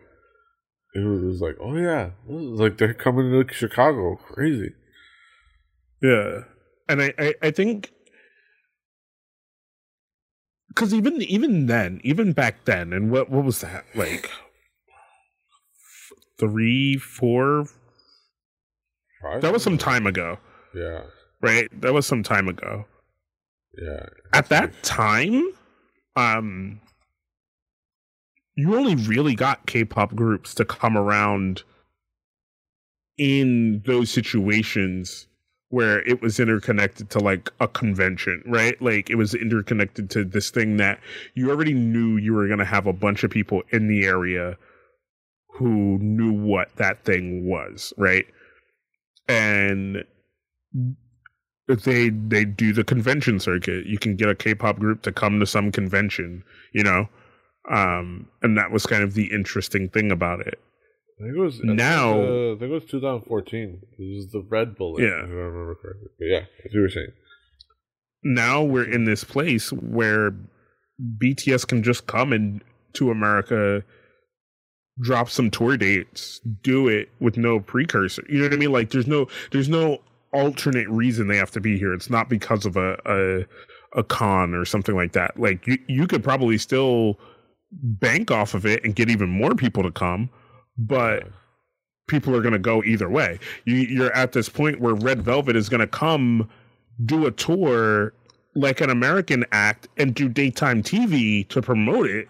it 0.93 1.05
was, 1.05 1.23
it 1.23 1.25
was 1.25 1.41
like, 1.41 1.57
oh 1.61 1.75
yeah, 1.77 2.07
it 2.27 2.33
was 2.33 2.59
like 2.59 2.77
they're 2.77 2.93
coming 2.93 3.31
to 3.31 3.53
Chicago, 3.53 4.15
crazy. 4.15 4.73
Yeah, 6.01 6.43
and 6.89 7.01
I, 7.01 7.13
I, 7.17 7.33
I 7.41 7.51
think 7.51 7.91
because 10.69 10.93
even 10.93 11.21
even 11.21 11.67
then, 11.67 12.01
even 12.03 12.33
back 12.33 12.65
then, 12.65 12.93
and 12.93 13.11
what 13.11 13.29
what 13.29 13.43
was 13.43 13.61
that 13.61 13.85
like? 13.93 14.29
Three, 16.39 16.97
four. 16.97 17.65
Five 19.21 19.41
that 19.41 19.53
was 19.53 19.63
some 19.63 19.77
time 19.77 20.07
ago. 20.07 20.39
Yeah. 20.73 21.01
Right. 21.41 21.69
That 21.81 21.93
was 21.93 22.07
some 22.07 22.23
time 22.23 22.47
ago. 22.47 22.85
Yeah. 23.77 24.05
At 24.33 24.49
that 24.49 24.81
time, 24.83 25.51
um, 26.15 26.81
you 28.55 28.75
only 28.75 28.95
really 28.95 29.35
got 29.35 29.65
K-pop 29.65 30.15
groups 30.15 30.53
to 30.55 30.65
come 30.65 30.97
around 30.97 31.63
in 33.17 33.83
those 33.85 34.09
situations 34.09 35.27
where 35.71 36.07
it 36.07 36.21
was 36.21 36.39
interconnected 36.39 37.09
to 37.09 37.19
like 37.19 37.49
a 37.59 37.67
convention, 37.67 38.43
right? 38.45 38.79
Like 38.81 39.09
it 39.09 39.15
was 39.15 39.33
interconnected 39.33 40.09
to 40.11 40.23
this 40.25 40.51
thing 40.51 40.77
that 40.77 40.99
you 41.33 41.49
already 41.49 41.73
knew 41.73 42.17
you 42.17 42.33
were 42.33 42.47
going 42.47 42.59
to 42.59 42.65
have 42.65 42.87
a 42.87 42.93
bunch 42.93 43.23
of 43.23 43.31
people 43.31 43.63
in 43.71 43.87
the 43.87 44.05
area 44.05 44.57
who 45.53 45.97
knew 45.99 46.33
what 46.33 46.75
that 46.75 47.03
thing 47.05 47.47
was, 47.47 47.93
right? 47.97 48.25
And 49.29 50.03
they 51.67 52.09
they 52.09 52.43
do 52.43 52.73
the 52.73 52.83
convention 52.83 53.39
circuit. 53.39 53.85
You 53.85 53.97
can 53.97 54.17
get 54.17 54.29
a 54.29 54.35
K-pop 54.35 54.77
group 54.77 55.03
to 55.03 55.11
come 55.11 55.39
to 55.39 55.45
some 55.45 55.71
convention, 55.71 56.43
you 56.73 56.83
know. 56.83 57.07
Um 57.69 58.27
and 58.41 58.57
that 58.57 58.71
was 58.71 58.85
kind 58.85 59.03
of 59.03 59.13
the 59.13 59.31
interesting 59.31 59.87
thing 59.87 60.11
about 60.11 60.41
it. 60.41 60.59
I 61.21 61.25
think 61.25 61.37
it 61.37 61.39
was 61.39 61.59
now. 61.63 62.13
Uh, 62.13 62.55
I 62.55 62.57
think 62.57 62.71
it 62.71 62.73
was 62.73 62.85
2014. 62.85 63.81
It 63.99 64.15
was 64.15 64.31
the 64.31 64.43
Red 64.49 64.75
Bullet. 64.75 65.03
Yeah, 65.03 65.09
I 65.09 65.27
remember 65.27 65.75
correctly. 65.75 66.07
But 66.17 66.25
yeah, 66.25 66.45
as 66.65 66.73
you 66.73 66.81
were 66.81 66.89
saying. 66.89 67.11
Now 68.23 68.63
we're 68.63 68.89
in 68.89 69.05
this 69.05 69.23
place 69.23 69.71
where 69.71 70.33
BTS 71.17 71.67
can 71.67 71.83
just 71.83 72.07
come 72.07 72.33
in 72.33 72.61
to 72.93 73.11
America, 73.11 73.83
drop 74.99 75.29
some 75.29 75.51
tour 75.51 75.77
dates, 75.77 76.39
do 76.63 76.87
it 76.87 77.09
with 77.19 77.37
no 77.37 77.59
precursor. 77.59 78.23
You 78.27 78.39
know 78.39 78.45
what 78.45 78.53
I 78.53 78.57
mean? 78.57 78.71
Like 78.71 78.89
there's 78.89 79.07
no 79.07 79.27
there's 79.51 79.69
no 79.69 79.99
alternate 80.33 80.89
reason 80.89 81.27
they 81.27 81.37
have 81.37 81.51
to 81.51 81.61
be 81.61 81.77
here. 81.77 81.93
It's 81.93 82.09
not 82.09 82.29
because 82.29 82.65
of 82.65 82.77
a 82.77 82.97
a, 83.05 83.99
a 83.99 84.03
con 84.03 84.55
or 84.55 84.65
something 84.65 84.95
like 84.95 85.11
that. 85.11 85.39
Like 85.39 85.67
you 85.67 85.77
you 85.87 86.07
could 86.07 86.23
probably 86.23 86.57
still 86.57 87.19
bank 87.71 88.31
off 88.31 88.55
of 88.55 88.65
it 88.65 88.83
and 88.83 88.95
get 88.95 89.09
even 89.09 89.29
more 89.29 89.53
people 89.53 89.83
to 89.83 89.91
come 89.91 90.31
but 90.87 91.27
people 92.07 92.35
are 92.35 92.41
going 92.41 92.53
to 92.53 92.59
go 92.59 92.83
either 92.83 93.09
way. 93.09 93.39
You, 93.65 93.75
you're 93.75 94.13
at 94.13 94.33
this 94.33 94.49
point 94.49 94.79
where 94.79 94.93
Red 94.93 95.21
Velvet 95.21 95.55
is 95.55 95.69
going 95.69 95.79
to 95.79 95.87
come 95.87 96.49
do 97.05 97.25
a 97.25 97.31
tour 97.31 98.13
like 98.55 98.81
an 98.81 98.89
American 98.89 99.45
act 99.51 99.87
and 99.97 100.13
do 100.13 100.27
daytime 100.27 100.83
TV 100.83 101.47
to 101.49 101.61
promote 101.61 102.09
it 102.09 102.27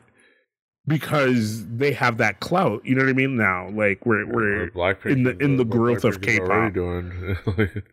because 0.87 1.67
they 1.67 1.91
have 1.93 2.17
that 2.17 2.39
clout. 2.39 2.85
You 2.85 2.95
know 2.95 3.03
what 3.03 3.09
I 3.09 3.13
mean? 3.13 3.35
Now, 3.35 3.69
like 3.69 4.05
we're 4.05 4.25
we're 4.27 4.67
in 5.05 5.23
the 5.23 5.35
in 5.39 5.57
the 5.57 5.65
growth 5.65 6.03
of 6.03 6.21
K-pop. 6.21 6.73
Doing, 6.73 7.37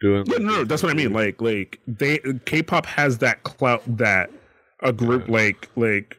doing 0.00 0.24
yeah, 0.26 0.38
no, 0.38 0.56
no, 0.58 0.64
that's 0.64 0.82
what 0.82 0.92
I 0.92 0.94
mean. 0.94 1.12
Like 1.12 1.40
like 1.40 1.80
they 1.86 2.20
K-pop 2.44 2.86
has 2.86 3.18
that 3.18 3.42
clout 3.42 3.82
that 3.86 4.30
a 4.80 4.92
group 4.92 5.26
yeah. 5.26 5.34
like 5.34 5.68
like 5.76 6.18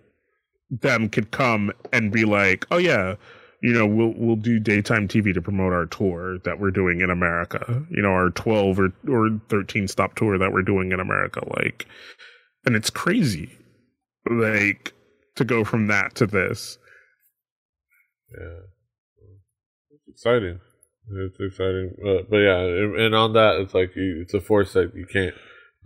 them 0.70 1.10
could 1.10 1.32
come 1.32 1.72
and 1.94 2.12
be 2.12 2.26
like, 2.26 2.66
oh 2.72 2.78
yeah, 2.78 3.16
you 3.62 3.74
know, 3.74 3.88
we'll 3.88 4.14
we'll 4.16 4.36
do 4.36 4.60
daytime 4.60 5.08
TV 5.08 5.34
to 5.34 5.42
promote 5.42 5.74
our 5.74 5.86
tour 5.86 6.38
that 6.40 6.60
we're 6.60 6.72
doing 6.72 7.02
in 7.02 7.10
America. 7.10 7.86
You 7.90 8.02
know, 8.02 8.12
our 8.12 8.30
twelve 8.30 8.80
or 8.80 8.94
or 9.10 9.30
thirteen 9.50 9.88
stop 9.88 10.16
tour 10.16 10.38
that 10.38 10.52
we're 10.52 10.62
doing 10.62 10.92
in 10.92 11.00
America. 11.00 11.42
Like, 11.58 11.88
and 12.66 12.76
it's 12.76 12.90
crazy, 12.90 13.58
like 14.30 14.94
to 15.36 15.44
go 15.44 15.64
from 15.64 15.88
that 15.88 16.16
to 16.16 16.28
this. 16.28 16.78
Yeah, 18.38 18.60
it's 19.92 20.08
exciting. 20.08 20.60
It's 21.10 21.40
exciting, 21.40 21.96
but, 22.04 22.30
but 22.30 22.38
yeah, 22.38 22.60
and 22.60 23.16
on 23.16 23.32
that, 23.34 23.62
it's 23.62 23.74
like 23.74 23.96
you, 23.96 24.20
it's 24.22 24.34
a 24.34 24.42
force 24.42 24.74
that 24.74 24.94
you 24.94 25.06
can't 25.06 25.36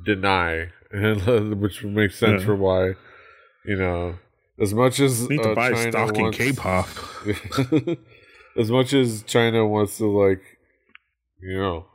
deny, 0.03 0.72
and 0.91 1.61
which 1.61 1.84
makes 1.84 2.17
sense 2.17 2.41
yeah. 2.41 2.45
for 2.47 2.55
why, 2.55 2.93
you 3.63 3.76
know, 3.76 4.15
as 4.62 4.74
much 4.74 4.99
as 4.99 5.30
need 5.30 5.43
to 5.43 5.51
uh, 5.51 5.55
buy 5.55 5.72
China 5.72 5.91
stock 5.91 6.18
wants, 6.18 6.39
in 6.39 6.45
K-pop. 6.53 6.88
as 8.57 8.72
much 8.72 8.93
as 8.93 9.24
China 9.24 9.66
wants 9.66 9.97
to 9.97 10.05
like, 10.05 10.41
you 11.41 11.57
know, 11.57 11.86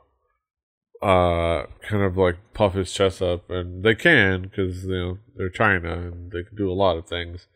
uh, 1.01 1.67
kind 1.87 2.03
of 2.03 2.17
like 2.17 2.37
puff 2.53 2.75
its 2.75 2.93
chest 2.93 3.21
up, 3.21 3.49
and 3.49 3.83
they 3.83 3.95
can 3.95 4.43
because 4.43 4.83
you 4.85 4.91
know 4.91 5.17
they're 5.35 5.49
China 5.49 5.93
and 5.93 6.31
they 6.31 6.43
can 6.43 6.55
do 6.57 6.71
a 6.71 6.73
lot 6.73 6.97
of 6.97 7.07
things. 7.07 7.47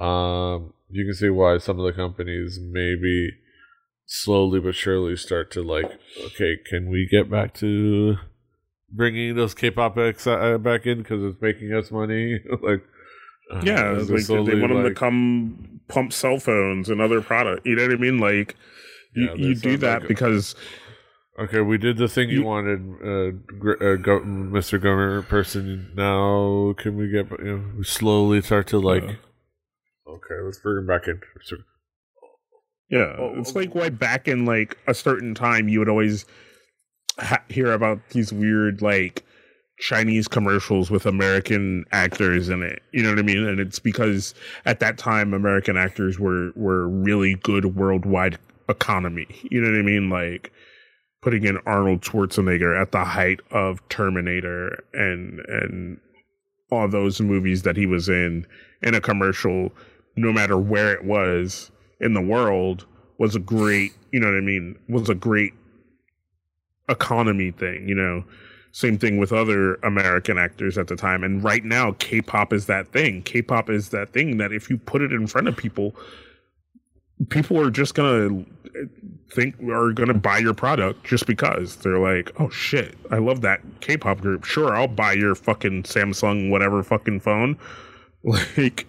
Um, 0.00 0.72
you 0.88 1.04
can 1.04 1.14
see 1.14 1.28
why 1.28 1.58
some 1.58 1.78
of 1.78 1.86
the 1.86 1.92
companies 1.92 2.58
maybe 2.60 3.30
slowly 4.06 4.60
but 4.60 4.74
surely 4.74 5.16
start 5.16 5.50
to 5.52 5.62
like, 5.62 5.98
okay, 6.24 6.56
can 6.68 6.90
we 6.90 7.08
get 7.10 7.30
back 7.30 7.54
to 7.54 8.16
bringing 8.94 9.34
those 9.34 9.54
K-pop 9.54 9.98
acts 9.98 10.26
uh, 10.26 10.58
back 10.58 10.86
in 10.86 10.98
because 10.98 11.22
it's 11.22 11.40
making 11.42 11.72
us 11.72 11.90
money. 11.90 12.40
like, 12.62 12.84
uh, 13.50 13.62
yeah, 13.64 13.90
like 13.92 14.26
they 14.26 14.36
want 14.36 14.72
them 14.72 14.82
like, 14.82 14.86
to 14.86 14.94
come 14.94 15.80
pump 15.88 16.12
cell 16.12 16.38
phones 16.38 16.88
and 16.88 17.00
other 17.00 17.20
products. 17.20 17.62
You 17.64 17.76
know 17.76 17.82
what 17.82 17.92
I 17.92 17.96
mean? 17.96 18.18
Like, 18.18 18.56
you, 19.14 19.26
yeah, 19.26 19.34
you 19.34 19.54
do 19.54 19.76
that 19.78 20.00
like 20.00 20.08
because. 20.08 20.54
Okay, 21.36 21.60
we 21.60 21.78
did 21.78 21.96
the 21.96 22.06
thing 22.06 22.28
you, 22.28 22.40
you 22.40 22.44
wanted, 22.44 22.78
uh, 23.02 23.84
uh, 23.84 23.96
go, 23.96 24.20
Mr. 24.20 24.80
Governor 24.80 25.22
person. 25.22 25.90
Now, 25.96 26.74
can 26.78 26.96
we 26.96 27.08
get 27.08 27.28
you 27.40 27.44
know, 27.44 27.64
we 27.76 27.84
slowly 27.84 28.40
start 28.40 28.68
to 28.68 28.78
like? 28.78 29.02
okay, 29.02 30.40
let's 30.44 30.58
bring 30.58 30.78
him 30.78 30.86
back 30.86 31.08
in. 31.08 31.20
Yeah, 32.88 33.16
oh, 33.18 33.34
it's 33.36 33.56
like 33.56 33.74
why 33.74 33.88
back 33.88 34.28
in 34.28 34.44
like 34.44 34.78
a 34.86 34.94
certain 34.94 35.34
time 35.34 35.68
you 35.68 35.80
would 35.80 35.88
always 35.88 36.24
ha- 37.18 37.42
hear 37.48 37.72
about 37.72 37.98
these 38.10 38.32
weird 38.32 38.82
like 38.82 39.24
Chinese 39.78 40.28
commercials 40.28 40.90
with 40.90 41.06
American 41.06 41.84
actors 41.92 42.48
in 42.48 42.62
it. 42.62 42.82
You 42.92 43.02
know 43.02 43.10
what 43.10 43.18
I 43.18 43.22
mean? 43.22 43.46
And 43.46 43.58
it's 43.58 43.78
because 43.78 44.34
at 44.64 44.80
that 44.80 44.98
time 44.98 45.34
American 45.34 45.76
actors 45.76 46.18
were 46.18 46.52
were 46.54 46.88
really 46.88 47.34
good 47.34 47.76
worldwide 47.76 48.38
economy. 48.68 49.26
You 49.50 49.60
know 49.60 49.70
what 49.70 49.78
I 49.78 49.82
mean? 49.82 50.10
Like 50.10 50.52
putting 51.22 51.44
in 51.44 51.58
Arnold 51.66 52.02
Schwarzenegger 52.02 52.80
at 52.80 52.92
the 52.92 53.04
height 53.04 53.40
of 53.50 53.86
Terminator 53.88 54.84
and 54.92 55.40
and 55.48 56.00
all 56.70 56.88
those 56.88 57.20
movies 57.20 57.62
that 57.62 57.76
he 57.76 57.86
was 57.86 58.08
in 58.08 58.46
in 58.82 58.94
a 58.94 59.00
commercial 59.00 59.72
no 60.16 60.32
matter 60.32 60.56
where 60.56 60.92
it 60.92 61.04
was 61.04 61.70
in 62.00 62.14
the 62.14 62.20
world 62.20 62.86
was 63.18 63.34
a 63.34 63.40
great, 63.40 63.92
you 64.12 64.20
know 64.20 64.26
what 64.26 64.36
I 64.36 64.40
mean, 64.40 64.78
was 64.88 65.08
a 65.08 65.14
great 65.14 65.54
economy 66.88 67.50
thing, 67.50 67.88
you 67.88 67.94
know. 67.94 68.24
Same 68.74 68.98
thing 68.98 69.18
with 69.18 69.32
other 69.32 69.76
American 69.84 70.36
actors 70.36 70.76
at 70.78 70.88
the 70.88 70.96
time. 70.96 71.22
And 71.22 71.44
right 71.44 71.64
now, 71.64 71.92
K 72.00 72.20
pop 72.20 72.52
is 72.52 72.66
that 72.66 72.88
thing. 72.88 73.22
K 73.22 73.40
pop 73.40 73.70
is 73.70 73.90
that 73.90 74.12
thing 74.12 74.38
that 74.38 74.50
if 74.50 74.68
you 74.68 74.78
put 74.78 75.00
it 75.00 75.12
in 75.12 75.28
front 75.28 75.46
of 75.46 75.56
people, 75.56 75.94
people 77.28 77.56
are 77.60 77.70
just 77.70 77.94
gonna 77.94 78.44
think 79.32 79.54
are 79.62 79.92
gonna 79.92 80.12
buy 80.12 80.38
your 80.38 80.54
product 80.54 81.04
just 81.04 81.24
because 81.24 81.76
they're 81.76 82.00
like, 82.00 82.32
oh 82.40 82.50
shit, 82.50 82.96
I 83.12 83.18
love 83.18 83.42
that 83.42 83.60
K-pop 83.80 84.20
group. 84.20 84.44
Sure, 84.44 84.74
I'll 84.74 84.88
buy 84.88 85.12
your 85.12 85.36
fucking 85.36 85.84
Samsung 85.84 86.50
whatever 86.50 86.82
fucking 86.82 87.20
phone. 87.20 87.56
Like, 88.26 88.86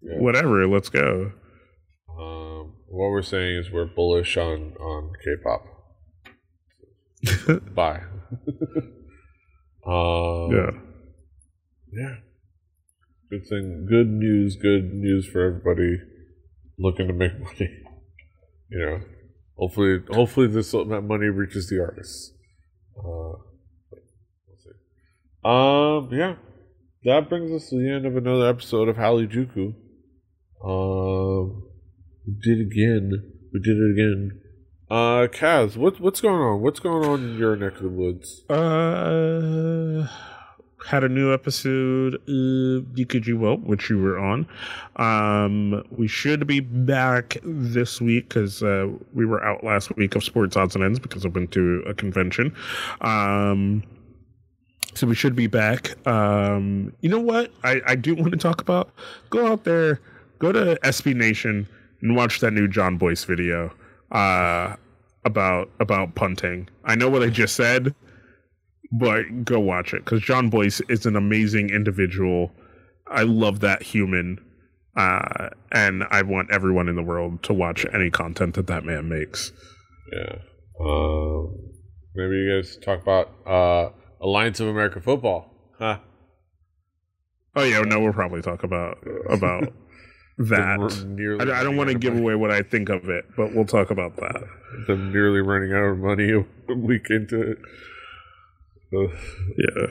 yeah. 0.00 0.18
whatever. 0.20 0.66
Let's 0.66 0.88
go. 0.88 1.32
Um, 2.18 2.72
what 2.88 3.10
we're 3.10 3.20
saying 3.20 3.58
is 3.58 3.70
we're 3.70 3.84
bullish 3.84 4.38
on 4.38 4.72
on 4.80 5.12
K-pop. 5.22 5.66
Bye. 7.74 8.04
Um, 9.86 10.50
yeah. 10.52 10.70
Yeah. 11.92 12.16
Good 13.30 13.46
thing. 13.48 13.86
Good 13.88 14.08
news. 14.08 14.56
Good 14.56 14.92
news 14.94 15.26
for 15.26 15.44
everybody 15.44 15.98
looking 16.78 17.08
to 17.08 17.12
make 17.12 17.32
money. 17.40 17.70
You 18.70 18.78
know, 18.78 19.00
hopefully, 19.56 20.00
hopefully 20.10 20.46
this 20.48 20.72
that 20.72 21.02
money 21.02 21.26
reaches 21.26 21.68
the 21.68 21.80
artists. 21.80 22.32
Uh, 22.98 23.38
we'll 23.92 24.58
see. 24.58 24.70
Um, 25.44 26.18
yeah, 26.18 26.34
that 27.04 27.28
brings 27.28 27.52
us 27.52 27.68
to 27.70 27.76
the 27.76 27.90
end 27.90 28.06
of 28.06 28.16
another 28.16 28.48
episode 28.48 28.88
of 28.88 28.96
Halijuku. 28.96 29.74
Um, 30.64 31.68
we 32.26 32.34
did 32.42 32.60
again. 32.60 33.12
We 33.52 33.60
did 33.60 33.76
it 33.76 33.92
again. 33.92 34.40
Uh, 34.88 35.26
Kaz, 35.26 35.76
what 35.76 35.98
what's 35.98 36.20
going 36.20 36.40
on? 36.40 36.60
What's 36.60 36.78
going 36.78 37.04
on 37.08 37.20
in 37.24 37.38
your 37.38 37.56
neck 37.56 37.74
of 37.74 37.82
the 37.82 37.88
woods? 37.88 38.48
Uh, 38.48 40.06
had 40.86 41.02
a 41.02 41.08
new 41.08 41.34
episode 41.34 42.14
of 42.14 42.96
Nikki 42.96 43.32
Well, 43.32 43.56
which 43.56 43.90
you 43.90 44.00
were 44.00 44.16
on. 44.16 44.46
Um, 44.94 45.82
we 45.90 46.06
should 46.06 46.46
be 46.46 46.60
back 46.60 47.38
this 47.42 48.00
week 48.00 48.28
because 48.28 48.62
uh, 48.62 48.88
we 49.12 49.26
were 49.26 49.42
out 49.44 49.64
last 49.64 49.96
week 49.96 50.14
of 50.14 50.22
Sports 50.22 50.56
Odds 50.56 50.76
and 50.76 50.84
Ends 50.84 51.00
because 51.00 51.26
I 51.26 51.30
went 51.30 51.50
to 51.52 51.82
a 51.84 51.92
convention. 51.92 52.54
Um, 53.00 53.82
so 54.94 55.08
we 55.08 55.16
should 55.16 55.34
be 55.34 55.48
back. 55.48 55.96
Um, 56.06 56.92
you 57.00 57.08
know 57.08 57.18
what? 57.18 57.50
I, 57.64 57.80
I 57.88 57.96
do 57.96 58.14
want 58.14 58.30
to 58.30 58.38
talk 58.38 58.60
about. 58.60 58.90
Go 59.30 59.48
out 59.48 59.64
there, 59.64 60.00
go 60.38 60.52
to 60.52 60.78
SB 60.84 61.16
Nation 61.16 61.66
and 62.02 62.14
watch 62.14 62.38
that 62.38 62.52
new 62.52 62.68
Jon 62.68 62.98
Bois 62.98 63.24
video 63.26 63.72
uh, 64.12 64.76
about 65.24 65.70
about 65.80 66.14
punting. 66.14 66.68
I 66.84 66.94
know 66.94 67.08
what 67.08 67.22
I 67.22 67.28
just 67.28 67.56
said, 67.56 67.94
but 68.92 69.44
go 69.44 69.58
watch 69.60 69.92
it 69.92 70.04
because 70.04 70.22
Jon 70.22 70.48
Bois 70.48 70.80
is 70.88 71.06
an 71.06 71.16
amazing 71.16 71.70
individual. 71.70 72.52
I 73.08 73.22
love 73.22 73.60
that 73.60 73.82
human, 73.82 74.38
uh, 74.96 75.50
and 75.72 76.04
I 76.10 76.22
want 76.22 76.50
everyone 76.50 76.88
in 76.88 76.96
the 76.96 77.02
world 77.02 77.42
to 77.44 77.52
watch 77.52 77.86
any 77.92 78.10
content 78.10 78.54
that 78.54 78.66
that 78.68 78.84
man 78.84 79.08
makes. 79.08 79.52
Yeah. 80.12 80.38
Um, 80.80 81.54
maybe 82.14 82.34
you 82.34 82.56
guys 82.56 82.76
talk 82.78 83.02
about 83.02 83.30
uh, 83.46 83.90
Alliance 84.20 84.60
of 84.60 84.68
American 84.68 85.02
Football, 85.02 85.50
huh? 85.78 85.98
Oh 87.54 87.64
yeah, 87.64 87.80
no, 87.80 88.00
we'll 88.00 88.12
probably 88.12 88.42
talk 88.42 88.62
about 88.62 88.98
about 89.28 89.72
that. 90.38 91.40
I, 91.40 91.60
I, 91.60 91.62
don't 91.62 91.76
want 91.76 91.90
to 91.90 91.98
give 91.98 92.16
away 92.16 92.34
what 92.34 92.50
I 92.50 92.62
think 92.62 92.88
of 92.88 93.08
it, 93.08 93.24
but 93.36 93.54
we'll 93.54 93.64
talk 93.64 93.90
about 93.90 94.16
that. 94.16 94.42
Them 94.86 95.12
nearly 95.12 95.40
running 95.40 95.72
out 95.72 95.84
of 95.84 95.98
money 95.98 96.30
a 96.68 96.74
week 96.74 97.06
into 97.10 97.52
it. 97.52 97.58
yeah. 98.92 99.86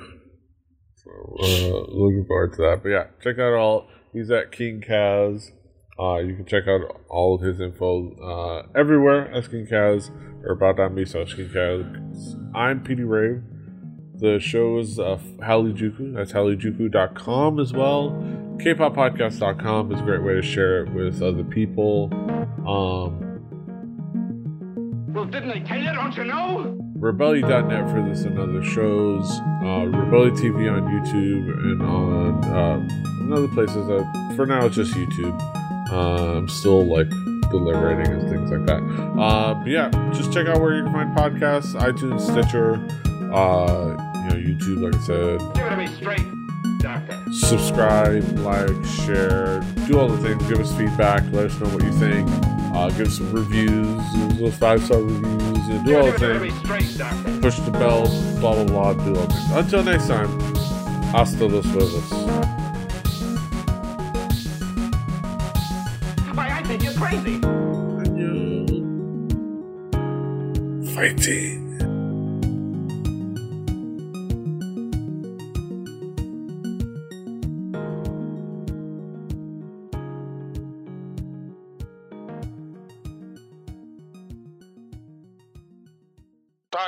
So, 0.95 1.11
uh, 1.39 1.91
looking 1.91 2.25
forward 2.27 2.53
to 2.53 2.61
that. 2.63 2.79
But 2.83 2.89
yeah, 2.89 3.05
check 3.23 3.39
out 3.39 3.53
all. 3.53 3.87
He's 4.13 4.31
at 4.31 4.51
King 4.51 4.81
Kaz. 4.87 5.51
Uh, 5.99 6.17
you 6.17 6.35
can 6.35 6.45
check 6.45 6.67
out 6.67 6.81
all 7.09 7.35
of 7.35 7.41
his 7.41 7.59
info 7.61 8.15
uh, 8.21 8.67
everywhere 8.77 9.31
as 9.33 9.47
King 9.47 9.65
Kaz 9.65 10.09
or 10.43 10.51
about 10.51 10.93
me 10.93 11.05
so 11.05 11.25
King 11.25 11.49
Kaz. 11.49 12.55
I'm 12.55 12.83
Petey 12.83 13.03
Rave. 13.03 13.43
The 14.18 14.39
show 14.39 14.78
is 14.78 14.97
uh, 14.97 15.20
Halijuku. 15.39 16.13
That's 16.16 16.32
halijuku.com 16.32 17.59
as 17.59 17.74
well. 17.74 18.11
Kpoppodcast.com 18.57 19.91
is 19.91 19.99
a 19.99 20.03
great 20.03 20.24
way 20.24 20.36
to 20.36 20.41
share 20.41 20.86
it 20.86 20.93
with 20.93 21.22
other 21.22 21.43
people. 21.43 22.09
Um, 22.66 23.36
well, 25.13 25.26
didn't 25.26 25.51
I 25.51 25.59
tell 25.59 25.78
you? 25.78 25.93
Don't 25.93 26.16
you 26.16 26.24
know? 26.24 26.78
Rebelly.net 26.97 27.89
for 27.89 28.01
this 28.07 28.24
and 28.24 28.39
other 28.39 28.63
shows. 28.63 29.30
Uh, 29.61 29.86
Rebelly 29.88 30.32
TV 30.32 30.72
on 30.72 30.84
YouTube 30.84 31.51
and 31.63 31.82
on 31.82 32.43
uh, 32.45 33.36
other 33.36 33.47
places. 33.49 33.89
Uh, 33.89 34.03
for 34.36 34.45
now, 34.45 34.66
it's 34.66 34.76
just 34.76 34.93
YouTube. 34.93 35.38
Uh, 35.91 36.38
I'm 36.38 36.47
still 36.47 36.86
like 36.86 37.09
deliberating 37.49 38.13
and 38.13 38.30
things 38.30 38.49
like 38.49 38.66
that. 38.66 38.82
Uh, 39.20 39.53
but 39.55 39.68
yeah, 39.68 39.89
just 40.13 40.32
check 40.32 40.47
out 40.47 40.61
where 40.61 40.76
you 40.76 40.84
can 40.84 40.93
find 40.93 41.16
podcasts: 41.16 41.76
iTunes, 41.80 42.22
Stitcher, 42.22 42.76
uh, 43.36 43.97
you 44.15 44.29
know, 44.29 44.38
YouTube. 44.47 44.81
Like 44.81 44.95
I 44.95 44.99
said, 45.05 45.39
give 45.55 45.65
it 45.65 45.69
to 45.69 45.77
me 45.77 45.88
straight. 45.88 46.25
doctor. 46.79 47.17
Subscribe, 47.33 48.23
like, 48.39 48.86
share, 49.05 49.59
do 49.88 49.99
all 49.99 50.07
the 50.07 50.17
things. 50.25 50.41
Give 50.47 50.59
us 50.59 50.71
feedback. 50.77 51.23
Let 51.31 51.47
us 51.47 51.59
know 51.59 51.69
what 51.69 51.83
you 51.83 51.91
think. 51.93 52.29
Uh, 52.75 52.89
give 52.91 53.07
us 53.07 53.17
some 53.17 53.31
reviews, 53.31 54.03
those 54.39 54.55
five 54.55 54.83
star 54.83 54.99
reviews, 55.01 55.67
and 55.69 55.86
do 55.86 55.97
all 55.97 56.05
the 56.05 56.19
things. 56.19 56.53
Straight, 56.59 57.41
Push 57.41 57.59
the 57.59 57.71
bell, 57.71 58.03
blah 58.39 58.53
blah 58.53 58.65
blah. 58.65 58.93
Do 58.93 59.15
all 59.15 59.25
things. 59.27 59.51
Until 59.51 59.83
next 59.83 60.07
time, 60.07 60.29
hasta 61.11 61.45
los 61.45 61.65
huevos. 61.65 62.11
Why, 66.36 66.49
I 66.51 66.63
think 66.63 66.83
you're 66.83 66.93
crazy. 66.93 67.39
Fighting. 70.93 71.64